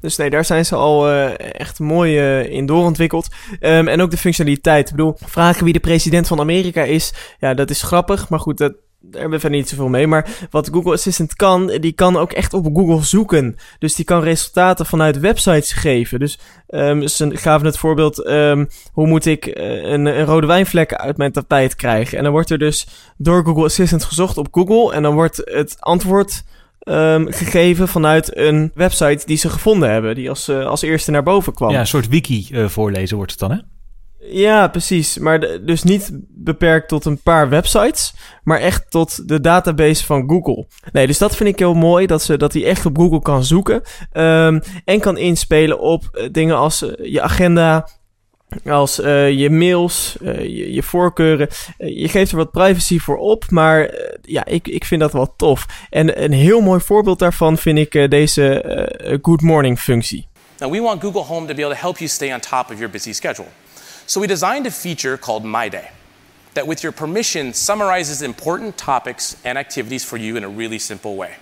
Dus 0.00 0.16
nee, 0.16 0.30
daar 0.30 0.44
zijn 0.44 0.64
ze 0.64 0.74
al 0.74 1.10
echt 1.10 1.78
mooi 1.78 2.18
in 2.42 2.66
doorontwikkeld. 2.66 3.28
Um, 3.60 3.88
en 3.88 4.00
ook 4.00 4.10
de 4.10 4.16
functionaliteit. 4.16 4.88
Ik 4.88 4.96
bedoel, 4.96 5.16
vragen 5.24 5.64
wie 5.64 5.72
de 5.72 5.80
president 5.80 6.26
van 6.26 6.40
Amerika 6.40 6.82
is, 6.82 7.12
ja, 7.38 7.54
dat 7.54 7.70
is 7.70 7.82
grappig. 7.82 8.28
Maar 8.28 8.40
goed, 8.40 8.58
dat, 8.58 8.72
daar 9.02 9.20
hebben 9.20 9.40
we 9.40 9.48
niet 9.48 9.68
zoveel 9.68 9.88
mee. 9.88 10.06
Maar 10.06 10.28
wat 10.50 10.68
Google 10.72 10.92
Assistant 10.92 11.36
kan, 11.36 11.66
die 11.66 11.92
kan 11.92 12.16
ook 12.16 12.32
echt 12.32 12.54
op 12.54 12.76
Google 12.76 13.04
zoeken. 13.04 13.56
Dus 13.78 13.94
die 13.94 14.04
kan 14.04 14.22
resultaten 14.22 14.86
vanuit 14.86 15.20
websites 15.20 15.72
geven. 15.72 16.18
Dus 16.18 16.38
um, 16.68 17.08
ze 17.08 17.36
gaven 17.36 17.66
het 17.66 17.78
voorbeeld, 17.78 18.26
um, 18.26 18.68
hoe 18.92 19.06
moet 19.06 19.26
ik 19.26 19.46
uh, 19.46 19.54
een, 19.82 20.06
een, 20.06 20.24
rode 20.24 20.46
wijnvlek 20.46 20.94
uit 20.94 21.16
mijn 21.16 21.32
tapijt 21.32 21.74
krijgen? 21.74 22.18
En 22.18 22.24
dan 22.24 22.32
wordt 22.32 22.50
er 22.50 22.58
dus 22.58 22.86
door 23.16 23.44
Google 23.44 23.64
Assistant 23.64 24.04
gezocht 24.04 24.36
op 24.36 24.48
Google. 24.50 24.94
En 24.94 25.02
dan 25.02 25.14
wordt 25.14 25.42
het 25.44 25.76
antwoord 25.78 26.42
um, 26.84 27.32
gegeven 27.32 27.88
vanuit 27.88 28.36
een 28.36 28.70
website 28.74 29.26
die 29.26 29.36
ze 29.36 29.48
gevonden 29.48 29.90
hebben. 29.90 30.14
Die 30.14 30.28
als, 30.28 30.48
uh, 30.48 30.66
als 30.66 30.82
eerste 30.82 31.10
naar 31.10 31.22
boven 31.22 31.54
kwam. 31.54 31.70
Ja, 31.70 31.80
een 31.80 31.86
soort 31.86 32.08
wiki 32.08 32.48
uh, 32.50 32.68
voorlezen 32.68 33.16
wordt 33.16 33.30
het 33.30 33.40
dan, 33.40 33.50
hè? 33.50 33.58
Ja, 34.24 34.68
precies. 34.68 35.18
Maar 35.18 35.40
dus 35.64 35.82
niet 35.82 36.10
beperkt 36.28 36.88
tot 36.88 37.04
een 37.04 37.22
paar 37.22 37.48
websites, 37.48 38.14
maar 38.42 38.58
echt 38.58 38.90
tot 38.90 39.28
de 39.28 39.40
database 39.40 40.04
van 40.04 40.28
Google. 40.28 40.66
Nee, 40.92 41.06
dus 41.06 41.18
dat 41.18 41.36
vind 41.36 41.48
ik 41.48 41.58
heel 41.58 41.74
mooi, 41.74 42.06
dat, 42.06 42.22
ze, 42.22 42.36
dat 42.36 42.52
hij 42.52 42.64
echt 42.64 42.86
op 42.86 42.96
Google 42.96 43.22
kan 43.22 43.44
zoeken. 43.44 43.82
Um, 44.12 44.60
en 44.84 45.00
kan 45.00 45.16
inspelen 45.16 45.80
op 45.80 46.02
uh, 46.12 46.28
dingen 46.32 46.56
als 46.56 46.82
uh, 46.82 46.90
je 47.12 47.20
agenda, 47.20 47.88
als 48.64 49.00
uh, 49.00 49.30
je 49.30 49.50
mails, 49.50 50.16
je, 50.20 50.72
je, 50.72 50.82
voorkeuren. 50.82 51.48
je 51.78 52.08
geeft 52.08 52.30
er 52.30 52.36
wat 52.36 52.50
privacy 52.50 52.98
voor 52.98 53.16
op, 53.16 53.50
maar 53.50 53.94
ja, 54.22 54.44
ik, 54.44 54.68
ik 54.68 54.84
vind 54.84 55.00
dat 55.00 55.12
wel 55.12 55.34
tof. 55.36 55.66
En 55.90 56.22
een 56.22 56.32
heel 56.32 56.60
mooi 56.60 56.80
voorbeeld 56.80 57.18
daarvan 57.18 57.58
vind 57.58 57.78
ik 57.78 58.10
deze 58.10 58.64
Good 59.22 59.40
Morning 59.40 59.78
functie. 59.78 60.28
Now 60.58 60.70
we 60.70 60.80
want 60.80 61.02
Google 61.02 61.22
Home 61.22 61.46
to 61.46 61.54
be 61.54 61.64
able 61.64 61.74
to 61.74 61.80
help 61.80 61.98
you 61.98 62.08
stay 62.08 62.32
on 62.32 62.40
top 62.40 62.70
of 62.70 62.78
your 62.78 62.90
busy 62.90 63.12
schedule. 63.12 63.46
So 64.12 64.20
we 64.20 64.26
designed 64.26 64.66
a 64.66 64.70
feature 64.70 65.16
called 65.16 65.42
My 65.42 65.70
Day 65.70 65.90
that, 66.52 66.66
with 66.66 66.82
your 66.82 66.92
permission, 66.92 67.54
summarizes 67.54 68.20
important 68.20 68.76
topics 68.76 69.40
and 69.42 69.56
activities 69.56 70.04
for 70.04 70.18
you 70.18 70.36
in 70.36 70.44
a 70.44 70.50
really 70.50 70.78
simple 70.78 71.16
way. 71.16 71.36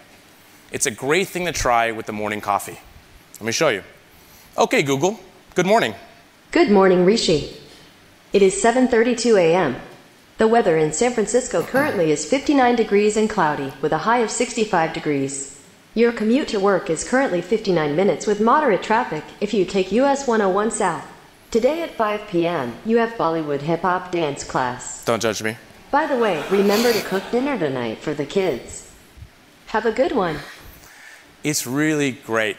It's 0.70 0.87
a 0.87 0.92
great 0.92 1.26
thing 1.26 1.46
to 1.46 1.52
try 1.52 1.90
with 1.90 2.06
the 2.06 2.12
morning 2.12 2.40
coffee. 2.40 2.78
Let 3.40 3.42
me 3.42 3.50
show 3.50 3.70
you. 3.70 3.83
Okay, 4.56 4.85
Google. 4.85 5.18
Good 5.56 5.66
morning. 5.66 5.96
Good 6.52 6.70
morning, 6.70 7.04
Rishi. 7.04 7.56
It 8.33 8.40
is 8.40 8.62
7:32 8.62 9.37
a.m. 9.37 9.74
The 10.38 10.46
weather 10.46 10.76
in 10.76 10.92
San 10.92 11.12
Francisco 11.12 11.64
currently 11.64 12.12
is 12.12 12.24
59 12.24 12.76
degrees 12.76 13.16
and 13.16 13.28
cloudy 13.28 13.72
with 13.83 13.90
a 13.90 14.04
high 14.06 14.18
of 14.18 14.30
65 14.30 14.92
degrees. 14.92 15.61
Your 15.92 16.12
commute 16.12 16.46
to 16.50 16.61
work 16.61 16.88
is 16.88 17.02
currently 17.02 17.42
59 17.42 17.96
minutes 17.96 18.28
with 18.28 18.40
moderate 18.40 18.85
traffic 18.85 19.24
if 19.40 19.52
you 19.52 19.64
take 19.64 19.90
US 19.90 20.28
101 20.28 20.70
South. 20.70 21.19
Today 21.50 21.82
at 21.82 21.90
5 21.90 22.28
p.m., 22.28 22.76
you 22.86 22.98
have 22.98 23.10
Bollywood 23.14 23.60
hip 23.60 23.80
hop 23.80 24.12
dance 24.12 24.44
class. 24.44 25.04
Don't 25.04 25.20
judge 25.20 25.42
me. 25.42 25.56
By 25.90 26.06
the 26.06 26.16
way, 26.16 26.44
remember 26.48 26.92
to 26.92 27.02
cook 27.02 27.24
dinner 27.32 27.58
tonight 27.58 27.98
for 27.98 28.14
the 28.14 28.24
kids. 28.24 28.88
Have 29.66 29.84
a 29.84 29.90
good 29.90 30.12
one. 30.12 30.36
It's 31.42 31.66
really 31.66 32.12
great. 32.12 32.56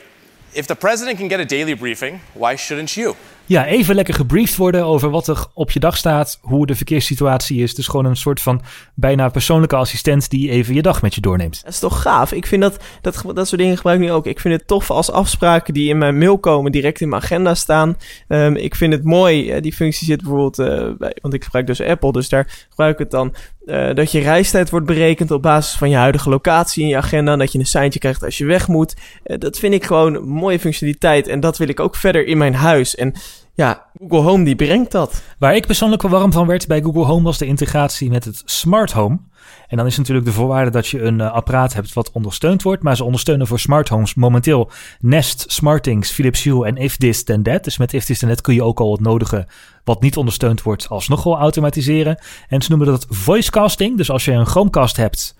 If 0.53 0.67
the 0.67 0.75
president 0.75 1.19
can 1.19 1.29
get 1.29 1.39
a 1.39 1.45
daily 1.45 1.73
briefing, 1.73 2.19
why 2.33 2.57
shouldn't 2.57 2.97
you? 2.97 3.15
Ja, 3.45 3.65
even 3.65 3.95
lekker 3.95 4.13
gebriefd 4.13 4.55
worden 4.55 4.85
over 4.85 5.09
wat 5.09 5.27
er 5.27 5.45
op 5.53 5.71
je 5.71 5.79
dag 5.79 5.97
staat, 5.97 6.39
hoe 6.41 6.65
de 6.65 6.75
verkeerssituatie 6.75 7.63
is. 7.63 7.75
Dus 7.75 7.87
gewoon 7.87 8.05
een 8.05 8.15
soort 8.15 8.41
van 8.41 8.61
bijna 8.95 9.29
persoonlijke 9.29 9.75
assistent 9.75 10.29
die 10.29 10.49
even 10.49 10.73
je 10.73 10.81
dag 10.81 11.01
met 11.01 11.15
je 11.15 11.21
doorneemt. 11.21 11.61
Dat 11.63 11.73
is 11.73 11.79
toch 11.79 12.01
gaaf? 12.01 12.31
Ik 12.31 12.45
vind 12.45 12.61
dat, 12.61 12.83
dat, 13.01 13.23
dat 13.33 13.47
soort 13.47 13.61
dingen 13.61 13.75
gebruik 13.75 13.99
ik 13.99 14.05
nu 14.05 14.11
ook. 14.11 14.25
Ik 14.25 14.39
vind 14.39 14.53
het 14.53 14.67
tof 14.67 14.89
als 14.89 15.11
afspraken 15.11 15.73
die 15.73 15.89
in 15.89 15.97
mijn 15.97 16.17
mail 16.17 16.37
komen 16.37 16.71
direct 16.71 17.01
in 17.01 17.09
mijn 17.09 17.21
agenda 17.21 17.55
staan. 17.55 17.97
Um, 18.27 18.55
ik 18.55 18.75
vind 18.75 18.93
het 18.93 19.03
mooi, 19.03 19.61
die 19.61 19.73
functie 19.73 20.07
zit 20.07 20.21
bijvoorbeeld, 20.21 20.59
uh, 20.59 20.97
bij, 20.97 21.17
want 21.21 21.33
ik 21.33 21.43
gebruik 21.43 21.67
dus 21.67 21.81
Apple, 21.81 22.11
dus 22.11 22.29
daar 22.29 22.65
gebruik 22.69 22.93
ik 22.93 22.99
het 22.99 23.11
dan. 23.11 23.33
Uh, 23.65 23.93
dat 23.93 24.11
je 24.11 24.19
reistijd 24.19 24.69
wordt 24.69 24.85
berekend 24.85 25.31
op 25.31 25.41
basis 25.41 25.77
van 25.77 25.89
je 25.89 25.95
huidige 25.95 26.29
locatie 26.29 26.83
in 26.83 26.89
je 26.89 26.97
agenda. 26.97 27.31
En 27.31 27.39
dat 27.39 27.51
je 27.51 27.59
een 27.59 27.65
seintje 27.65 27.99
krijgt 27.99 28.23
als 28.23 28.37
je 28.37 28.45
weg 28.45 28.67
moet. 28.67 28.95
Uh, 29.25 29.37
dat 29.37 29.59
vind 29.59 29.73
ik 29.73 29.83
gewoon 29.83 30.15
een 30.15 30.27
mooie 30.27 30.59
functionaliteit. 30.59 31.27
En 31.27 31.39
dat 31.39 31.57
wil 31.57 31.67
ik 31.67 31.79
ook 31.79 31.95
verder 31.95 32.25
in 32.25 32.37
mijn 32.37 32.55
huis. 32.55 32.95
En 32.95 33.13
ja, 33.61 33.85
Google 33.99 34.29
Home 34.29 34.43
die 34.43 34.55
brengt 34.55 34.91
dat. 34.91 35.23
Waar 35.37 35.55
ik 35.55 35.65
persoonlijk 35.65 36.01
wel 36.01 36.11
warm 36.11 36.31
van 36.31 36.47
werd 36.47 36.67
bij 36.67 36.81
Google 36.81 37.05
Home 37.05 37.23
was 37.23 37.37
de 37.37 37.45
integratie 37.45 38.09
met 38.09 38.25
het 38.25 38.41
Smart 38.45 38.91
Home. 38.91 39.19
En 39.67 39.77
dan 39.77 39.85
is 39.85 39.97
natuurlijk 39.97 40.25
de 40.25 40.31
voorwaarde 40.31 40.71
dat 40.71 40.87
je 40.87 41.01
een 41.01 41.19
uh, 41.19 41.31
apparaat 41.31 41.73
hebt 41.73 41.93
wat 41.93 42.11
ondersteund 42.11 42.61
wordt. 42.61 42.83
Maar 42.83 42.95
ze 42.95 43.03
ondersteunen 43.03 43.47
voor 43.47 43.59
smart 43.59 43.89
homes 43.89 44.13
momenteel 44.13 44.71
Nest, 44.99 45.45
SmartThings, 45.47 46.11
Philips 46.11 46.43
Hue 46.43 46.65
en 46.65 46.77
If 46.77 46.97
This 46.97 47.23
Then 47.23 47.43
That. 47.43 47.63
Dus 47.63 47.77
met 47.77 47.93
If 47.93 48.05
This 48.05 48.19
Then 48.19 48.29
That 48.29 48.41
kun 48.41 48.53
je 48.53 48.63
ook 48.63 48.79
al 48.79 48.91
het 48.91 49.01
nodige 49.01 49.47
wat 49.83 50.01
niet 50.01 50.17
ondersteund 50.17 50.61
wordt 50.61 50.89
alsnog 50.89 51.23
wel 51.23 51.37
automatiseren. 51.37 52.21
En 52.47 52.61
ze 52.61 52.69
noemen 52.69 52.87
dat 52.87 53.05
voicecasting. 53.09 53.97
Dus 53.97 54.11
als 54.11 54.25
je 54.25 54.31
een 54.31 54.45
Chromecast 54.45 54.97
hebt 54.97 55.35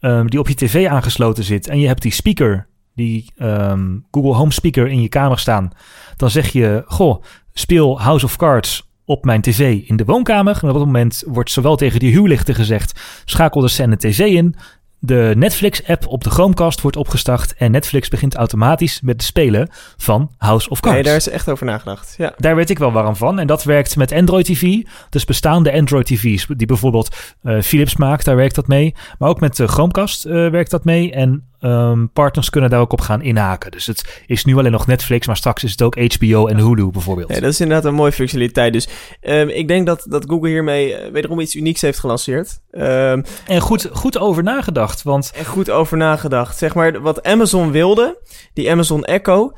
um, 0.00 0.30
die 0.30 0.38
op 0.38 0.48
je 0.48 0.54
tv 0.54 0.86
aangesloten 0.86 1.44
zit 1.44 1.68
en 1.68 1.78
je 1.78 1.86
hebt 1.86 2.02
die 2.02 2.12
speaker 2.12 2.66
die 2.94 3.32
um, 3.36 4.06
Google 4.10 4.34
Home 4.34 4.52
speaker 4.52 4.88
in 4.88 5.02
je 5.02 5.08
kamer 5.08 5.38
staan, 5.38 5.70
dan 6.16 6.30
zeg 6.30 6.48
je: 6.48 6.82
Goh, 6.86 7.22
speel 7.54 8.00
House 8.00 8.24
of 8.24 8.36
Cards 8.36 8.88
op 9.04 9.24
mijn 9.24 9.40
tv 9.40 9.82
in 9.86 9.96
de 9.96 10.04
woonkamer. 10.04 10.58
En 10.62 10.68
op 10.68 10.74
dat 10.74 10.84
moment 10.84 11.22
wordt 11.26 11.50
zowel 11.50 11.76
tegen 11.76 12.00
die 12.00 12.12
huwlichten 12.12 12.54
gezegd: 12.54 13.00
schakel 13.24 13.60
de 13.60 13.68
scène 13.68 13.96
tv 13.96 14.18
in. 14.18 14.56
De 14.98 15.32
Netflix-app 15.36 16.06
op 16.06 16.24
de 16.24 16.30
Chromecast 16.30 16.80
wordt 16.80 16.96
opgestart 16.96 17.54
en 17.54 17.70
Netflix 17.70 18.08
begint 18.08 18.34
automatisch 18.34 19.00
met 19.00 19.14
het 19.14 19.24
spelen 19.24 19.68
van 19.96 20.30
House 20.38 20.68
of 20.68 20.80
Cards. 20.80 20.96
Nee, 20.96 21.06
daar 21.06 21.16
is 21.16 21.28
echt 21.28 21.48
over 21.48 21.66
nagedacht. 21.66 22.14
Ja. 22.18 22.32
Daar 22.36 22.56
weet 22.56 22.70
ik 22.70 22.78
wel 22.78 22.92
warm 22.92 23.16
van. 23.16 23.38
En 23.38 23.46
dat 23.46 23.64
werkt 23.64 23.96
met 23.96 24.12
Android 24.12 24.44
TV. 24.44 24.82
Dus 25.10 25.24
bestaande 25.24 25.72
Android 25.72 26.06
TV's, 26.06 26.46
die 26.56 26.66
bijvoorbeeld 26.66 27.16
uh, 27.42 27.60
Philips 27.60 27.96
maakt, 27.96 28.24
daar 28.24 28.36
werkt 28.36 28.54
dat 28.54 28.66
mee. 28.66 28.94
Maar 29.18 29.28
ook 29.28 29.40
met 29.40 29.56
de 29.56 29.66
Chromecast 29.66 30.26
uh, 30.26 30.32
werkt 30.50 30.70
dat 30.70 30.84
mee. 30.84 31.12
En 31.12 31.48
um, 31.64 32.10
partners 32.12 32.50
kunnen 32.50 32.70
daar 32.70 32.80
ook 32.80 32.92
op 32.92 33.00
gaan 33.00 33.22
inhaken. 33.22 33.70
Dus 33.70 33.86
het 33.86 34.22
is 34.26 34.44
nu 34.44 34.56
alleen 34.56 34.72
nog 34.72 34.86
Netflix, 34.86 35.26
maar 35.26 35.36
straks 35.36 35.64
is 35.64 35.70
het 35.70 35.82
ook 35.82 36.14
HBO 36.14 36.46
en 36.46 36.58
Hulu 36.58 36.90
bijvoorbeeld. 36.90 37.34
Ja, 37.34 37.40
dat 37.40 37.52
is 37.52 37.60
inderdaad 37.60 37.84
een 37.84 37.94
mooie 37.94 38.12
functionaliteit. 38.12 38.72
Dus 38.72 38.88
um, 39.22 39.48
ik 39.48 39.68
denk 39.68 39.86
dat, 39.86 40.06
dat 40.08 40.24
Google 40.28 40.48
hiermee 40.48 41.04
uh, 41.04 41.12
wederom 41.12 41.40
iets 41.40 41.54
unieks 41.54 41.80
heeft 41.80 41.98
gelanceerd. 41.98 42.60
Um, 42.72 43.24
en 43.46 43.60
goed, 43.60 43.88
goed 43.92 44.18
over 44.18 44.42
nagedacht. 44.42 45.02
Want... 45.02 45.32
En 45.36 45.44
goed 45.44 45.70
over 45.70 45.96
nagedacht. 45.96 46.58
Zeg 46.58 46.74
maar, 46.74 47.00
wat 47.00 47.22
Amazon 47.22 47.70
wilde, 47.70 48.18
die 48.52 48.70
Amazon 48.70 49.04
Echo, 49.04 49.52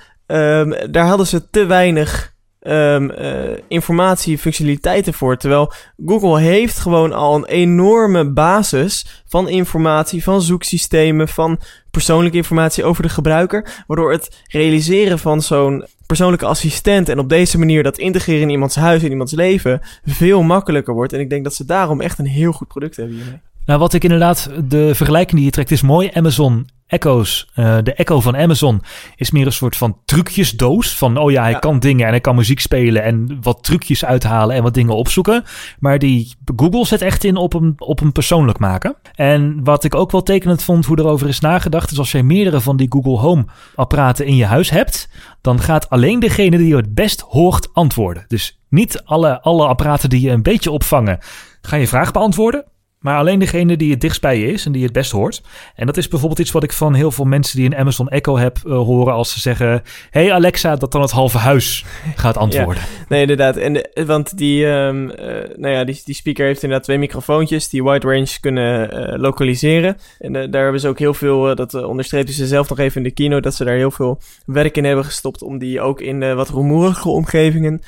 daar 0.91 1.07
hadden 1.07 1.27
ze 1.27 1.51
te 1.51 1.67
weinig 1.67 2.35
um, 2.69 3.11
uh, 3.11 3.59
informatie, 3.69 4.39
functionaliteiten 4.39 5.15
voor. 5.15 5.37
Terwijl 5.37 5.73
Google 6.07 6.41
heeft 6.41 6.79
gewoon 6.79 7.13
al 7.13 7.35
een 7.35 7.47
enorme 7.47 8.33
basis 8.33 9.23
van 9.27 9.49
informatie, 9.49 10.23
van 10.23 10.43
zoeksystemen, 10.43 11.29
van 11.29 11.61
persoonlijke 11.91 12.37
informatie 12.37 12.85
over 12.85 13.03
de 13.03 13.09
gebruiker. 13.09 13.85
Waardoor 13.87 14.13
het 14.13 14.45
realiseren 14.47 15.19
van 15.19 15.43
zo'n 15.43 15.85
persoonlijke 16.07 16.47
assistent 16.47 17.09
en 17.09 17.19
op 17.19 17.29
deze 17.29 17.59
manier 17.59 17.83
dat 17.83 17.99
integreren 17.99 18.43
in 18.43 18.51
iemands 18.51 18.77
huis, 18.77 19.03
in 19.03 19.11
iemands 19.11 19.33
leven, 19.33 19.81
veel 20.05 20.43
makkelijker 20.43 20.95
wordt. 20.95 21.13
En 21.13 21.21
ik 21.21 21.31
denk 21.31 21.45
dat 21.45 21.55
ze 21.55 21.65
daarom 21.65 22.01
echt 22.01 22.19
een 22.19 22.27
heel 22.27 22.53
goed 22.53 22.69
product 22.69 22.97
hebben 22.97 23.17
hiermee. 23.17 23.41
Nou, 23.67 23.79
wat 23.79 23.93
ik 23.93 24.03
inderdaad, 24.03 24.51
de 24.65 24.95
vergelijking 24.95 25.37
die 25.37 25.45
je 25.45 25.51
trekt 25.51 25.71
is 25.71 25.83
mooi. 25.83 26.11
Amazon 26.13 26.67
Echo's, 26.87 27.51
uh, 27.55 27.77
de 27.83 27.95
Echo 27.95 28.21
van 28.21 28.37
Amazon, 28.37 28.83
is 29.17 29.31
meer 29.31 29.47
een 29.47 29.53
soort 29.53 29.77
van 29.77 29.99
trucjesdoos. 30.05 30.97
Van, 30.97 31.17
oh 31.17 31.31
ja, 31.31 31.43
hij 31.43 31.59
kan 31.59 31.79
dingen 31.79 32.05
en 32.05 32.11
hij 32.11 32.21
kan 32.21 32.35
muziek 32.37 32.61
spelen 32.61 33.03
en 33.03 33.39
wat 33.43 33.63
trucjes 33.63 34.05
uithalen 34.05 34.57
en 34.57 34.63
wat 34.63 34.75
dingen 34.75 34.95
opzoeken. 34.95 35.45
Maar 35.79 35.99
die 35.99 36.35
Google 36.57 36.87
zet 36.87 37.03
echt 37.03 37.25
in 37.25 37.37
op 37.37 37.53
hem, 37.53 37.75
op 37.77 37.99
hem 37.99 38.13
persoonlijk 38.13 38.59
maken. 38.59 38.97
En 39.15 39.65
wat 39.65 39.85
ik 39.85 39.95
ook 39.95 40.11
wel 40.11 40.23
tekenend 40.23 40.63
vond 40.63 40.87
hoe 40.87 40.99
erover 40.99 41.29
is 41.29 41.41
nagedacht, 41.41 41.91
is 41.91 41.99
als 41.99 42.13
jij 42.13 42.23
meerdere 42.23 42.61
van 42.61 42.77
die 42.77 42.93
Google 42.93 43.19
Home 43.19 43.45
apparaten 43.75 44.27
in 44.27 44.37
je 44.37 44.47
huis 44.47 44.71
hebt, 44.71 45.09
dan 45.41 45.61
gaat 45.61 45.91
alleen 45.91 46.21
degene 46.21 46.57
die 46.57 46.69
je 46.69 46.77
het 46.77 46.95
best 46.95 47.21
hoort 47.21 47.69
antwoorden. 47.73 48.25
Dus 48.29 48.61
niet 48.69 49.03
alle, 49.05 49.41
alle 49.41 49.67
apparaten 49.67 50.11
die 50.11 50.21
je 50.21 50.31
een 50.31 50.43
beetje 50.43 50.71
opvangen, 50.71 51.19
gaan 51.61 51.81
je 51.81 51.89
vraag 51.89 52.13
beantwoorden. 52.13 52.65
Maar 53.07 53.19
alleen 53.19 53.39
degene 53.39 53.77
die 53.77 53.91
het 53.91 54.01
dichtst 54.01 54.21
bij 54.21 54.39
je 54.39 54.53
is 54.53 54.67
en 54.67 54.73
die 54.73 54.83
het 54.83 54.93
best 54.93 55.11
hoort. 55.11 55.43
En 55.75 55.87
dat 55.87 55.97
is 55.97 56.09
bijvoorbeeld 56.09 56.41
iets 56.41 56.51
wat 56.51 56.63
ik 56.63 56.73
van 56.73 56.95
heel 56.95 57.11
veel 57.11 57.25
mensen 57.25 57.57
die 57.57 57.67
een 57.67 57.77
Amazon 57.77 58.09
Echo 58.09 58.39
heb 58.39 58.59
uh, 58.67 58.77
horen 58.77 59.15
als 59.15 59.33
ze 59.33 59.41
zeggen: 59.41 59.83
Hey 60.11 60.33
Alexa, 60.33 60.77
dat 60.77 60.93
dan 60.93 61.01
het 61.01 61.11
halve 61.11 61.39
huis 61.39 61.85
gaat 62.15 62.37
antwoorden. 62.37 62.83
nee, 63.09 63.21
inderdaad. 63.21 63.57
En, 63.57 63.89
want 64.07 64.39
die, 64.39 64.65
um, 64.67 65.11
uh, 65.11 65.17
nou 65.57 65.75
ja, 65.75 65.85
die, 65.85 66.01
die 66.05 66.15
speaker 66.15 66.47
heeft 66.47 66.63
inderdaad 66.63 66.87
twee 66.87 66.99
microfoontjes 66.99 67.69
die 67.69 67.85
wide 67.85 68.07
range 68.07 68.41
kunnen 68.41 68.99
uh, 69.13 69.19
lokaliseren. 69.21 69.97
En 70.19 70.33
daar 70.33 70.63
hebben 70.63 70.81
ze 70.81 70.89
ook 70.89 70.99
heel 70.99 71.15
veel, 71.15 71.55
dat 71.55 71.75
onderstreepten 71.75 72.35
ze 72.35 72.47
zelf 72.47 72.69
nog 72.69 72.79
even 72.79 72.97
in 72.97 73.03
de 73.03 73.15
kino, 73.15 73.41
dat 73.41 73.55
ze 73.55 73.65
daar 73.65 73.77
heel 73.77 73.91
veel 73.91 74.21
werk 74.47 74.77
in 74.77 74.85
hebben 74.85 75.05
gestopt 75.05 75.43
om 75.43 75.59
die 75.59 75.81
ook 75.81 76.01
in 76.01 76.35
wat 76.35 76.49
rumoerige 76.49 77.09
omgevingen 77.09 77.81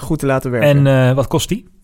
goed 0.00 0.18
te 0.18 0.26
laten 0.26 0.50
werken. 0.50 0.86
En 0.86 1.14
wat 1.14 1.26
kost 1.26 1.48
die? 1.48 1.79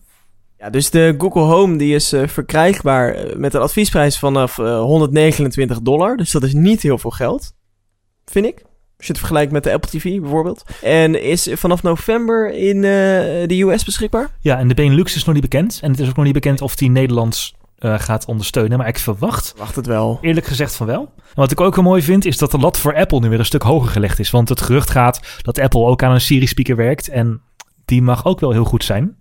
Ja, 0.59 0.69
dus 0.69 0.89
de 0.89 1.15
Google 1.17 1.41
Home 1.41 1.77
die 1.77 1.95
is 1.95 2.13
uh, 2.13 2.27
verkrijgbaar 2.27 3.13
eh, 3.13 3.35
met 3.35 3.53
een 3.53 3.61
adviesprijs 3.61 4.19
vanaf 4.19 4.57
uh, 4.57 4.79
129 4.79 5.81
dollar. 5.81 6.17
Dus 6.17 6.31
dat 6.31 6.43
is 6.43 6.53
niet 6.53 6.81
heel 6.81 6.97
veel 6.97 7.11
geld, 7.11 7.53
vind 8.25 8.45
ik. 8.45 8.61
Als 8.97 9.05
je 9.05 9.11
het 9.11 9.17
vergelijkt 9.17 9.51
met 9.51 9.63
de 9.63 9.73
Apple 9.73 9.89
TV 9.89 10.19
bijvoorbeeld. 10.19 10.63
En 10.81 11.21
is 11.21 11.49
vanaf 11.51 11.83
november 11.83 12.53
in 12.53 12.75
uh, 12.75 12.83
de 13.47 13.61
US 13.61 13.83
beschikbaar. 13.83 14.29
Ja, 14.39 14.57
en 14.57 14.67
de 14.67 14.73
Benelux 14.73 15.15
is 15.15 15.23
nog 15.23 15.33
niet 15.33 15.49
bekend. 15.49 15.79
En 15.81 15.91
het 15.91 15.99
is 15.99 16.09
ook 16.09 16.15
nog 16.15 16.25
niet 16.25 16.33
bekend 16.33 16.61
of 16.61 16.75
die 16.75 16.89
Nederlands 16.89 17.55
gaat 17.79 18.25
ondersteunen. 18.25 18.77
Maar 18.77 18.87
ik 18.87 18.97
verwacht, 18.99 19.53
Wacht 19.57 19.75
het 19.75 19.85
wel. 19.85 20.17
eerlijk 20.21 20.45
gezegd 20.45 20.75
van 20.75 20.87
wel. 20.87 21.13
En 21.17 21.33
wat 21.33 21.51
ik 21.51 21.61
ook 21.61 21.75
wel 21.75 21.83
mooi 21.83 22.01
vind, 22.01 22.25
is 22.25 22.37
dat 22.37 22.51
de 22.51 22.57
lat 22.57 22.77
voor 22.77 22.95
Apple 22.95 23.19
nu 23.19 23.29
weer 23.29 23.39
een 23.39 23.45
stuk 23.45 23.61
hoger 23.61 23.89
gelegd 23.89 24.19
is. 24.19 24.29
Want 24.29 24.49
het 24.49 24.61
gerucht 24.61 24.89
gaat 24.89 25.19
dat 25.41 25.59
Apple 25.59 25.85
ook 25.85 26.03
aan 26.03 26.11
een 26.11 26.21
Siri-speaker 26.21 26.75
werkt. 26.75 27.09
En 27.09 27.41
die 27.85 28.01
mag 28.01 28.25
ook 28.25 28.39
wel 28.39 28.51
heel 28.51 28.63
goed 28.65 28.83
zijn. 28.83 29.17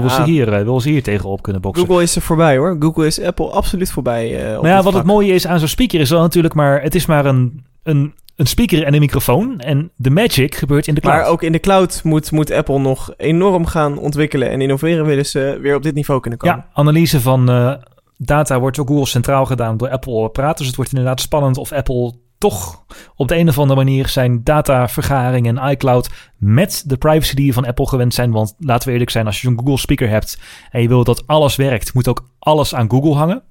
Wil 0.00 0.10
ze, 0.10 0.22
hier, 0.22 0.58
uh, 0.58 0.64
wil 0.64 0.80
ze 0.80 0.88
hier 0.88 1.02
tegenop 1.02 1.42
kunnen 1.42 1.62
boksen? 1.62 1.86
Google 1.86 2.02
is 2.02 2.16
er 2.16 2.22
voorbij 2.22 2.56
hoor. 2.56 2.76
Google 2.80 3.06
is 3.06 3.20
Apple 3.20 3.50
absoluut 3.50 3.92
voorbij. 3.92 4.52
Uh, 4.52 4.60
maar 4.60 4.70
ja, 4.70 4.82
wat 4.82 4.94
het 4.94 5.04
mooie 5.04 5.32
is 5.32 5.46
aan 5.46 5.58
zo'n 5.58 5.68
speaker 5.68 6.00
is 6.00 6.10
wel 6.10 6.20
natuurlijk 6.20 6.54
maar... 6.54 6.82
Het 6.82 6.94
is 6.94 7.06
maar 7.06 7.26
een, 7.26 7.64
een, 7.82 8.14
een 8.36 8.46
speaker 8.46 8.84
en 8.84 8.94
een 8.94 9.00
microfoon. 9.00 9.60
En 9.60 9.90
de 9.96 10.10
magic 10.10 10.54
gebeurt 10.54 10.86
in 10.86 10.94
de 10.94 11.00
cloud. 11.00 11.16
Maar 11.16 11.26
ook 11.26 11.42
in 11.42 11.52
de 11.52 11.60
cloud 11.60 12.00
moet, 12.04 12.30
moet 12.30 12.50
Apple 12.50 12.78
nog 12.78 13.14
enorm 13.16 13.66
gaan 13.66 13.98
ontwikkelen 13.98 14.50
en 14.50 14.60
innoveren... 14.60 15.06
willen 15.06 15.26
ze 15.26 15.58
weer 15.60 15.76
op 15.76 15.82
dit 15.82 15.94
niveau 15.94 16.20
kunnen 16.20 16.38
komen. 16.38 16.56
Ja, 16.56 16.68
analyse 16.72 17.20
van 17.20 17.50
uh, 17.50 17.74
data 18.16 18.60
wordt 18.60 18.76
door 18.76 18.86
Google 18.86 19.06
centraal 19.06 19.46
gedaan 19.46 19.76
door 19.76 19.90
Apple 19.90 20.28
praten. 20.28 20.56
Dus 20.56 20.66
het 20.66 20.76
wordt 20.76 20.90
inderdaad 20.90 21.20
spannend 21.20 21.58
of 21.58 21.72
Apple 21.72 22.12
toch 22.50 22.84
op 23.16 23.28
de 23.28 23.36
een 23.36 23.48
of 23.48 23.58
andere 23.58 23.84
manier 23.84 24.08
zijn 24.08 24.40
datavergaring 24.42 25.46
en 25.46 25.70
iCloud 25.70 26.10
met 26.38 26.82
de 26.86 26.96
privacy 26.96 27.34
die 27.34 27.46
je 27.46 27.52
van 27.52 27.66
Apple 27.66 27.88
gewend 27.88 28.14
zijn. 28.14 28.30
Want 28.30 28.54
laten 28.58 28.86
we 28.86 28.92
eerlijk 28.92 29.10
zijn, 29.10 29.26
als 29.26 29.40
je 29.40 29.46
zo'n 29.46 29.58
Google 29.58 29.78
speaker 29.78 30.08
hebt 30.08 30.38
en 30.70 30.82
je 30.82 30.88
wilt 30.88 31.06
dat 31.06 31.26
alles 31.26 31.56
werkt, 31.56 31.94
moet 31.94 32.08
ook 32.08 32.28
alles 32.38 32.74
aan 32.74 32.90
Google 32.90 33.14
hangen. 33.14 33.42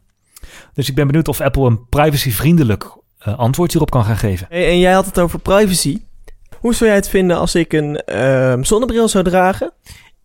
Dus 0.73 0.89
ik 0.89 0.95
ben 0.95 1.07
benieuwd 1.07 1.27
of 1.27 1.41
Apple 1.41 1.65
een 1.65 1.87
privacyvriendelijk 1.89 2.97
uh, 3.27 3.37
antwoord 3.37 3.71
hierop 3.71 3.91
kan 3.91 4.05
gaan 4.05 4.17
geven. 4.17 4.47
Hey, 4.49 4.69
en 4.69 4.79
jij 4.79 4.93
had 4.93 5.05
het 5.05 5.19
over 5.19 5.39
privacy. 5.39 6.01
Hoe 6.59 6.73
zou 6.73 6.89
jij 6.89 6.99
het 6.99 7.09
vinden 7.09 7.37
als 7.37 7.55
ik 7.55 7.73
een 7.73 8.01
uh, 8.05 8.53
zonnebril 8.61 9.07
zou 9.07 9.23
dragen? 9.23 9.73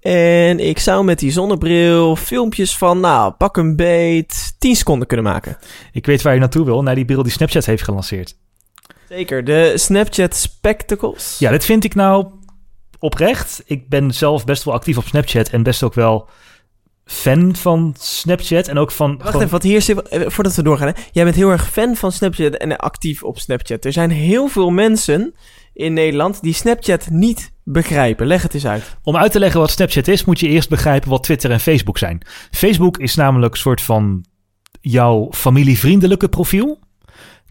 En 0.00 0.61
ik 0.61 0.78
zou 0.78 1.04
met 1.04 1.18
die 1.18 1.31
zonnebril 1.31 2.16
filmpjes 2.16 2.76
van, 2.76 3.00
nou, 3.00 3.33
pak 3.33 3.57
een 3.57 3.76
beet, 3.76 4.54
10 4.59 4.76
seconden 4.76 5.07
kunnen 5.07 5.26
maken. 5.26 5.57
Ik 5.92 6.07
weet 6.07 6.22
waar 6.22 6.35
je 6.35 6.40
naartoe 6.40 6.64
wil, 6.64 6.83
naar 6.83 6.94
die 6.94 7.04
bril 7.04 7.22
die 7.22 7.33
Snapchat 7.33 7.66
heeft 7.66 7.83
gelanceerd. 7.83 8.37
Zeker, 9.09 9.44
de 9.44 9.73
Snapchat 9.75 10.37
Spectacles. 10.37 11.37
Ja, 11.38 11.51
dit 11.51 11.64
vind 11.64 11.85
ik 11.85 11.94
nou 11.94 12.27
oprecht. 12.99 13.62
Ik 13.64 13.88
ben 13.88 14.14
zelf 14.14 14.44
best 14.44 14.64
wel 14.64 14.75
actief 14.75 14.97
op 14.97 15.07
Snapchat 15.07 15.49
en 15.49 15.62
best 15.62 15.83
ook 15.83 15.94
wel 15.94 16.29
fan 17.05 17.57
van 17.57 17.94
Snapchat 17.99 18.68
en 18.68 18.79
ook 18.79 18.90
van... 18.90 19.11
Wacht 19.11 19.23
gewoon... 19.23 19.40
even, 19.40 19.53
wat 19.53 19.62
hier 19.62 19.83
zit, 19.83 20.03
eh, 20.09 20.21
voordat 20.27 20.55
we 20.55 20.62
doorgaan. 20.62 20.88
Hè? 20.88 21.03
Jij 21.12 21.25
bent 21.25 21.37
heel 21.37 21.51
erg 21.51 21.71
fan 21.71 21.97
van 21.97 22.12
Snapchat 22.12 22.55
en 22.55 22.77
actief 22.77 23.23
op 23.23 23.38
Snapchat. 23.38 23.85
Er 23.85 23.92
zijn 23.92 24.11
heel 24.11 24.49
veel 24.49 24.71
mensen 24.71 25.35
in 25.73 25.92
Nederland 25.92 26.42
die 26.42 26.55
Snapchat 26.55 27.11
niet 27.11 27.53
begrijpen. 27.64 28.27
Leg 28.27 28.42
het 28.42 28.55
eens 28.55 28.66
uit. 28.66 28.97
Om 29.03 29.16
uit 29.16 29.33
te 29.33 29.38
leggen 29.38 29.61
wat 29.61 29.71
Snapchat 29.71 30.09
is, 30.09 30.25
moet 30.25 30.40
je 30.40 30.49
eerst 30.49 30.68
begrijpen 30.68 31.11
wat 31.11 31.23
Twitter 31.23 31.51
en 31.51 31.61
Facebook 31.61 31.99
zijn. 31.99 32.23
Facebook 32.51 32.99
is 32.99 33.14
namelijk 33.14 33.53
een 33.53 33.61
soort 33.61 33.81
van 33.81 34.25
jouw 34.81 35.29
familievriendelijke 35.31 36.29
profiel. 36.29 36.79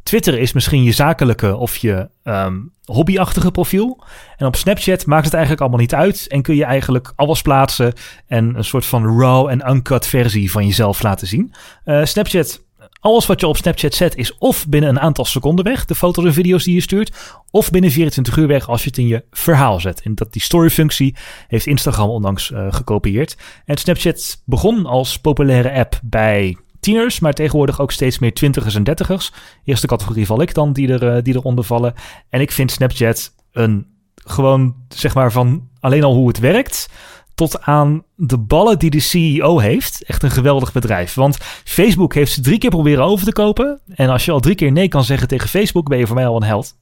Twitter 0.07 0.39
is 0.39 0.53
misschien 0.53 0.83
je 0.83 0.91
zakelijke 0.91 1.55
of 1.55 1.77
je 1.77 2.09
um, 2.23 2.71
hobbyachtige 2.83 3.51
profiel. 3.51 4.03
En 4.37 4.45
op 4.45 4.55
Snapchat 4.55 5.05
maakt 5.05 5.23
het 5.23 5.33
eigenlijk 5.33 5.61
allemaal 5.61 5.81
niet 5.81 5.93
uit. 5.93 6.27
En 6.27 6.41
kun 6.41 6.55
je 6.55 6.63
eigenlijk 6.63 7.13
alles 7.15 7.41
plaatsen 7.41 7.93
en 8.27 8.55
een 8.55 8.63
soort 8.63 8.85
van 8.85 9.19
raw 9.19 9.47
en 9.47 9.69
uncut 9.69 10.07
versie 10.07 10.51
van 10.51 10.65
jezelf 10.65 11.01
laten 11.03 11.27
zien. 11.27 11.53
Uh, 11.85 12.05
Snapchat 12.05 12.65
alles 12.99 13.25
wat 13.25 13.39
je 13.39 13.47
op 13.47 13.57
Snapchat 13.57 13.93
zet 13.93 14.15
is 14.15 14.37
of 14.37 14.67
binnen 14.67 14.89
een 14.89 14.99
aantal 14.99 15.25
seconden 15.25 15.65
weg, 15.65 15.85
de 15.85 15.95
foto's 15.95 16.25
en 16.25 16.33
video's 16.33 16.63
die 16.63 16.73
je 16.73 16.81
stuurt, 16.81 17.11
of 17.51 17.69
binnen 17.69 17.91
24 17.91 18.37
uur 18.37 18.47
weg 18.47 18.69
als 18.69 18.83
je 18.83 18.89
het 18.89 18.97
in 18.97 19.07
je 19.07 19.23
verhaal 19.31 19.79
zet. 19.79 20.01
En 20.01 20.15
dat 20.15 20.33
die 20.33 20.41
story-functie 20.41 21.15
heeft 21.47 21.65
Instagram 21.65 22.09
onlangs 22.09 22.49
uh, 22.49 22.67
gekopieerd. 22.69 23.37
En 23.65 23.77
Snapchat 23.77 24.41
begon 24.45 24.85
als 24.85 25.19
populaire 25.19 25.71
app 25.71 25.99
bij 26.03 26.57
tieners, 26.79 27.19
maar 27.19 27.33
tegenwoordig 27.33 27.81
ook 27.81 27.91
steeds 27.91 28.19
meer 28.19 28.33
twintigers 28.33 28.75
en 28.75 28.83
dertigers. 28.83 29.31
Eerste 29.63 29.87
categorie 29.87 30.25
val 30.25 30.41
ik 30.41 30.53
dan, 30.53 30.73
die, 30.73 30.93
er, 30.93 31.15
uh, 31.15 31.23
die 31.23 31.35
eronder 31.35 31.63
vallen. 31.63 31.93
En 32.29 32.41
ik 32.41 32.51
vind 32.51 32.71
Snapchat 32.71 33.33
een 33.51 33.87
gewoon, 34.15 34.75
zeg 34.87 35.13
maar, 35.13 35.31
van 35.31 35.69
alleen 35.79 36.03
al 36.03 36.13
hoe 36.13 36.27
het 36.27 36.39
werkt 36.39 36.89
tot 37.35 37.61
aan 37.61 38.03
de 38.15 38.37
ballen 38.37 38.79
die 38.79 38.89
de 38.89 38.99
CEO 38.99 39.59
heeft. 39.59 40.03
Echt 40.03 40.23
een 40.23 40.31
geweldig 40.31 40.71
bedrijf. 40.71 41.13
Want 41.13 41.37
Facebook 41.63 42.13
heeft 42.13 42.31
ze 42.31 42.41
drie 42.41 42.57
keer 42.57 42.69
proberen 42.69 43.03
over 43.03 43.25
te 43.25 43.31
kopen. 43.31 43.81
En 43.87 44.09
als 44.09 44.25
je 44.25 44.31
al 44.31 44.39
drie 44.39 44.55
keer 44.55 44.71
nee 44.71 44.87
kan 44.87 45.03
zeggen 45.03 45.27
tegen 45.27 45.49
Facebook, 45.49 45.89
ben 45.89 45.97
je 45.97 46.07
voor 46.07 46.15
mij 46.15 46.27
al 46.27 46.35
een 46.35 46.43
held. 46.43 46.75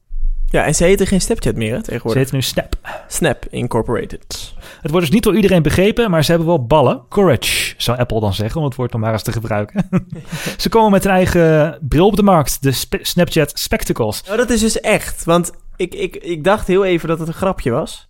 Ja, 0.49 0.65
en 0.65 0.75
ze 0.75 0.83
heten 0.83 1.07
geen 1.07 1.21
Snapchat 1.21 1.55
meer 1.55 1.73
hè, 1.75 1.83
tegenwoordig. 1.83 2.11
Ze 2.11 2.17
heten 2.17 2.35
nu 2.35 2.41
Snap. 2.41 2.75
Snap 3.07 3.45
Incorporated. 3.49 4.53
Het 4.81 4.91
wordt 4.91 5.05
dus 5.05 5.15
niet 5.15 5.23
door 5.23 5.35
iedereen 5.35 5.61
begrepen, 5.61 6.09
maar 6.09 6.23
ze 6.23 6.29
hebben 6.29 6.47
wel 6.47 6.65
ballen. 6.65 7.01
Courage, 7.09 7.73
zou 7.77 7.97
Apple 7.97 8.19
dan 8.19 8.33
zeggen, 8.33 8.59
om 8.59 8.65
het 8.65 8.75
woord 8.75 8.91
nog 8.91 9.01
maar 9.01 9.11
eens 9.11 9.23
te 9.23 9.31
gebruiken. 9.31 9.89
ze 10.57 10.69
komen 10.69 10.91
met 10.91 11.05
een 11.05 11.11
eigen 11.11 11.77
bril 11.81 12.05
op 12.05 12.15
de 12.15 12.23
markt, 12.23 12.63
de 12.63 12.71
Snapchat 13.01 13.59
Spectacles. 13.59 14.23
Oh, 14.29 14.37
dat 14.37 14.49
is 14.49 14.59
dus 14.59 14.79
echt, 14.79 15.23
want 15.23 15.51
ik, 15.75 15.93
ik, 15.93 16.15
ik 16.15 16.43
dacht 16.43 16.67
heel 16.67 16.85
even 16.85 17.07
dat 17.07 17.19
het 17.19 17.27
een 17.27 17.33
grapje 17.33 17.71
was. 17.71 18.09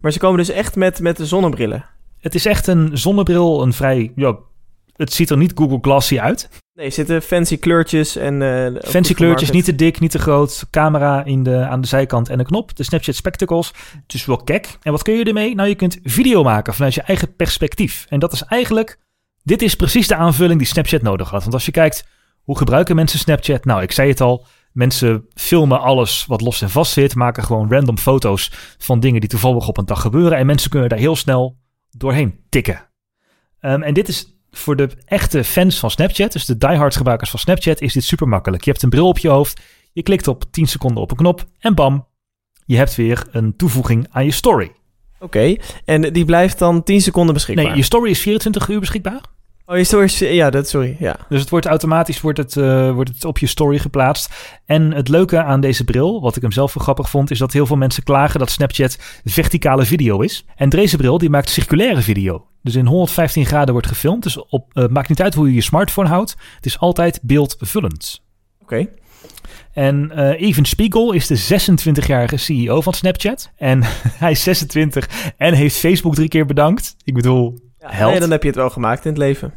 Maar 0.00 0.12
ze 0.12 0.18
komen 0.18 0.38
dus 0.38 0.48
echt 0.48 0.76
met, 0.76 1.00
met 1.00 1.16
de 1.16 1.26
zonnebrillen. 1.26 1.84
Het 2.20 2.34
is 2.34 2.46
echt 2.46 2.66
een 2.66 2.90
zonnebril, 2.92 3.62
een 3.62 3.72
vrij... 3.72 4.12
Ja, 4.16 4.36
het 4.96 5.12
ziet 5.12 5.30
er 5.30 5.36
niet 5.36 5.52
Google 5.54 5.78
Glassy 5.80 6.18
uit. 6.18 6.48
Nee, 6.74 6.90
zitten 6.90 7.22
fancy 7.22 7.58
kleurtjes 7.58 8.16
en... 8.16 8.40
Uh, 8.40 8.80
fancy 8.82 9.14
kleurtjes, 9.14 9.50
niet 9.50 9.64
te 9.64 9.74
dik, 9.74 10.00
niet 10.00 10.10
te 10.10 10.18
groot. 10.18 10.66
Camera 10.70 11.24
in 11.24 11.42
de, 11.42 11.66
aan 11.66 11.80
de 11.80 11.86
zijkant 11.86 12.28
en 12.28 12.38
een 12.38 12.44
knop. 12.44 12.76
De 12.76 12.82
Snapchat 12.82 13.14
Spectacles. 13.14 13.72
Dus 14.06 14.24
wel 14.24 14.36
kek. 14.36 14.78
En 14.82 14.92
wat 14.92 15.02
kun 15.02 15.14
je 15.14 15.24
ermee? 15.24 15.54
Nou, 15.54 15.68
je 15.68 15.74
kunt 15.74 15.98
video 16.02 16.42
maken 16.42 16.74
vanuit 16.74 16.94
je 16.94 17.02
eigen 17.02 17.36
perspectief. 17.36 18.06
En 18.08 18.18
dat 18.18 18.32
is 18.32 18.42
eigenlijk... 18.42 18.98
Dit 19.42 19.62
is 19.62 19.74
precies 19.74 20.08
de 20.08 20.16
aanvulling 20.16 20.58
die 20.58 20.68
Snapchat 20.68 21.02
nodig 21.02 21.30
had. 21.30 21.42
Want 21.42 21.54
als 21.54 21.64
je 21.64 21.70
kijkt, 21.70 22.06
hoe 22.42 22.58
gebruiken 22.58 22.96
mensen 22.96 23.18
Snapchat? 23.18 23.64
Nou, 23.64 23.82
ik 23.82 23.92
zei 23.92 24.08
het 24.08 24.20
al... 24.20 24.46
Mensen 24.72 25.26
filmen 25.34 25.80
alles 25.80 26.26
wat 26.26 26.40
los 26.40 26.62
en 26.62 26.70
vast 26.70 26.92
zit, 26.92 27.14
maken 27.14 27.44
gewoon 27.44 27.70
random 27.70 27.98
foto's 27.98 28.52
van 28.78 29.00
dingen 29.00 29.20
die 29.20 29.28
toevallig 29.28 29.68
op 29.68 29.78
een 29.78 29.84
dag 29.84 30.00
gebeuren. 30.00 30.38
En 30.38 30.46
mensen 30.46 30.70
kunnen 30.70 30.88
daar 30.88 30.98
heel 30.98 31.16
snel 31.16 31.56
doorheen 31.90 32.40
tikken. 32.48 32.88
Um, 33.60 33.82
en 33.82 33.94
dit 33.94 34.08
is 34.08 34.41
voor 34.56 34.76
de 34.76 34.90
echte 35.04 35.44
fans 35.44 35.78
van 35.78 35.90
Snapchat, 35.90 36.32
dus 36.32 36.44
de 36.44 36.58
diehard 36.58 36.96
gebruikers 36.96 37.30
van 37.30 37.38
Snapchat, 37.38 37.80
is 37.80 37.92
dit 37.92 38.04
super 38.04 38.28
makkelijk. 38.28 38.64
Je 38.64 38.70
hebt 38.70 38.82
een 38.82 38.90
bril 38.90 39.08
op 39.08 39.18
je 39.18 39.28
hoofd, 39.28 39.60
je 39.92 40.02
klikt 40.02 40.28
op 40.28 40.44
10 40.50 40.66
seconden 40.66 41.02
op 41.02 41.10
een 41.10 41.16
knop 41.16 41.44
en 41.58 41.74
bam, 41.74 42.06
je 42.66 42.76
hebt 42.76 42.94
weer 42.94 43.26
een 43.30 43.56
toevoeging 43.56 44.06
aan 44.10 44.24
je 44.24 44.30
story. 44.30 44.72
Oké, 45.14 45.24
okay, 45.24 45.60
en 45.84 46.12
die 46.12 46.24
blijft 46.24 46.58
dan 46.58 46.82
10 46.82 47.00
seconden 47.00 47.34
beschikbaar? 47.34 47.64
Nee, 47.64 47.76
je 47.76 47.82
story 47.82 48.10
is 48.10 48.20
24 48.20 48.68
uur 48.68 48.80
beschikbaar. 48.80 49.20
Oh, 49.66 49.76
je 49.76 49.84
story 49.84 50.34
ja, 50.34 50.50
dat, 50.50 50.68
sorry, 50.68 50.96
ja. 50.98 51.16
Dus 51.28 51.40
het 51.40 51.50
wordt 51.50 51.66
automatisch 51.66 52.20
wordt 52.20 52.38
het, 52.38 52.56
uh, 52.56 52.90
wordt 52.90 53.10
het 53.10 53.24
op 53.24 53.38
je 53.38 53.46
story 53.46 53.78
geplaatst. 53.78 54.58
En 54.66 54.92
het 54.92 55.08
leuke 55.08 55.42
aan 55.42 55.60
deze 55.60 55.84
bril, 55.84 56.20
wat 56.20 56.36
ik 56.36 56.42
hem 56.42 56.52
zelf 56.52 56.74
wel 56.74 56.82
grappig 56.82 57.10
vond, 57.10 57.30
is 57.30 57.38
dat 57.38 57.52
heel 57.52 57.66
veel 57.66 57.76
mensen 57.76 58.02
klagen 58.02 58.38
dat 58.38 58.50
Snapchat 58.50 58.98
verticale 59.24 59.84
video 59.84 60.20
is. 60.20 60.44
En 60.56 60.68
deze 60.68 60.96
bril, 60.96 61.18
die 61.18 61.30
maakt 61.30 61.48
circulaire 61.48 62.00
video. 62.00 62.46
Dus 62.62 62.74
in 62.74 62.86
115 62.86 63.46
graden 63.46 63.72
wordt 63.72 63.88
gefilmd. 63.88 64.22
Dus 64.22 64.46
op, 64.46 64.70
uh, 64.74 64.86
maakt 64.86 65.08
niet 65.08 65.22
uit 65.22 65.34
hoe 65.34 65.48
je 65.48 65.54
je 65.54 65.60
smartphone 65.60 66.08
houdt. 66.08 66.36
Het 66.56 66.66
is 66.66 66.78
altijd 66.78 67.20
beeldvullend. 67.22 68.22
Oké. 68.62 68.88
En 69.72 70.10
eh 70.10 70.40
Even 70.40 70.64
Spiegel 70.64 71.12
is 71.12 71.26
de 71.26 71.60
26-jarige 71.60 72.36
CEO 72.36 72.80
van 72.80 72.92
Snapchat. 72.92 73.50
En 73.56 73.82
hij 74.24 74.30
is 74.30 74.42
26 74.42 75.32
en 75.36 75.54
heeft 75.54 75.76
Facebook 75.76 76.14
drie 76.14 76.28
keer 76.28 76.46
bedankt. 76.46 76.96
Ik 77.04 77.14
bedoel, 77.14 77.71
held. 77.86 78.10
Nee, 78.10 78.20
dan 78.20 78.30
heb 78.30 78.42
je 78.42 78.48
het 78.48 78.56
wel 78.56 78.70
gemaakt 78.70 79.04
in 79.04 79.10
het 79.10 79.18
leven. 79.18 79.52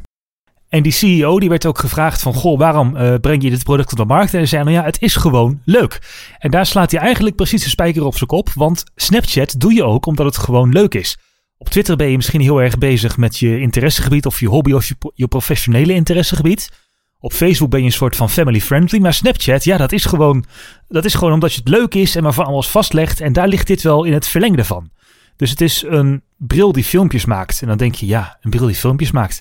En 0.68 0.82
die 0.82 0.92
CEO 0.92 1.38
die 1.40 1.48
werd 1.48 1.66
ook 1.66 1.78
gevraagd 1.78 2.22
van... 2.22 2.34
Goh, 2.34 2.58
waarom 2.58 2.96
eh, 2.96 3.14
breng 3.20 3.42
je 3.42 3.50
dit 3.50 3.64
product 3.64 3.92
op 3.92 3.98
de 3.98 4.04
markt? 4.04 4.32
En 4.32 4.38
hij 4.38 4.46
zei, 4.46 4.64
nou 4.64 4.76
ja, 4.76 4.84
het 4.84 5.02
is 5.02 5.16
gewoon 5.16 5.60
leuk. 5.64 5.98
En 6.38 6.50
daar 6.50 6.66
slaat 6.66 6.90
hij 6.90 7.00
eigenlijk 7.00 7.36
precies 7.36 7.62
de 7.62 7.68
spijker 7.68 8.04
op 8.04 8.16
zijn 8.16 8.28
kop. 8.28 8.50
Want 8.54 8.84
Snapchat 8.94 9.54
doe 9.58 9.74
je 9.74 9.84
ook 9.84 10.06
omdat 10.06 10.26
het 10.26 10.36
gewoon 10.36 10.72
leuk 10.72 10.94
is. 10.94 11.16
Op 11.58 11.68
Twitter 11.68 11.96
ben 11.96 12.10
je 12.10 12.16
misschien 12.16 12.40
heel 12.40 12.62
erg 12.62 12.78
bezig 12.78 13.16
met 13.16 13.38
je 13.38 13.60
interessegebied... 13.60 14.26
of 14.26 14.40
je 14.40 14.48
hobby 14.48 14.72
of 14.72 14.88
je, 14.88 14.94
pro- 14.94 15.10
je 15.14 15.28
professionele 15.28 15.92
interessegebied. 15.92 16.70
Op 17.18 17.32
Facebook 17.32 17.70
ben 17.70 17.80
je 17.80 17.86
een 17.86 17.92
soort 17.92 18.16
van 18.16 18.30
family 18.30 18.60
friendly. 18.60 18.98
Maar 18.98 19.14
Snapchat, 19.14 19.64
ja, 19.64 19.76
dat 19.76 19.92
is 19.92 20.04
gewoon, 20.04 20.44
dat 20.88 21.04
is 21.04 21.14
gewoon 21.14 21.32
omdat 21.32 21.52
je 21.52 21.58
het 21.58 21.68
leuk 21.68 21.94
is... 21.94 22.16
en 22.16 22.22
maar 22.22 22.32
van 22.32 22.44
alles 22.44 22.68
vastlegt. 22.68 23.20
En 23.20 23.32
daar 23.32 23.48
ligt 23.48 23.66
dit 23.66 23.82
wel 23.82 24.04
in 24.04 24.12
het 24.12 24.28
verlengde 24.28 24.64
van. 24.64 24.90
Dus 25.36 25.50
het 25.50 25.60
is 25.60 25.84
een 25.86 26.22
bril 26.36 26.72
die 26.72 26.84
filmpjes 26.84 27.24
maakt. 27.24 27.62
En 27.62 27.68
dan 27.68 27.76
denk 27.76 27.94
je, 27.94 28.06
ja, 28.06 28.38
een 28.40 28.50
bril 28.50 28.66
die 28.66 28.76
filmpjes 28.76 29.10
maakt 29.10 29.38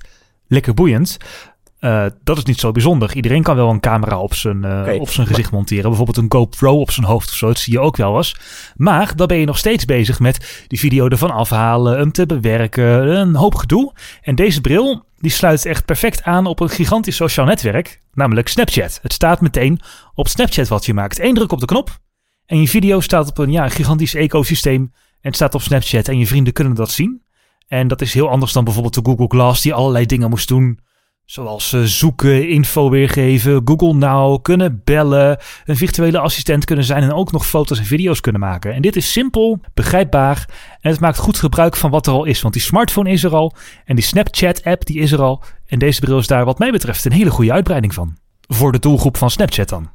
lekker 0.47 0.73
boeiend. 0.73 1.17
Eh, 1.79 2.05
dat 2.23 2.37
is 2.37 2.43
niet 2.43 2.59
zo 2.59 2.71
bijzonder. 2.71 3.15
Iedereen 3.15 3.43
kan 3.43 3.55
wel 3.55 3.69
een 3.69 3.79
camera 3.79 4.19
op 4.19 4.33
zijn, 4.33 4.63
eh, 4.63 4.99
op 4.99 5.09
zijn 5.09 5.27
gezicht 5.27 5.51
monteren. 5.51 5.83
Bijvoorbeeld 5.83 6.17
een 6.17 6.31
GoPro 6.31 6.79
op 6.79 6.91
zijn 6.91 7.05
hoofd 7.05 7.29
of 7.29 7.35
zo. 7.35 7.47
Dat 7.47 7.59
zie 7.59 7.73
je 7.73 7.79
ook 7.79 7.97
wel 7.97 8.17
eens. 8.17 8.35
Maar 8.75 9.15
dan 9.15 9.27
ben 9.27 9.37
je 9.37 9.45
nog 9.45 9.57
steeds 9.57 9.85
bezig 9.85 10.19
met 10.19 10.65
die 10.67 10.79
video 10.79 11.07
ervan 11.07 11.31
afhalen, 11.31 11.97
hem 11.97 12.11
te 12.11 12.25
bewerken, 12.25 13.17
een 13.17 13.35
hoop 13.35 13.55
gedoe. 13.55 13.93
En 14.21 14.35
deze 14.35 14.61
bril 14.61 15.03
die 15.17 15.31
sluit 15.31 15.65
echt 15.65 15.85
perfect 15.85 16.23
aan 16.23 16.45
op 16.45 16.59
een 16.59 16.69
gigantisch 16.69 17.15
sociaal 17.15 17.45
netwerk, 17.45 18.01
namelijk 18.13 18.47
Snapchat. 18.47 18.99
Het 19.01 19.13
staat 19.13 19.41
meteen 19.41 19.79
op 20.13 20.27
Snapchat 20.27 20.67
wat 20.67 20.85
je 20.85 20.93
maakt. 20.93 21.19
Eén 21.19 21.33
druk 21.33 21.51
op 21.51 21.59
de 21.59 21.65
knop 21.65 21.99
en 22.45 22.61
je 22.61 22.67
video 22.67 22.99
staat 22.99 23.29
op 23.29 23.37
een 23.37 23.51
ja, 23.51 23.69
gigantisch 23.69 24.15
ecosysteem 24.15 24.91
het 25.25 25.35
staat 25.35 25.55
op 25.55 25.61
Snapchat 25.61 26.07
en 26.07 26.19
je 26.19 26.27
vrienden 26.27 26.53
kunnen 26.53 26.75
dat 26.75 26.91
zien. 26.91 27.21
En 27.67 27.87
dat 27.87 28.01
is 28.01 28.13
heel 28.13 28.29
anders 28.29 28.53
dan 28.53 28.63
bijvoorbeeld 28.63 28.93
de 28.93 29.01
Google 29.03 29.27
Glass 29.27 29.61
die 29.61 29.73
allerlei 29.73 30.05
dingen 30.05 30.29
moest 30.29 30.47
doen. 30.47 30.79
Zoals 31.25 31.73
eh, 31.73 31.81
zoeken, 31.81 32.49
info 32.49 32.89
weergeven, 32.89 33.61
Google 33.65 33.93
Now, 33.93 34.41
kunnen 34.41 34.81
bellen, 34.83 35.37
een 35.65 35.75
virtuele 35.75 36.19
assistent 36.19 36.65
kunnen 36.65 36.85
zijn 36.85 37.03
en 37.03 37.13
ook 37.13 37.31
nog 37.31 37.47
foto's 37.47 37.79
en 37.79 37.85
video's 37.85 38.21
kunnen 38.21 38.41
maken. 38.41 38.73
En 38.73 38.81
dit 38.81 38.95
is 38.95 39.11
simpel, 39.11 39.59
begrijpbaar 39.73 40.49
en 40.81 40.91
het 40.91 40.99
maakt 40.99 41.17
goed 41.17 41.39
gebruik 41.39 41.75
van 41.75 41.91
wat 41.91 42.07
er 42.07 42.13
al 42.13 42.25
is. 42.25 42.41
Want 42.41 42.53
die 42.53 42.63
smartphone 42.63 43.09
is 43.09 43.23
er 43.23 43.35
al 43.35 43.55
en 43.85 43.95
die 43.95 44.05
Snapchat 44.05 44.63
app 44.63 44.85
die 44.85 44.99
is 44.99 45.11
er 45.11 45.21
al. 45.21 45.43
En 45.65 45.79
deze 45.79 45.99
bril 45.99 46.17
is 46.17 46.27
daar 46.27 46.45
wat 46.45 46.59
mij 46.59 46.71
betreft 46.71 47.05
een 47.05 47.11
hele 47.11 47.31
goede 47.31 47.53
uitbreiding 47.53 47.93
van. 47.93 48.17
Voor 48.47 48.71
de 48.71 48.79
doelgroep 48.79 49.17
van 49.17 49.29
Snapchat 49.29 49.69
dan. 49.69 49.89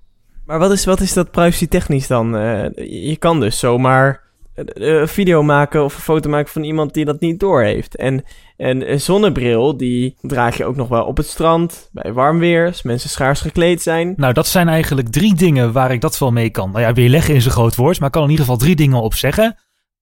Maar 0.46 0.58
wat 0.58 0.72
is, 0.72 0.84
wat 0.84 1.00
is 1.00 1.12
dat 1.12 1.30
privacy 1.30 1.66
technisch 1.66 2.06
dan? 2.06 2.36
Eh, 2.36 2.64
je 3.08 3.16
kan 3.18 3.40
dus 3.40 3.58
zomaar 3.58 4.29
een 4.64 5.08
video 5.08 5.42
maken 5.42 5.84
of 5.84 5.94
een 5.94 6.00
foto 6.00 6.30
maken 6.30 6.52
van 6.52 6.64
iemand 6.64 6.94
die 6.94 7.04
dat 7.04 7.20
niet 7.20 7.40
doorheeft. 7.40 7.96
En, 7.96 8.24
en 8.56 8.92
een 8.92 9.00
zonnebril, 9.00 9.76
die 9.76 10.16
draag 10.20 10.56
je 10.56 10.64
ook 10.64 10.76
nog 10.76 10.88
wel 10.88 11.04
op 11.04 11.16
het 11.16 11.26
strand, 11.26 11.88
bij 11.92 12.12
warm 12.12 12.38
weer, 12.38 12.66
als 12.66 12.82
mensen 12.82 13.10
schaars 13.10 13.40
gekleed 13.40 13.82
zijn. 13.82 14.12
Nou, 14.16 14.32
dat 14.32 14.46
zijn 14.46 14.68
eigenlijk 14.68 15.08
drie 15.08 15.34
dingen 15.34 15.72
waar 15.72 15.92
ik 15.92 16.00
dat 16.00 16.18
wel 16.18 16.32
mee 16.32 16.50
kan. 16.50 16.70
Nou 16.70 16.82
ja, 16.82 16.92
weerleggen 16.92 17.34
is 17.34 17.44
een 17.44 17.50
groot 17.50 17.76
woord, 17.76 17.98
maar 17.98 18.06
ik 18.06 18.14
kan 18.14 18.24
in 18.24 18.30
ieder 18.30 18.44
geval 18.44 18.60
drie 18.60 18.76
dingen 18.76 19.02
op 19.02 19.14
zeggen. 19.14 19.56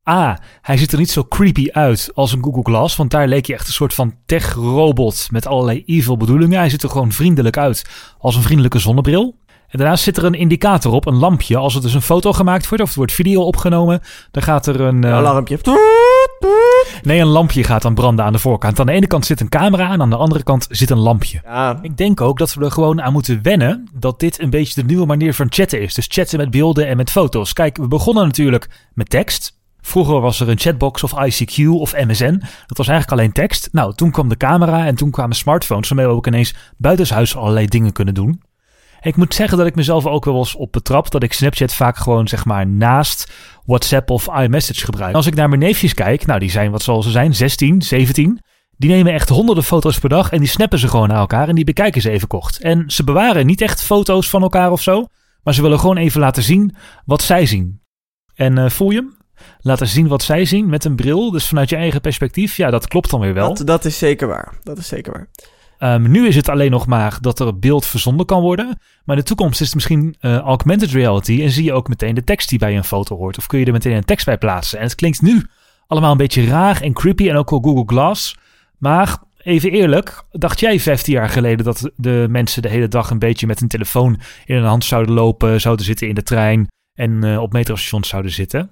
A, 0.09 0.39
hij 0.63 0.77
ziet 0.77 0.93
er 0.93 0.99
niet 0.99 1.11
zo 1.11 1.25
creepy 1.25 1.69
uit 1.73 2.11
als 2.15 2.33
een 2.33 2.45
Google 2.45 2.63
Glass, 2.63 2.97
want 2.97 3.11
daar 3.11 3.29
leek 3.29 3.47
je 3.47 3.55
echt 3.55 3.67
een 3.67 3.73
soort 3.73 3.95
van 3.95 4.15
tech-robot 4.27 5.29
met 5.31 5.47
allerlei 5.47 5.83
evil 5.87 6.17
bedoelingen. 6.17 6.59
Hij 6.59 6.69
ziet 6.69 6.83
er 6.83 6.91
gewoon 6.91 7.13
vriendelijk 7.13 7.57
uit 7.57 7.85
als 8.19 8.37
een 8.37 8.43
vriendelijke 8.43 8.79
zonnebril. 8.79 9.37
En 9.69 9.79
daarnaast 9.79 10.05
zit 10.05 10.17
er 10.17 10.25
een 10.25 10.35
indicator 10.35 10.93
op, 10.93 11.07
een 11.07 11.17
lampje. 11.17 11.57
Als 11.57 11.75
er 11.75 11.83
dus 11.83 11.95
een 11.95 12.03
foto 12.03 12.33
gemaakt 12.33 12.69
wordt 12.69 12.85
of 12.85 12.91
er 12.91 12.97
wordt 12.97 13.13
video 13.13 13.43
opgenomen, 13.43 14.01
dan 14.31 14.43
gaat 14.43 14.67
er 14.67 14.81
een... 14.81 15.05
Eh, 15.05 15.13
alarmpje. 15.13 15.59
nee, 17.03 17.21
een 17.21 17.27
lampje 17.27 17.65
gaat 17.65 17.83
dan 17.83 17.95
branden 17.95 18.25
aan 18.25 18.33
de 18.33 18.39
voorkant. 18.39 18.81
Aan 18.81 18.87
de 18.87 18.93
ene 18.93 19.07
kant 19.07 19.27
zit 19.27 19.41
een 19.41 19.49
camera 19.49 19.93
en 19.93 20.01
aan 20.01 20.11
de 20.11 20.17
andere 20.17 20.43
kant 20.43 20.67
zit 20.71 20.91
een 20.91 20.99
lampje. 20.99 21.41
Ja, 21.45 21.79
Ik 21.83 21.97
denk 21.97 22.21
ook 22.21 22.39
dat 22.39 22.55
we 22.55 22.65
er 22.65 22.71
gewoon 22.71 23.03
aan 23.03 23.13
moeten 23.13 23.43
wennen 23.43 23.89
dat 23.93 24.21
dit 24.21 24.41
een 24.41 24.51
beetje 24.51 24.81
de 24.81 24.87
nieuwe 24.87 25.07
manier 25.07 25.35
van 25.35 25.47
chatten 25.51 25.81
is. 25.81 25.95
Dus 25.95 26.07
chatten 26.09 26.39
met 26.39 26.51
beelden 26.51 26.87
en 26.87 26.97
met 26.97 27.11
foto's. 27.11 27.53
Kijk, 27.53 27.77
we 27.77 27.89
begonnen 27.89 28.25
natuurlijk 28.25 28.69
met 28.95 29.11
tekst. 29.11 29.57
Vroeger 29.81 30.21
was 30.21 30.41
er 30.41 30.49
een 30.49 30.59
chatbox 30.59 31.03
of 31.03 31.13
ICQ 31.13 31.67
of 31.67 31.93
MSN. 31.93 32.39
Dat 32.67 32.77
was 32.77 32.89
eigenlijk 32.89 33.21
alleen 33.21 33.33
tekst. 33.33 33.69
Nou, 33.73 33.95
toen 33.95 34.11
kwam 34.11 34.29
de 34.29 34.37
camera 34.37 34.87
en 34.87 34.95
toen 34.95 35.11
kwamen 35.11 35.37
smartphones 35.37 35.89
waarmee 35.89 36.07
we 36.07 36.13
ook 36.13 36.27
ineens 36.27 36.55
buitenshuis 36.77 37.37
allerlei 37.37 37.67
dingen 37.67 37.93
kunnen 37.93 38.15
doen. 38.15 38.43
Ik 39.01 39.17
moet 39.17 39.35
zeggen 39.35 39.59
dat 39.59 39.67
ik 39.67 39.75
mezelf 39.75 40.07
ook 40.07 40.25
wel 40.25 40.39
eens 40.39 40.55
op 40.55 40.73
betrap 40.73 41.11
dat 41.11 41.23
ik 41.23 41.33
Snapchat 41.33 41.75
vaak 41.75 41.97
gewoon 41.97 42.29
zeg 42.29 42.45
maar 42.45 42.67
naast 42.67 43.33
WhatsApp 43.65 44.11
of 44.11 44.27
iMessage 44.27 44.85
gebruik. 44.85 45.15
Als 45.15 45.27
ik 45.27 45.35
naar 45.35 45.49
mijn 45.49 45.61
neefjes 45.61 45.95
kijk, 45.95 46.27
nou 46.27 46.39
die 46.41 46.51
zijn 46.51 46.71
wat 46.71 46.83
zal 46.83 47.03
ze 47.03 47.11
zijn, 47.11 47.35
16, 47.35 47.83
17. 47.83 48.41
Die 48.77 48.91
nemen 48.91 49.13
echt 49.13 49.29
honderden 49.29 49.65
foto's 49.65 49.99
per 49.99 50.09
dag 50.09 50.33
en 50.33 50.39
die 50.39 50.49
snappen 50.49 50.79
ze 50.79 50.89
gewoon 50.89 51.09
naar 51.09 51.19
elkaar 51.19 51.49
en 51.49 51.55
die 51.55 51.65
bekijken 51.65 52.01
ze 52.01 52.11
even 52.11 52.29
kort. 52.29 52.61
En 52.61 52.91
ze 52.91 53.05
bewaren 53.05 53.47
niet 53.47 53.61
echt 53.61 53.83
foto's 53.83 54.31
van 54.31 54.43
elkaar 54.43 54.71
of 54.71 54.83
zo, 54.83 55.07
maar 55.43 55.55
ze 55.55 55.63
willen 55.63 55.81
gewoon 55.81 55.97
even 55.97 56.21
laten 56.21 56.43
zien 56.43 56.75
wat 57.05 57.23
zij 57.23 57.47
zien. 57.47 57.81
En 58.35 58.59
eh, 58.59 58.71
voel 58.71 58.91
je 58.91 58.97
hem? 58.97 59.17
Laten 59.61 59.87
zien 59.87 60.09
wat 60.09 60.23
zij 60.23 60.45
zien 60.45 60.69
met 60.69 60.85
een 60.85 60.97
bril, 60.97 61.31
dus 61.31 61.47
vanuit 61.47 61.71
je 61.71 61.77
eigen 61.77 62.01
perspectief. 62.01 62.57
Ja, 62.57 62.71
dat 62.71 62.89
klopt 62.89 63.11
dan 63.11 63.21
weer 63.21 63.35
wel. 63.35 63.55
dat, 63.55 63.67
dat 63.67 63.85
is 63.85 63.99
zeker 63.99 64.29
waar. 64.29 64.59
Dat 64.63 64.79
is 64.79 64.89
zeker 64.89 65.13
waar. 65.13 65.29
Ehm, 65.79 66.11
nu 66.11 66.27
is 66.27 66.37
het 66.37 66.49
alleen 66.49 66.71
nog 66.71 66.87
maar 66.87 67.19
dat 67.21 67.41
er 67.41 67.59
beeld 67.59 67.87
verzonden 67.87 68.27
kan 68.27 68.41
worden. 68.41 68.67
Maar 69.05 69.17
in 69.17 69.23
de 69.23 69.29
toekomst 69.29 69.61
is 69.61 69.67
het 69.67 69.75
misschien 69.75 70.17
eh, 70.21 70.39
augmented 70.39 70.91
reality. 70.91 71.43
En 71.43 71.51
zie 71.51 71.65
je 71.65 71.73
ook 71.73 71.89
meteen 71.89 72.15
de 72.15 72.25
tekst 72.25 72.49
die 72.49 72.59
bij 72.59 72.77
een 72.77 72.85
foto 72.85 73.17
hoort. 73.17 73.39
Of 73.39 73.47
kun 73.47 73.59
je 73.59 73.65
er 73.65 73.73
meteen 73.73 73.97
een 73.97 74.05
tekst 74.05 74.27
bij 74.27 74.39
plaatsen. 74.39 74.79
En 74.79 74.85
het 74.85 74.95
klinkt 74.95 75.23
nu 75.23 75.47
allemaal 75.87 76.11
een 76.11 76.17
beetje 76.17 76.47
raar 76.47 76.81
en 76.81 76.93
creepy. 76.93 77.29
En 77.29 77.37
ook 77.37 77.51
wel 77.51 77.61
Google 77.61 77.85
Glass. 77.87 78.37
Maar 78.79 79.17
even 79.43 79.71
eerlijk, 79.71 80.23
dacht 80.31 80.61
jij 80.61 80.81
15 80.81 81.13
jaar 81.13 81.29
geleden 81.29 81.65
dat 81.65 81.91
de 81.97 82.27
mensen 82.29 82.63
de 82.63 82.69
hele 82.69 82.89
dag 82.89 83.11
een 83.11 83.19
beetje 83.19 83.47
met 83.47 83.61
een 83.61 83.69
telefoon 83.69 84.21
in 84.45 84.55
hun 84.55 84.65
hand 84.65 84.85
zouden 84.85 85.15
lopen, 85.15 85.61
zouden 85.61 85.85
zitten 85.85 86.09
in 86.09 86.15
de 86.15 86.23
trein 86.23 86.67
en 86.95 87.25
eh, 87.25 87.41
op 87.41 87.53
metrostations 87.53 88.09
zouden 88.09 88.33
zitten? 88.33 88.71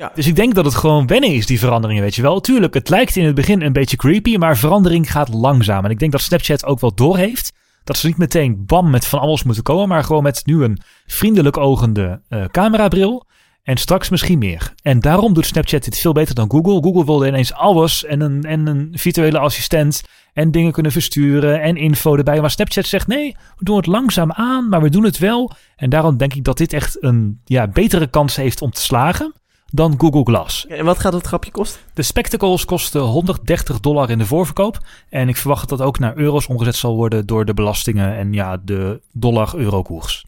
Ja. 0.00 0.12
Dus 0.14 0.26
ik 0.26 0.36
denk 0.36 0.54
dat 0.54 0.64
het 0.64 0.74
gewoon 0.74 1.06
wennen 1.06 1.34
is, 1.34 1.46
die 1.46 1.58
veranderingen, 1.58 2.02
weet 2.02 2.14
je 2.14 2.22
wel. 2.22 2.40
Tuurlijk, 2.40 2.74
het 2.74 2.88
lijkt 2.88 3.16
in 3.16 3.24
het 3.24 3.34
begin 3.34 3.62
een 3.62 3.72
beetje 3.72 3.96
creepy, 3.96 4.36
maar 4.36 4.56
verandering 4.56 5.10
gaat 5.10 5.28
langzaam. 5.28 5.84
En 5.84 5.90
ik 5.90 5.98
denk 5.98 6.12
dat 6.12 6.20
Snapchat 6.20 6.64
ook 6.64 6.80
wel 6.80 6.94
doorheeft 6.94 7.52
dat 7.84 7.96
ze 7.96 8.06
niet 8.06 8.16
meteen 8.16 8.66
bam 8.66 8.90
met 8.90 9.06
van 9.06 9.18
alles 9.18 9.42
moeten 9.42 9.62
komen, 9.62 9.88
maar 9.88 10.04
gewoon 10.04 10.22
met 10.22 10.42
nu 10.46 10.64
een 10.64 10.80
vriendelijk 11.06 11.56
ogende 11.56 12.20
eh, 12.28 12.44
camerabril. 12.44 13.26
En 13.62 13.76
straks 13.76 14.08
misschien 14.08 14.38
meer. 14.38 14.74
En 14.82 15.00
daarom 15.00 15.34
doet 15.34 15.46
Snapchat 15.46 15.84
dit 15.84 15.98
veel 15.98 16.12
beter 16.12 16.34
dan 16.34 16.50
Google. 16.50 16.82
Google 16.82 17.04
wilde 17.04 17.26
ineens 17.26 17.52
alles 17.52 18.04
en 18.04 18.20
een, 18.20 18.44
en 18.44 18.66
een 18.66 18.88
virtuele 18.92 19.38
assistent 19.38 20.02
en 20.32 20.50
dingen 20.50 20.72
kunnen 20.72 20.92
versturen 20.92 21.62
en 21.62 21.76
info 21.76 22.16
erbij. 22.16 22.40
Maar 22.40 22.50
Snapchat 22.50 22.86
zegt 22.86 23.06
nee, 23.06 23.36
we 23.56 23.64
doen 23.64 23.76
het 23.76 23.86
langzaam 23.86 24.32
aan, 24.32 24.68
maar 24.68 24.82
we 24.82 24.90
doen 24.90 25.04
het 25.04 25.18
wel. 25.18 25.52
En 25.76 25.90
daarom 25.90 26.16
denk 26.16 26.34
ik 26.34 26.44
dat 26.44 26.58
dit 26.58 26.72
echt 26.72 27.02
een 27.02 27.40
ja, 27.44 27.68
betere 27.68 28.06
kans 28.06 28.36
heeft 28.36 28.62
om 28.62 28.70
te 28.70 28.80
slagen 28.80 29.34
dan 29.70 29.94
Google 29.98 30.24
Glass. 30.24 30.66
En 30.66 30.84
wat 30.84 30.98
gaat 30.98 31.12
het 31.12 31.26
grapje 31.26 31.50
kosten? 31.50 31.80
De 31.94 32.02
spectacles 32.02 32.64
kosten 32.64 33.00
130 33.00 33.80
dollar 33.80 34.10
in 34.10 34.18
de 34.18 34.26
voorverkoop. 34.26 34.78
En 35.08 35.28
ik 35.28 35.36
verwacht 35.36 35.68
dat 35.68 35.78
dat 35.78 35.86
ook 35.86 35.98
naar 35.98 36.16
euro's 36.16 36.46
omgezet 36.46 36.76
zal 36.76 36.96
worden 36.96 37.26
door 37.26 37.44
de 37.44 37.54
belastingen 37.54 38.16
en 38.16 38.32
ja, 38.32 38.56
de 38.64 39.00
dollar-euro-koers. 39.12 40.24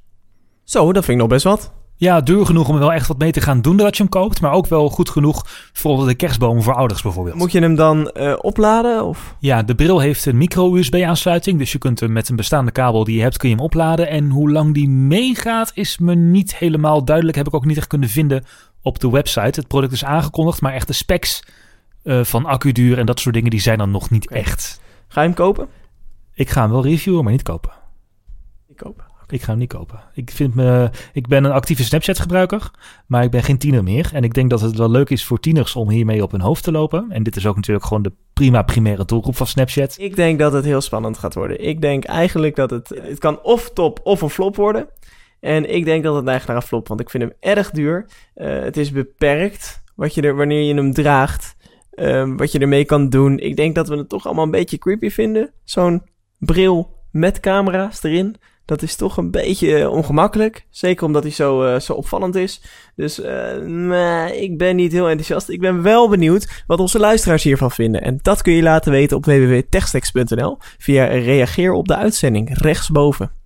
Zo, 0.64 0.93
dat 0.93 1.05
vind 1.05 1.16
ik 1.16 1.22
nog 1.22 1.32
best 1.32 1.45
wat. 1.45 1.72
Ja, 2.03 2.20
duur 2.20 2.47
genoeg 2.47 2.68
om 2.68 2.74
er 2.74 2.80
wel 2.80 2.93
echt 2.93 3.09
wat 3.09 3.18
mee 3.18 3.32
te 3.32 3.40
gaan 3.40 3.61
doen 3.61 3.76
dat 3.76 3.97
je 3.97 4.03
hem 4.03 4.12
koopt. 4.12 4.40
Maar 4.40 4.53
ook 4.53 4.66
wel 4.66 4.88
goed 4.88 5.11
genoeg 5.11 5.47
voor 5.72 5.90
onder 5.90 6.07
de 6.07 6.14
kerstboom 6.14 6.62
voor 6.62 6.74
ouders 6.74 7.03
bijvoorbeeld. 7.03 7.36
Moet 7.36 7.53
je 7.53 7.61
hem 7.61 7.74
dan 7.74 8.11
eh, 8.11 8.34
opladen? 8.40 9.05
Of? 9.05 9.36
Ja, 9.38 9.62
de 9.62 9.74
bril 9.74 9.99
heeft 9.99 10.26
een 10.26 10.36
micro-USB-aansluiting. 10.36 11.59
Dus 11.59 11.72
je 11.72 11.78
kunt 11.78 12.01
hem 12.01 12.12
met 12.12 12.28
een 12.28 12.36
bestaande 12.36 12.70
kabel 12.70 13.05
die 13.05 13.16
je 13.16 13.22
hebt, 13.22 13.36
kun 13.36 13.49
je 13.49 13.55
hem 13.55 13.64
opladen. 13.64 14.09
En 14.09 14.30
hoe 14.30 14.51
lang 14.51 14.74
die 14.74 14.88
meegaat 14.88 15.70
is 15.74 15.99
me 15.99 16.14
niet 16.14 16.57
helemaal 16.57 17.05
duidelijk. 17.05 17.36
Heb 17.36 17.47
ik 17.47 17.55
ook 17.55 17.64
niet 17.64 17.76
echt 17.76 17.86
kunnen 17.86 18.09
vinden 18.09 18.45
op 18.82 18.98
de 18.98 19.10
website. 19.10 19.60
Het 19.60 19.68
product 19.68 19.92
is 19.92 20.04
aangekondigd, 20.04 20.60
maar 20.60 20.72
echt 20.72 20.86
de 20.86 20.92
specs 20.92 21.42
eh, 22.02 22.24
van 22.24 22.44
accuduur 22.44 22.98
en 22.98 23.06
dat 23.06 23.20
soort 23.20 23.34
dingen, 23.34 23.50
die 23.50 23.60
zijn 23.60 23.78
dan 23.78 23.90
nog 23.90 24.10
niet 24.10 24.30
echt. 24.30 24.80
Ga 25.08 25.20
je 25.20 25.26
hem 25.26 25.36
kopen? 25.36 25.68
Ik 26.34 26.50
ga 26.50 26.62
hem 26.62 26.70
wel 26.70 26.82
reviewen, 26.82 27.24
maar 27.24 27.32
niet 27.32 27.42
kopen. 27.42 27.72
Ik 28.68 28.76
kopen. 28.76 29.04
Ik 29.28 29.42
ga 29.42 29.50
hem 29.50 29.58
niet 29.58 29.72
kopen. 29.72 30.00
Ik, 30.14 30.30
vind 30.30 30.54
me, 30.54 30.90
ik 31.12 31.26
ben 31.26 31.44
een 31.44 31.52
actieve 31.52 31.84
Snapchat-gebruiker, 31.84 32.70
maar 33.06 33.24
ik 33.24 33.30
ben 33.30 33.42
geen 33.42 33.58
tiener 33.58 33.82
meer. 33.82 34.10
En 34.12 34.24
ik 34.24 34.34
denk 34.34 34.50
dat 34.50 34.60
het 34.60 34.76
wel 34.76 34.90
leuk 34.90 35.10
is 35.10 35.24
voor 35.24 35.40
tieners 35.40 35.76
om 35.76 35.90
hiermee 35.90 36.22
op 36.22 36.30
hun 36.30 36.40
hoofd 36.40 36.62
te 36.62 36.72
lopen. 36.72 37.06
En 37.08 37.22
dit 37.22 37.36
is 37.36 37.46
ook 37.46 37.56
natuurlijk 37.56 37.86
gewoon 37.86 38.02
de 38.02 38.12
prima 38.32 38.62
primaire 38.62 39.04
doelgroep 39.04 39.36
van 39.36 39.46
Snapchat. 39.46 39.94
Ik 39.98 40.16
denk 40.16 40.38
dat 40.38 40.52
het 40.52 40.64
heel 40.64 40.80
spannend 40.80 41.18
gaat 41.18 41.34
worden. 41.34 41.64
Ik 41.64 41.80
denk 41.80 42.04
eigenlijk 42.04 42.56
dat 42.56 42.70
het... 42.70 42.88
Het 42.88 43.18
kan 43.18 43.42
of 43.42 43.70
top 43.70 44.00
of 44.02 44.20
een 44.20 44.30
flop 44.30 44.56
worden. 44.56 44.88
En 45.43 45.74
ik 45.74 45.84
denk 45.84 46.03
dat 46.03 46.14
het 46.14 46.24
neigt 46.24 46.47
naar 46.47 46.57
een 46.57 46.62
flop, 46.62 46.88
want 46.88 47.01
ik 47.01 47.11
vind 47.11 47.22
hem 47.22 47.32
erg 47.40 47.70
duur. 47.70 48.07
Eh, 48.34 48.61
het 48.61 48.76
is 48.76 48.93
beperkt 48.93 49.82
wat 49.95 50.14
je 50.14 50.22
er, 50.22 50.36
wanneer 50.36 50.62
je 50.62 50.74
hem 50.74 50.93
draagt. 50.93 51.57
ehm, 51.93 52.36
wat 52.36 52.53
je 52.53 52.59
ermee 52.59 52.84
kan 52.84 53.09
doen. 53.09 53.38
Ik 53.38 53.57
denk 53.57 53.74
dat 53.74 53.88
we 53.88 53.97
het 53.97 54.09
toch 54.09 54.26
allemaal 54.26 54.45
een 54.45 54.51
beetje 54.51 54.78
creepy 54.78 55.11
vinden. 55.11 55.53
Zo'n 55.64 56.03
bril 56.38 56.97
met 57.11 57.40
camera's 57.40 58.03
erin. 58.03 58.36
Dat 58.64 58.82
is 58.82 58.97
toch 58.97 59.16
een 59.16 59.30
beetje 59.30 59.76
eh, 59.78 59.90
ongemakkelijk. 59.90 60.66
Zeker 60.70 61.07
omdat 61.07 61.22
hij 61.22 61.32
zo, 61.32 61.62
eh, 61.62 61.80
zo 61.80 61.93
opvallend 61.93 62.34
is. 62.34 62.62
Dus 62.97 63.20
nee, 63.64 64.40
ik 64.40 64.59
ben 64.59 64.76
niet 64.76 64.93
heel 64.93 65.09
enthousiast. 65.09 65.49
Ik 65.49 65.61
ben 65.61 65.82
wel 65.82 66.09
benieuwd 66.09 66.62
wat 66.66 66.80
onze 66.80 66.99
luisteraars 66.99 67.43
hiervan 67.43 67.70
vinden. 67.70 68.03
En 68.03 68.18
dat 68.22 68.43
kun 68.43 68.53
je 68.53 68.62
laten 68.62 68.93
weten 68.93 69.16
op 69.16 69.24
www.techstex.nl 69.24 70.59
via 70.78 71.05
reageer 71.05 71.72
op 71.72 71.88
de 71.88 71.97
uitzending 71.97 72.59
rechtsboven. 72.59 73.41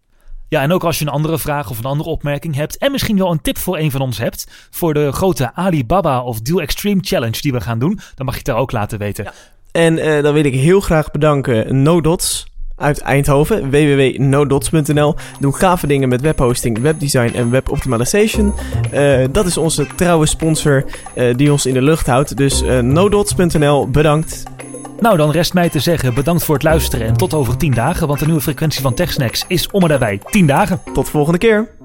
Ja, 0.49 0.63
en 0.63 0.73
ook 0.73 0.85
als 0.85 0.99
je 0.99 1.05
een 1.05 1.11
andere 1.11 1.39
vraag 1.39 1.71
of 1.71 1.79
een 1.79 1.85
andere 1.85 2.11
opmerking 2.11 2.55
hebt. 2.55 2.79
En 2.79 2.93
misschien 2.93 3.19
wel 3.19 3.31
een 3.31 3.41
tip 3.41 3.59
voor 3.59 3.79
een 3.79 3.91
van 3.91 4.01
ons 4.01 4.19
hebt. 4.19 4.69
Voor 4.71 4.95
de 4.95 5.13
grote 5.13 5.55
Alibaba 5.55 6.23
of 6.23 6.41
Deal 6.41 6.61
Extreme 6.61 7.01
Challenge 7.05 7.41
die 7.41 7.53
we 7.53 7.61
gaan 7.61 7.79
doen. 7.79 8.01
Dan 8.15 8.27
mag 8.27 8.35
je 8.35 8.41
het 8.41 8.49
daar 8.49 8.57
ook 8.57 8.73
laten 8.73 8.99
weten. 8.99 9.27
En 9.73 9.99
eh, 9.99 10.23
dan 10.23 10.35
wil 10.35 10.45
ik 10.45 10.55
heel 10.55 10.81
graag 10.81 11.11
bedanken 11.11 11.83
NoDots 11.83 12.47
uit 12.77 13.01
Eindhoven, 13.01 13.71
www.nodots.nl. 13.71 15.15
Doen 15.41 15.55
gave 15.55 15.87
dingen 15.87 16.09
met 16.09 16.21
webhosting, 16.21 16.79
webdesign 16.79 17.35
en 17.35 17.51
weboptimization. 17.51 18.55
Eh 18.91 19.25
dat 19.31 19.47
is 19.47 19.57
onze 19.57 19.87
trouwe 19.95 20.27
sponsor 20.27 20.85
eh, 21.15 21.35
die 21.37 21.53
ons 21.53 21.67
in 21.67 21.75
de 21.75 21.83
lucht 21.83 22.07
houdt. 22.07 22.37
Dus 22.37 22.63
nodots.nl, 22.83 23.91
bedankt. 23.91 24.45
Nou, 25.01 25.17
dan 25.17 25.31
rest 25.31 25.55
mij 25.55 25.69
te 25.69 25.81
zeggen 25.81 26.15
bedankt 26.15 26.45
voor 26.45 26.55
het 26.55 26.65
luisteren. 26.65 27.07
En 27.07 27.17
tot 27.17 27.35
over 27.35 27.57
10 27.57 27.73
dagen. 27.75 28.07
Want 28.07 28.19
de 28.19 28.27
nieuwe 28.27 28.41
frequentie 28.41 28.83
van 28.83 28.95
TechSnacks 28.95 29.45
is 29.49 29.71
om 29.71 29.83
en 29.83 29.89
daarbij 29.89 30.21
10 30.31 30.47
dagen. 30.47 30.81
Tot 30.93 31.09
volgende 31.09 31.39
keer. 31.39 31.76